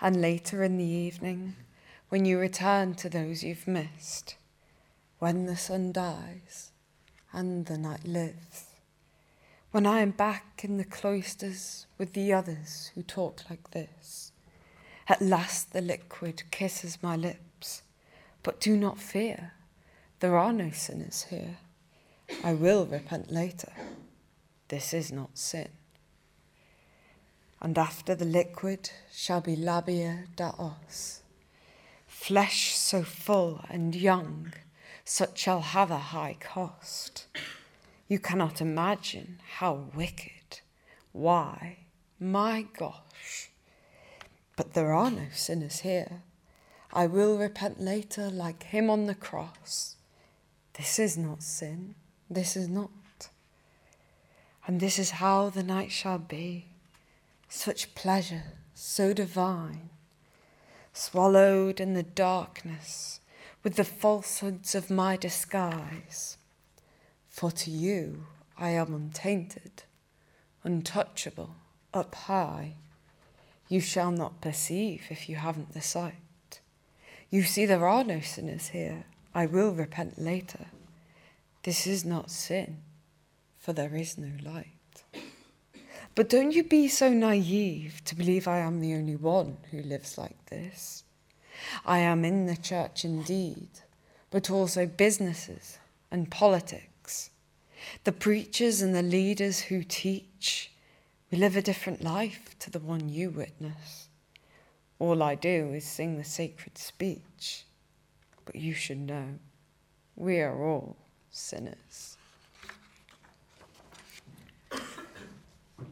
And 0.00 0.20
later 0.20 0.62
in 0.62 0.78
the 0.78 0.84
evening, 0.84 1.56
when 2.08 2.24
you 2.24 2.38
return 2.38 2.94
to 2.94 3.08
those 3.08 3.42
you've 3.42 3.68
missed, 3.68 4.36
when 5.18 5.46
the 5.46 5.56
sun 5.56 5.92
dies 5.92 6.70
and 7.32 7.66
the 7.66 7.78
night 7.78 8.06
lives, 8.06 8.64
when 9.70 9.86
I 9.86 10.00
am 10.00 10.12
back 10.12 10.62
in 10.64 10.78
the 10.78 10.84
cloisters 10.84 11.86
with 11.98 12.14
the 12.14 12.32
others 12.32 12.90
who 12.94 13.02
talk 13.02 13.42
like 13.50 13.72
this, 13.72 14.32
at 15.08 15.20
last 15.20 15.72
the 15.72 15.80
liquid 15.80 16.44
kisses 16.50 17.02
my 17.02 17.16
lips, 17.16 17.82
but 18.42 18.60
do 18.60 18.76
not 18.76 18.98
fear. 18.98 19.52
There 20.20 20.36
are 20.36 20.52
no 20.52 20.70
sinners 20.70 21.26
here. 21.30 21.58
I 22.42 22.52
will 22.52 22.86
repent 22.86 23.30
later. 23.30 23.72
This 24.66 24.92
is 24.92 25.12
not 25.12 25.38
sin. 25.38 25.68
And 27.62 27.78
after 27.78 28.16
the 28.16 28.24
liquid 28.24 28.90
shall 29.12 29.40
be 29.40 29.54
labia 29.54 30.24
da 30.34 30.52
os, 30.58 31.22
flesh 32.06 32.76
so 32.76 33.02
full 33.02 33.64
and 33.68 33.94
young, 33.94 34.52
such 35.04 35.38
shall 35.38 35.60
have 35.60 35.90
a 35.90 35.98
high 35.98 36.36
cost. 36.40 37.26
You 38.08 38.18
cannot 38.18 38.60
imagine 38.60 39.40
how 39.58 39.84
wicked. 39.94 40.60
Why, 41.12 41.78
my 42.18 42.66
gosh. 42.76 43.50
But 44.56 44.74
there 44.74 44.92
are 44.92 45.10
no 45.10 45.26
sinners 45.32 45.80
here. 45.80 46.22
I 46.92 47.06
will 47.06 47.38
repent 47.38 47.80
later 47.80 48.30
like 48.30 48.64
him 48.64 48.90
on 48.90 49.06
the 49.06 49.14
cross. 49.14 49.94
This 50.78 51.00
is 51.00 51.18
not 51.18 51.42
sin, 51.42 51.96
this 52.30 52.56
is 52.56 52.68
not. 52.68 52.90
And 54.64 54.78
this 54.78 54.98
is 54.98 55.12
how 55.12 55.50
the 55.50 55.64
night 55.64 55.90
shall 55.90 56.18
be 56.18 56.66
such 57.48 57.94
pleasure, 57.96 58.44
so 58.74 59.12
divine, 59.12 59.90
swallowed 60.92 61.80
in 61.80 61.94
the 61.94 62.02
darkness 62.04 63.20
with 63.64 63.74
the 63.74 63.84
falsehoods 63.84 64.76
of 64.76 64.88
my 64.88 65.16
disguise. 65.16 66.36
For 67.28 67.50
to 67.50 67.70
you 67.70 68.26
I 68.56 68.70
am 68.70 68.94
untainted, 68.94 69.82
untouchable, 70.62 71.56
up 71.92 72.14
high. 72.14 72.74
You 73.68 73.80
shall 73.80 74.12
not 74.12 74.40
perceive 74.40 75.06
if 75.10 75.28
you 75.28 75.36
haven't 75.36 75.72
the 75.72 75.80
sight. 75.80 76.60
You 77.30 77.42
see, 77.42 77.66
there 77.66 77.86
are 77.86 78.04
no 78.04 78.20
sinners 78.20 78.68
here. 78.68 79.04
I 79.34 79.46
will 79.46 79.72
repent 79.72 80.18
later. 80.18 80.66
This 81.62 81.86
is 81.86 82.04
not 82.04 82.30
sin, 82.30 82.78
for 83.58 83.72
there 83.72 83.94
is 83.94 84.16
no 84.18 84.30
light. 84.42 84.66
But 86.14 86.28
don't 86.28 86.52
you 86.52 86.64
be 86.64 86.88
so 86.88 87.10
naive 87.10 88.02
to 88.04 88.16
believe 88.16 88.48
I 88.48 88.58
am 88.58 88.80
the 88.80 88.94
only 88.94 89.16
one 89.16 89.58
who 89.70 89.82
lives 89.82 90.18
like 90.18 90.46
this. 90.46 91.04
I 91.84 91.98
am 91.98 92.24
in 92.24 92.46
the 92.46 92.56
church 92.56 93.04
indeed, 93.04 93.68
but 94.30 94.50
also 94.50 94.86
businesses 94.86 95.78
and 96.10 96.30
politics. 96.30 97.30
The 98.04 98.12
preachers 98.12 98.82
and 98.82 98.94
the 98.94 99.02
leaders 99.02 99.60
who 99.60 99.82
teach, 99.84 100.72
we 101.30 101.38
live 101.38 101.56
a 101.56 101.62
different 101.62 102.02
life 102.02 102.56
to 102.60 102.70
the 102.70 102.80
one 102.80 103.08
you 103.08 103.30
witness. 103.30 104.08
All 104.98 105.22
I 105.22 105.36
do 105.36 105.72
is 105.72 105.84
sing 105.84 106.16
the 106.16 106.24
sacred 106.24 106.78
speech, 106.78 107.64
but 108.48 108.56
you 108.56 108.72
should 108.72 108.96
know 108.96 109.34
we 110.16 110.40
are 110.40 110.64
all 110.64 110.96
sinners. 111.30 112.16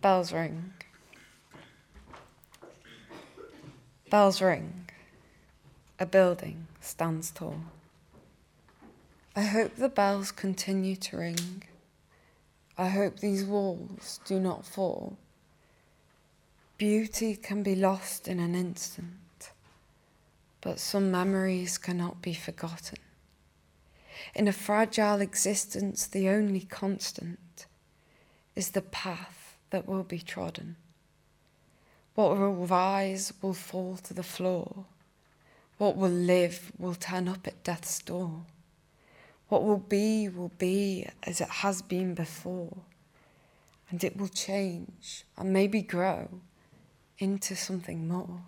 Bells 0.00 0.32
ring. 0.32 0.72
Bells 4.08 4.40
ring. 4.40 4.88
A 6.00 6.06
building 6.06 6.66
stands 6.80 7.30
tall. 7.30 7.60
I 9.36 9.42
hope 9.42 9.76
the 9.76 9.90
bells 9.90 10.32
continue 10.32 10.96
to 10.96 11.18
ring. 11.18 11.62
I 12.78 12.88
hope 12.88 13.20
these 13.20 13.44
walls 13.44 14.20
do 14.24 14.40
not 14.40 14.64
fall. 14.64 15.18
Beauty 16.78 17.36
can 17.36 17.62
be 17.62 17.74
lost 17.74 18.26
in 18.26 18.40
an 18.40 18.54
instant, 18.54 19.12
but 20.66 20.80
some 20.80 21.12
memories 21.12 21.78
cannot 21.78 22.20
be 22.20 22.34
forgotten. 22.34 22.98
In 24.34 24.48
a 24.48 24.52
fragile 24.52 25.20
existence, 25.20 26.08
the 26.08 26.28
only 26.28 26.62
constant 26.62 27.66
is 28.56 28.70
the 28.70 28.82
path 28.82 29.58
that 29.70 29.86
will 29.86 30.02
be 30.02 30.18
trodden. 30.18 30.74
What 32.16 32.36
will 32.36 32.66
rise 32.66 33.32
will 33.40 33.54
fall 33.54 33.96
to 33.98 34.12
the 34.12 34.24
floor. 34.24 34.86
What 35.78 35.96
will 35.96 36.10
live 36.10 36.72
will 36.76 36.96
turn 36.96 37.28
up 37.28 37.46
at 37.46 37.62
death's 37.62 38.02
door. 38.02 38.42
What 39.48 39.62
will 39.62 39.78
be 39.78 40.28
will 40.28 40.50
be 40.58 41.06
as 41.22 41.40
it 41.40 41.62
has 41.62 41.80
been 41.80 42.12
before, 42.12 42.78
and 43.88 44.02
it 44.02 44.16
will 44.16 44.26
change 44.26 45.26
and 45.36 45.52
maybe 45.52 45.80
grow 45.80 46.40
into 47.20 47.54
something 47.54 48.08
more. 48.08 48.40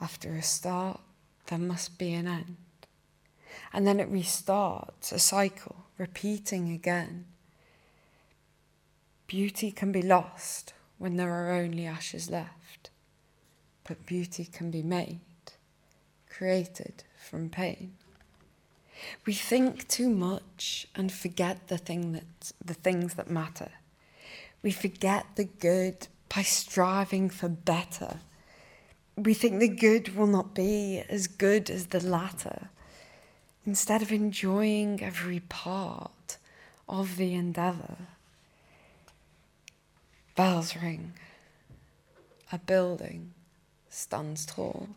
After 0.00 0.34
a 0.34 0.42
start, 0.42 1.00
there 1.46 1.58
must 1.58 1.98
be 1.98 2.12
an 2.12 2.26
end. 2.26 2.56
And 3.72 3.86
then 3.86 4.00
it 4.00 4.12
restarts, 4.12 5.12
a 5.12 5.18
cycle, 5.18 5.86
repeating 5.98 6.70
again. 6.70 7.26
Beauty 9.26 9.70
can 9.70 9.92
be 9.92 10.02
lost 10.02 10.74
when 10.98 11.16
there 11.16 11.32
are 11.32 11.52
only 11.52 11.86
ashes 11.86 12.30
left, 12.30 12.90
but 13.84 14.06
beauty 14.06 14.44
can 14.44 14.70
be 14.70 14.82
made, 14.82 15.20
created 16.28 17.04
from 17.18 17.50
pain. 17.50 17.94
We 19.26 19.34
think 19.34 19.88
too 19.88 20.08
much 20.08 20.86
and 20.94 21.12
forget 21.12 21.68
the 21.68 21.78
thing 21.78 22.12
that 22.12 22.52
the 22.64 22.74
things 22.74 23.14
that 23.14 23.30
matter. 23.30 23.70
We 24.62 24.70
forget 24.70 25.26
the 25.36 25.44
good 25.44 26.08
by 26.34 26.42
striving 26.42 27.28
for 27.30 27.48
better. 27.48 28.20
We 29.16 29.32
think 29.32 29.60
the 29.60 29.68
good 29.68 30.14
will 30.14 30.26
not 30.26 30.54
be 30.54 31.02
as 31.08 31.26
good 31.26 31.70
as 31.70 31.86
the 31.86 32.00
latter. 32.06 32.68
Instead 33.64 34.02
of 34.02 34.12
enjoying 34.12 35.02
every 35.02 35.40
part 35.40 36.36
of 36.86 37.16
the 37.16 37.32
endeavour, 37.32 37.96
bells 40.36 40.76
ring, 40.76 41.14
a 42.52 42.58
building 42.58 43.32
stands 43.88 44.44
tall, 44.44 44.90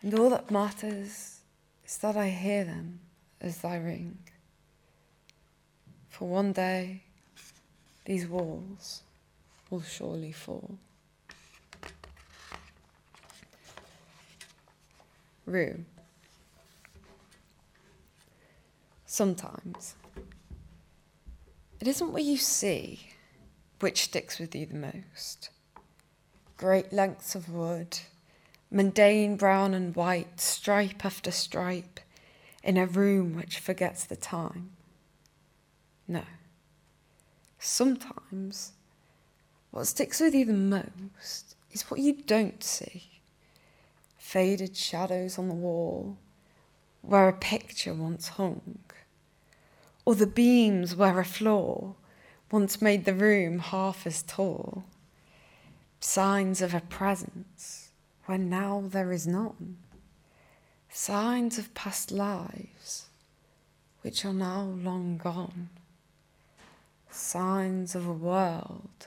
and 0.00 0.18
all 0.18 0.30
that 0.30 0.50
matters 0.50 1.40
is 1.86 1.98
that 1.98 2.16
I 2.16 2.30
hear 2.30 2.64
them 2.64 3.00
as 3.40 3.58
they 3.58 3.78
ring. 3.78 4.16
For 6.08 6.26
one 6.26 6.52
day, 6.52 7.02
these 8.06 8.26
walls 8.26 9.02
will 9.68 9.82
surely 9.82 10.32
fall. 10.32 10.78
Room. 15.48 15.86
Sometimes 19.06 19.94
it 21.80 21.88
isn't 21.88 22.12
what 22.12 22.24
you 22.24 22.36
see 22.36 23.08
which 23.80 24.02
sticks 24.02 24.38
with 24.38 24.54
you 24.54 24.66
the 24.66 24.74
most. 24.74 25.50
Great 26.56 26.92
lengths 26.92 27.34
of 27.34 27.48
wood 27.48 27.98
mundane 28.70 29.36
brown 29.36 29.74
and 29.74 29.96
white, 29.96 30.40
stripe 30.40 31.04
after 31.04 31.30
stripe, 31.30 32.00
in 32.62 32.76
a 32.76 32.86
room 32.86 33.34
which 33.34 33.58
forgets 33.58 34.04
the 34.04 34.16
time. 34.16 34.70
No. 36.06 36.22
Sometimes 37.58 38.72
what 39.70 39.86
sticks 39.86 40.20
with 40.20 40.34
you 40.34 40.44
the 40.44 40.52
most 40.52 41.56
is 41.72 41.82
what 41.90 42.00
you 42.00 42.14
don't 42.14 42.62
see. 42.62 43.07
Faded 44.28 44.76
shadows 44.76 45.38
on 45.38 45.48
the 45.48 45.54
wall 45.54 46.18
where 47.00 47.30
a 47.30 47.32
picture 47.32 47.94
once 47.94 48.28
hung, 48.28 48.78
or 50.04 50.14
the 50.14 50.26
beams 50.26 50.94
where 50.94 51.18
a 51.18 51.24
floor 51.24 51.94
once 52.50 52.82
made 52.82 53.06
the 53.06 53.14
room 53.14 53.58
half 53.58 54.06
as 54.06 54.22
tall. 54.22 54.84
Signs 56.00 56.60
of 56.60 56.74
a 56.74 56.82
presence 56.82 57.88
where 58.26 58.36
now 58.36 58.84
there 58.86 59.12
is 59.12 59.26
none. 59.26 59.78
Signs 60.90 61.56
of 61.56 61.72
past 61.72 62.12
lives 62.12 63.06
which 64.02 64.26
are 64.26 64.34
now 64.34 64.60
long 64.60 65.16
gone. 65.16 65.70
Signs 67.10 67.94
of 67.94 68.06
a 68.06 68.12
world 68.12 69.06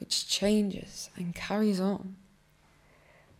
which 0.00 0.26
changes 0.26 1.08
and 1.14 1.36
carries 1.36 1.78
on. 1.78 2.16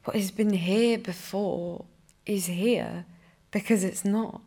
What 0.04 0.16
has 0.16 0.30
been 0.30 0.52
here 0.52 0.98
before 0.98 1.86
is 2.26 2.46
here 2.46 3.06
because 3.50 3.82
it's 3.82 4.04
not. 4.04 4.42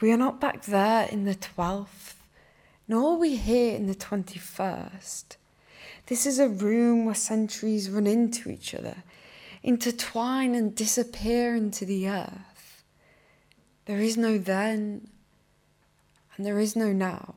We 0.00 0.10
are 0.12 0.16
not 0.16 0.40
back 0.40 0.64
there 0.64 1.06
in 1.08 1.24
the 1.24 1.34
12th, 1.34 2.14
nor 2.88 3.12
are 3.12 3.18
we 3.18 3.36
here 3.36 3.76
in 3.76 3.86
the 3.86 3.94
21st. 3.94 5.36
This 6.06 6.26
is 6.26 6.40
a 6.40 6.48
room 6.48 7.04
where 7.04 7.14
centuries 7.14 7.88
run 7.88 8.06
into 8.08 8.50
each 8.50 8.74
other, 8.74 9.04
intertwine 9.62 10.54
and 10.54 10.74
disappear 10.74 11.54
into 11.54 11.84
the 11.84 12.08
earth. 12.08 12.82
There 13.86 14.00
is 14.00 14.16
no 14.16 14.38
then, 14.38 15.08
and 16.36 16.44
there 16.44 16.58
is 16.58 16.74
no 16.74 16.92
now. 16.92 17.34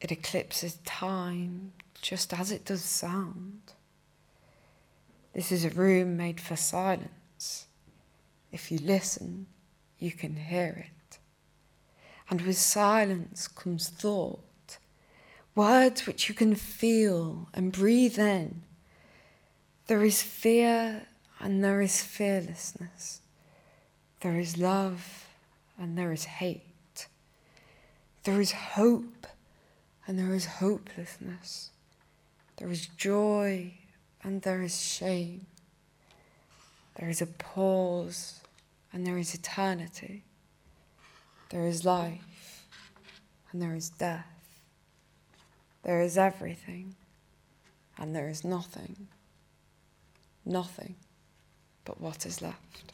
It 0.00 0.12
eclipses 0.12 0.78
time 0.84 1.72
just 2.00 2.32
as 2.32 2.52
it 2.52 2.64
does 2.64 2.84
sound. 2.84 3.72
This 5.36 5.52
is 5.52 5.66
a 5.66 5.70
room 5.70 6.16
made 6.16 6.40
for 6.40 6.56
silence. 6.56 7.66
If 8.50 8.72
you 8.72 8.78
listen, 8.78 9.48
you 9.98 10.10
can 10.10 10.34
hear 10.34 10.88
it. 10.88 11.18
And 12.30 12.40
with 12.40 12.56
silence 12.56 13.46
comes 13.46 13.90
thought 13.90 14.78
words 15.54 16.06
which 16.06 16.30
you 16.30 16.34
can 16.34 16.54
feel 16.54 17.50
and 17.52 17.70
breathe 17.70 18.18
in. 18.18 18.62
There 19.88 20.02
is 20.02 20.22
fear 20.22 21.06
and 21.38 21.62
there 21.62 21.82
is 21.82 22.02
fearlessness. 22.02 23.20
There 24.20 24.40
is 24.40 24.56
love 24.56 25.26
and 25.78 25.98
there 25.98 26.12
is 26.12 26.24
hate. 26.24 27.08
There 28.24 28.40
is 28.40 28.52
hope 28.52 29.26
and 30.06 30.18
there 30.18 30.34
is 30.34 30.46
hopelessness. 30.46 31.72
There 32.56 32.70
is 32.70 32.86
joy 32.86 33.74
and 34.26 34.42
there 34.42 34.60
is 34.60 34.82
shame. 34.82 35.46
There 36.96 37.08
is 37.08 37.22
a 37.22 37.26
pause 37.26 38.40
and 38.92 39.06
there 39.06 39.18
is 39.18 39.32
eternity. 39.34 40.24
There 41.50 41.64
is 41.64 41.84
life 41.84 42.66
and 43.52 43.62
there 43.62 43.76
is 43.76 43.88
death. 43.88 44.26
There 45.84 46.02
is 46.02 46.18
everything, 46.18 46.96
and 47.96 48.12
there 48.12 48.28
is 48.28 48.42
nothing, 48.42 49.06
nothing 50.44 50.96
but 51.84 52.00
what 52.00 52.26
is 52.26 52.42
left. 52.42 52.92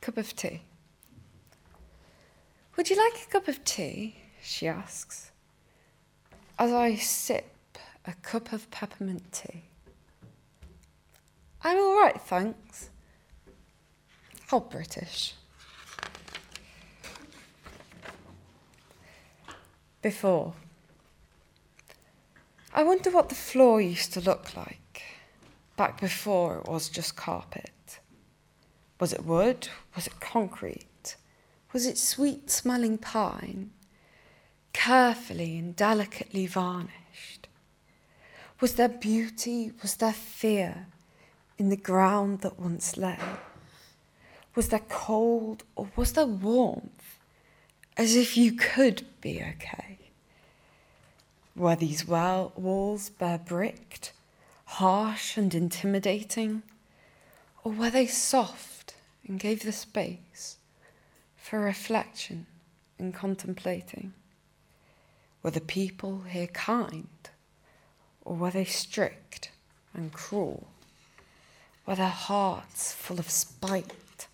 Cup 0.00 0.16
of 0.16 0.34
tea. 0.34 0.62
Would 2.78 2.88
you 2.88 2.96
like 2.96 3.22
a 3.22 3.30
cup 3.30 3.48
of 3.48 3.62
tea? 3.64 4.16
she 4.42 4.66
asks, 4.66 5.32
as 6.58 6.72
I 6.72 6.94
sip 6.94 7.54
a 8.06 8.12
cup 8.22 8.52
of 8.52 8.70
peppermint 8.70 9.32
tea. 9.32 9.64
I'm 11.62 11.76
all 11.76 12.00
right, 12.00 12.20
thanks. 12.20 12.90
How 14.48 14.60
British. 14.60 15.34
before. 20.02 20.54
I 22.72 22.82
wonder 22.82 23.10
what 23.10 23.28
the 23.28 23.34
floor 23.34 23.80
used 23.80 24.12
to 24.14 24.20
look 24.20 24.56
like 24.56 25.02
back 25.76 26.00
before 26.00 26.58
it 26.58 26.68
was 26.68 26.88
just 26.88 27.16
carpet. 27.16 28.00
Was 28.98 29.12
it 29.12 29.24
wood? 29.24 29.68
Was 29.96 30.06
it 30.06 30.20
concrete? 30.20 31.16
Was 31.72 31.86
it 31.86 31.98
sweet 31.98 32.50
smelling 32.50 32.98
pine, 32.98 33.70
carefully 34.72 35.58
and 35.58 35.74
delicately 35.74 36.46
varnished? 36.46 37.48
Was 38.60 38.74
there 38.74 38.88
beauty? 38.88 39.72
Was 39.80 39.94
there 39.96 40.12
fear 40.12 40.86
in 41.56 41.70
the 41.70 41.76
ground 41.76 42.40
that 42.40 42.60
once 42.60 42.98
lay? 42.98 43.18
Was 44.54 44.68
there 44.68 44.82
cold 44.88 45.64
or 45.76 45.90
was 45.96 46.12
there 46.12 46.26
warmth, 46.26 47.18
as 47.96 48.16
if 48.16 48.36
you 48.36 48.52
could 48.52 49.06
be 49.22 49.40
okay? 49.40 49.98
Were 51.56 51.76
these 51.76 52.06
well 52.06 52.52
walls 52.54 53.08
bare 53.08 53.38
bricked, 53.38 54.12
harsh 54.64 55.38
and 55.38 55.54
intimidating, 55.54 56.62
or 57.64 57.72
were 57.72 57.90
they 57.90 58.06
soft 58.06 58.94
and 59.26 59.40
gave 59.40 59.62
the 59.62 59.72
space 59.72 60.58
for 61.36 61.60
reflection 61.60 62.46
and 62.98 63.14
contemplating? 63.14 64.12
Were 65.42 65.50
the 65.50 65.60
people 65.60 66.22
here 66.28 66.48
kind, 66.48 67.08
or 68.24 68.36
were 68.36 68.50
they 68.50 68.64
strict 68.64 69.50
and 69.94 70.12
cruel? 70.12 70.68
Were 71.86 71.96
their 71.96 72.08
hearts 72.08 72.92
full 72.92 73.18
of 73.18 73.30
spite, 73.30 74.28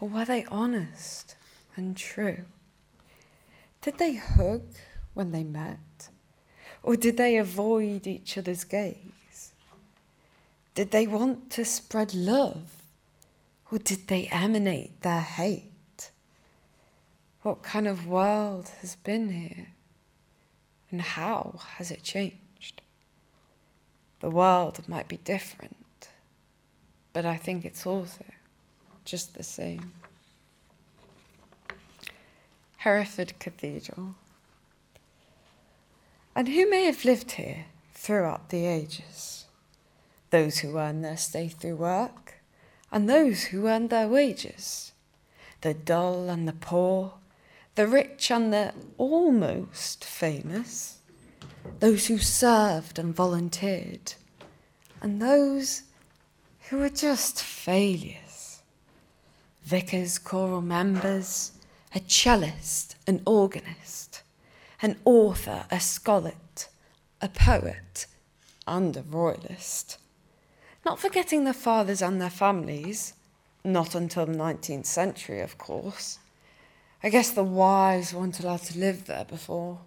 or 0.00 0.08
were 0.08 0.24
they 0.24 0.44
honest 0.46 1.36
and 1.76 1.96
true? 1.96 2.44
Did 3.82 3.98
they 3.98 4.14
hug 4.14 4.62
when 5.14 5.32
they 5.32 5.42
met? 5.42 6.08
Or 6.82 6.96
did 6.96 7.16
they 7.16 7.36
avoid 7.36 8.06
each 8.06 8.38
other's 8.38 8.64
gaze? 8.64 9.52
Did 10.74 10.90
they 10.90 11.06
want 11.06 11.50
to 11.50 11.64
spread 11.64 12.14
love? 12.14 12.82
Or 13.70 13.78
did 13.78 14.08
they 14.08 14.26
emanate 14.28 15.02
their 15.02 15.20
hate? 15.20 16.10
What 17.42 17.62
kind 17.62 17.88
of 17.88 18.06
world 18.06 18.70
has 18.80 18.96
been 18.96 19.30
here? 19.30 19.68
And 20.90 21.00
how 21.00 21.60
has 21.76 21.90
it 21.90 22.02
changed? 22.02 22.36
The 24.22 24.30
world 24.30 24.88
might 24.88 25.08
be 25.08 25.16
different, 25.16 26.08
but 27.12 27.26
I 27.26 27.36
think 27.36 27.64
it's 27.64 27.84
also 27.84 28.24
just 29.04 29.34
the 29.34 29.42
same. 29.42 29.92
Hereford 32.76 33.36
Cathedral. 33.40 34.14
And 36.36 36.46
who 36.46 36.70
may 36.70 36.84
have 36.84 37.04
lived 37.04 37.32
here 37.32 37.66
throughout 37.94 38.50
the 38.50 38.64
ages? 38.64 39.46
Those 40.30 40.58
who 40.58 40.78
earned 40.78 41.04
their 41.04 41.16
stay 41.16 41.48
through 41.48 41.76
work, 41.76 42.34
and 42.92 43.10
those 43.10 43.46
who 43.46 43.66
earned 43.66 43.90
their 43.90 44.06
wages, 44.06 44.92
the 45.62 45.74
dull 45.74 46.30
and 46.30 46.46
the 46.46 46.52
poor, 46.52 47.14
the 47.74 47.88
rich 47.88 48.30
and 48.30 48.52
the 48.52 48.72
almost 48.98 50.04
famous, 50.04 50.98
those 51.80 52.06
who 52.06 52.18
served 52.18 52.98
and 52.98 53.14
volunteered, 53.14 54.14
and 55.00 55.20
those 55.20 55.82
who 56.68 56.78
were 56.78 56.88
just 56.88 57.42
failures. 57.42 58.62
Vicars, 59.64 60.18
choral 60.18 60.62
members, 60.62 61.52
a 61.94 62.00
cellist, 62.00 62.96
an 63.06 63.22
organist, 63.26 64.22
an 64.80 64.96
author, 65.04 65.66
a 65.70 65.80
scholar, 65.80 66.34
a 67.20 67.28
poet, 67.28 68.06
and 68.66 68.96
a 68.96 69.02
royalist. 69.02 69.98
Not 70.84 70.98
forgetting 70.98 71.44
their 71.44 71.52
fathers 71.52 72.02
and 72.02 72.20
their 72.20 72.30
families, 72.30 73.14
not 73.64 73.94
until 73.94 74.26
the 74.26 74.32
19th 74.32 74.86
century, 74.86 75.40
of 75.40 75.58
course. 75.58 76.18
I 77.02 77.08
guess 77.08 77.30
the 77.30 77.44
wives 77.44 78.12
weren't 78.12 78.40
allowed 78.40 78.62
to 78.62 78.78
live 78.78 79.06
there 79.06 79.24
before, 79.24 79.78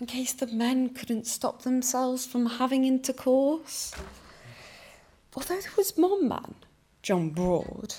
in 0.00 0.06
case 0.06 0.32
the 0.32 0.46
men 0.46 0.90
couldn't 0.90 1.26
stop 1.26 1.62
themselves 1.62 2.26
from 2.26 2.46
having 2.46 2.84
intercourse. 2.84 3.94
Although 5.34 5.60
there 5.60 5.70
was 5.76 5.96
one 5.96 6.28
man, 6.28 6.54
John 7.02 7.30
Broad, 7.30 7.94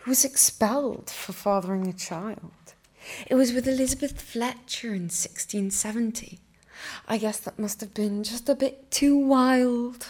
who 0.00 0.10
was 0.10 0.24
expelled 0.24 1.10
for 1.10 1.32
fathering 1.32 1.86
a 1.86 1.92
child. 1.92 2.52
It 3.26 3.34
was 3.34 3.52
with 3.52 3.68
Elizabeth 3.68 4.20
Fletcher 4.20 4.88
in 4.88 5.04
1670. 5.04 6.40
I 7.08 7.18
guess 7.18 7.38
that 7.40 7.58
must 7.58 7.80
have 7.80 7.94
been 7.94 8.22
just 8.24 8.48
a 8.48 8.54
bit 8.54 8.90
too 8.90 9.16
wild. 9.16 10.08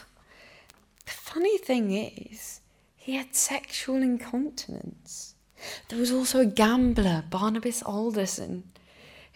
The 1.05 1.12
funny 1.12 1.59
thing 1.59 1.93
is, 1.93 2.61
he 2.97 3.14
had 3.14 3.35
sexual 3.35 3.97
incontinence. 3.97 5.35
There 5.89 5.99
was 5.99 6.11
also 6.11 6.41
a 6.41 6.47
gambler, 6.47 7.24
Barnabas 7.31 7.83
Alderson, 7.83 8.64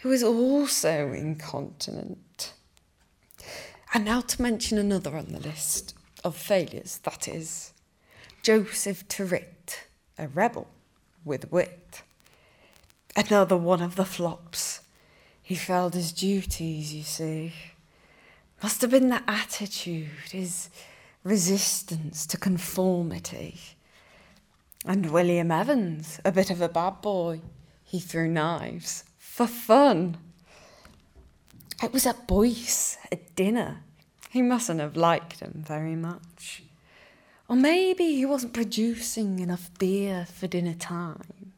who 0.01 0.09
was 0.09 0.23
also 0.23 1.13
incontinent. 1.13 2.55
And 3.93 4.05
now 4.05 4.21
to 4.23 4.43
mention 4.43 4.79
another 4.79 5.17
on 5.17 5.27
the 5.27 5.41
list 5.41 5.95
of 6.25 6.37
failures, 6.37 7.01
that 7.05 7.29
is 7.29 7.73
Joseph 8.43 9.07
Tyrwhitt, 9.09 9.85
a 10.19 10.29
rebel 10.29 10.69
with 11.25 11.51
wit. 11.53 12.03
Another 13.15 13.57
one 13.57 13.83
of 13.83 13.97
the 13.97 14.05
flops. 14.05 14.81
He 15.43 15.55
failed 15.55 15.95
his 15.95 16.13
duties, 16.13 16.95
you 16.95 17.03
see. 17.03 17.53
Must 18.63 18.81
have 18.83 18.91
been 18.91 19.09
the 19.09 19.23
attitude, 19.29 20.09
his 20.31 20.71
resistance 21.25 22.27
to 22.27 22.37
conformity. 22.37 23.59
And 24.87 25.11
William 25.11 25.51
Evans, 25.51 26.21
a 26.25 26.33
bit 26.33 26.51
of 26.51 26.63
a 26.63 26.69
bad 26.69 27.03
boy. 27.03 27.41
He 27.85 27.99
threw 27.99 28.29
knives 28.29 29.05
for 29.41 29.47
fun. 29.47 30.19
It 31.83 31.95
was 31.95 32.05
at 32.05 32.27
Boyce, 32.27 32.99
at 33.11 33.35
dinner. 33.37 33.79
He 34.29 34.43
mustn't 34.43 34.81
have 34.81 34.99
liked 34.99 35.41
him 35.41 35.65
very 35.67 35.97
much. 35.97 36.63
Or 37.49 37.57
maybe 37.57 38.05
he 38.17 38.27
wasn't 38.27 38.53
producing 38.53 39.39
enough 39.39 39.71
beer 39.79 40.27
for 40.31 40.47
dinner 40.47 40.75
time. 40.75 41.55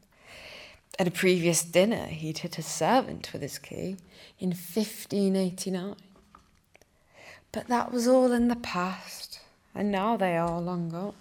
At 0.97 1.09
a 1.09 1.11
previous 1.11 1.65
dinner, 1.65 2.05
he'd 2.05 2.37
hit 2.37 2.57
a 2.57 2.61
servant 2.61 3.33
with 3.33 3.41
his 3.41 3.59
key 3.59 3.97
in 4.39 4.51
1589. 4.51 5.95
But 7.51 7.67
that 7.67 7.91
was 7.91 8.07
all 8.07 8.31
in 8.31 8.47
the 8.47 8.55
past, 8.55 9.41
and 9.75 9.91
now 9.91 10.15
they 10.15 10.37
are 10.37 10.61
long 10.61 10.87
gone. 10.87 11.15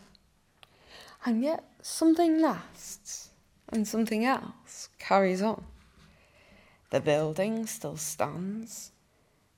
And 1.25 1.43
yet 1.43 1.65
something 1.83 2.41
lasts, 2.41 3.31
and 3.71 3.89
something 3.89 4.25
else 4.25 4.91
carries 5.01 5.43
on. 5.43 5.65
The 6.93 7.01
building 7.01 7.65
still 7.65 7.97
stands, 7.97 8.91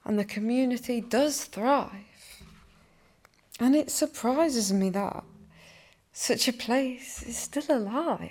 and 0.05 0.17
the 0.17 0.25
community 0.25 1.01
does 1.01 1.43
thrive. 1.43 2.45
And 3.59 3.75
it 3.75 3.91
surprises 3.91 4.73
me 4.73 4.89
that 4.91 5.25
such 6.13 6.47
a 6.47 6.53
place 6.53 7.25
is 7.25 7.37
still 7.37 7.77
alive. 7.77 8.31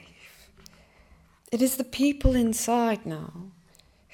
It 1.52 1.62
is 1.62 1.76
the 1.76 1.84
people 1.84 2.34
inside 2.34 3.06
now 3.06 3.52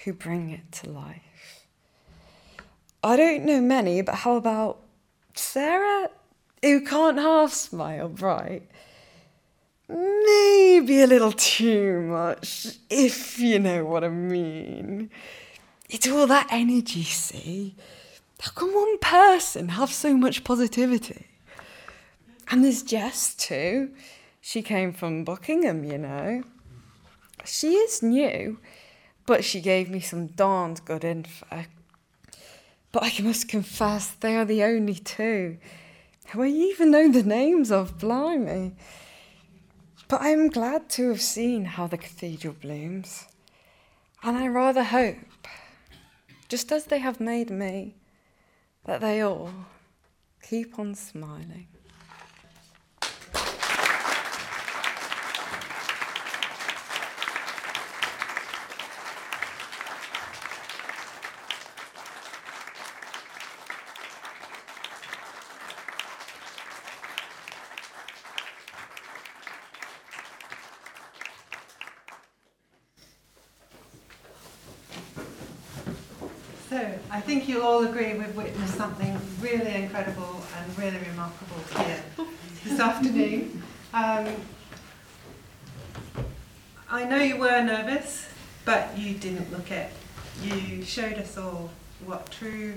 who 0.05 0.11
bring 0.11 0.49
it 0.49 0.71
to 0.81 0.89
life. 0.89 1.67
I 3.03 3.15
don't 3.15 3.45
know 3.45 3.61
many, 3.61 4.01
but 4.01 4.15
how 4.15 4.37
about 4.37 4.79
Sarah, 5.35 6.09
who 6.63 6.81
can't 6.81 7.19
half 7.19 7.53
smile 7.53 8.09
bright? 8.09 8.63
Maybe 9.89 11.01
a 11.01 11.07
little 11.07 11.31
too 11.31 12.01
much, 12.01 12.77
if 12.91 13.39
you 13.39 13.57
know 13.57 13.83
what 13.85 14.03
I 14.03 14.09
mean. 14.09 15.09
It's 15.89 16.07
all 16.07 16.27
that 16.27 16.47
energy, 16.51 17.01
see? 17.03 17.73
How 18.39 18.51
can 18.51 18.71
one 18.71 18.99
person 18.99 19.69
have 19.69 19.91
so 19.91 20.15
much 20.15 20.43
positivity? 20.43 21.25
And 22.51 22.63
there's 22.63 22.83
Jess 22.83 23.33
too. 23.33 23.89
She 24.41 24.61
came 24.61 24.93
from 24.93 25.23
Buckingham, 25.23 25.83
you 25.83 25.97
know. 25.97 26.43
She 27.43 27.73
is 27.73 28.03
new, 28.03 28.59
but 29.25 29.43
she 29.43 29.59
gave 29.59 29.89
me 29.89 30.01
some 30.01 30.27
darned 30.27 30.85
good 30.85 31.03
info. 31.03 31.65
But 32.91 33.03
I 33.03 33.21
must 33.23 33.47
confess, 33.47 34.11
they 34.11 34.35
are 34.35 34.45
the 34.45 34.63
only 34.63 34.95
two 34.95 35.57
who 36.27 36.43
I 36.43 36.47
even 36.47 36.91
know 36.91 37.11
the 37.11 37.23
names 37.23 37.71
of, 37.71 37.97
blimey. 37.97 38.73
But 40.10 40.22
I 40.22 40.30
am 40.30 40.49
glad 40.49 40.89
to 40.89 41.10
have 41.10 41.22
seen 41.22 41.66
how 41.66 41.86
the 41.86 41.95
cathedral 41.95 42.55
blooms, 42.60 43.28
and 44.24 44.36
I 44.36 44.47
rather 44.47 44.84
hope, 44.84 45.47
just 46.47 46.72
as 46.72 46.86
they 46.86 46.97
have 46.97 47.20
made 47.20 47.51
me, 47.51 47.93
that 48.86 49.01
they 49.01 49.22
all 49.22 49.51
keep 50.41 50.80
on 50.80 50.95
smiling. 50.95 51.68
So, 76.70 76.99
I 77.10 77.20
think 77.20 77.49
you'll 77.60 77.68
all 77.68 77.84
agree 77.84 78.14
we've 78.14 78.36
witnessed 78.38 78.76
something 78.76 79.20
really 79.41 79.74
incredible 79.76 80.41
and 80.57 80.78
really 80.78 80.97
remarkable 81.10 81.57
here 81.84 82.01
this 82.64 82.80
afternoon. 82.89 83.62
Um, 83.93 84.28
I 86.89 87.03
know 87.03 87.18
you 87.18 87.36
were 87.36 87.62
nervous, 87.62 88.30
but 88.64 88.97
you 88.97 89.16
didn't 89.16 89.51
look 89.51 89.72
it. 89.72 89.91
You 90.41 90.84
showed 90.86 91.16
us 91.16 91.38
all 91.38 91.70
what 92.05 92.32
true 92.32 92.76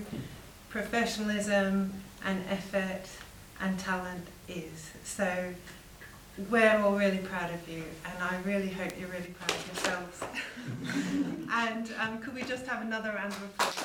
professionalism 0.69 1.93
and 2.25 2.45
effort 2.51 3.07
and 3.61 3.79
talent 3.79 4.27
is. 4.49 4.91
So 5.05 5.55
we're 6.51 6.79
all 6.79 6.97
really 6.97 7.19
proud 7.19 7.53
of 7.53 7.69
you, 7.69 7.85
and 8.05 8.23
I 8.23 8.39
really 8.45 8.69
hope 8.69 8.93
you're 8.99 9.09
really 9.11 9.35
proud 9.39 9.51
of 9.51 9.67
yourselves. 9.67 10.25
and 11.51 11.93
um, 12.01 12.19
could 12.21 12.35
we 12.35 12.43
just 12.43 12.67
have 12.67 12.83
another 12.83 13.11
round 13.11 13.33
of 13.33 13.43
applause? 13.43 13.83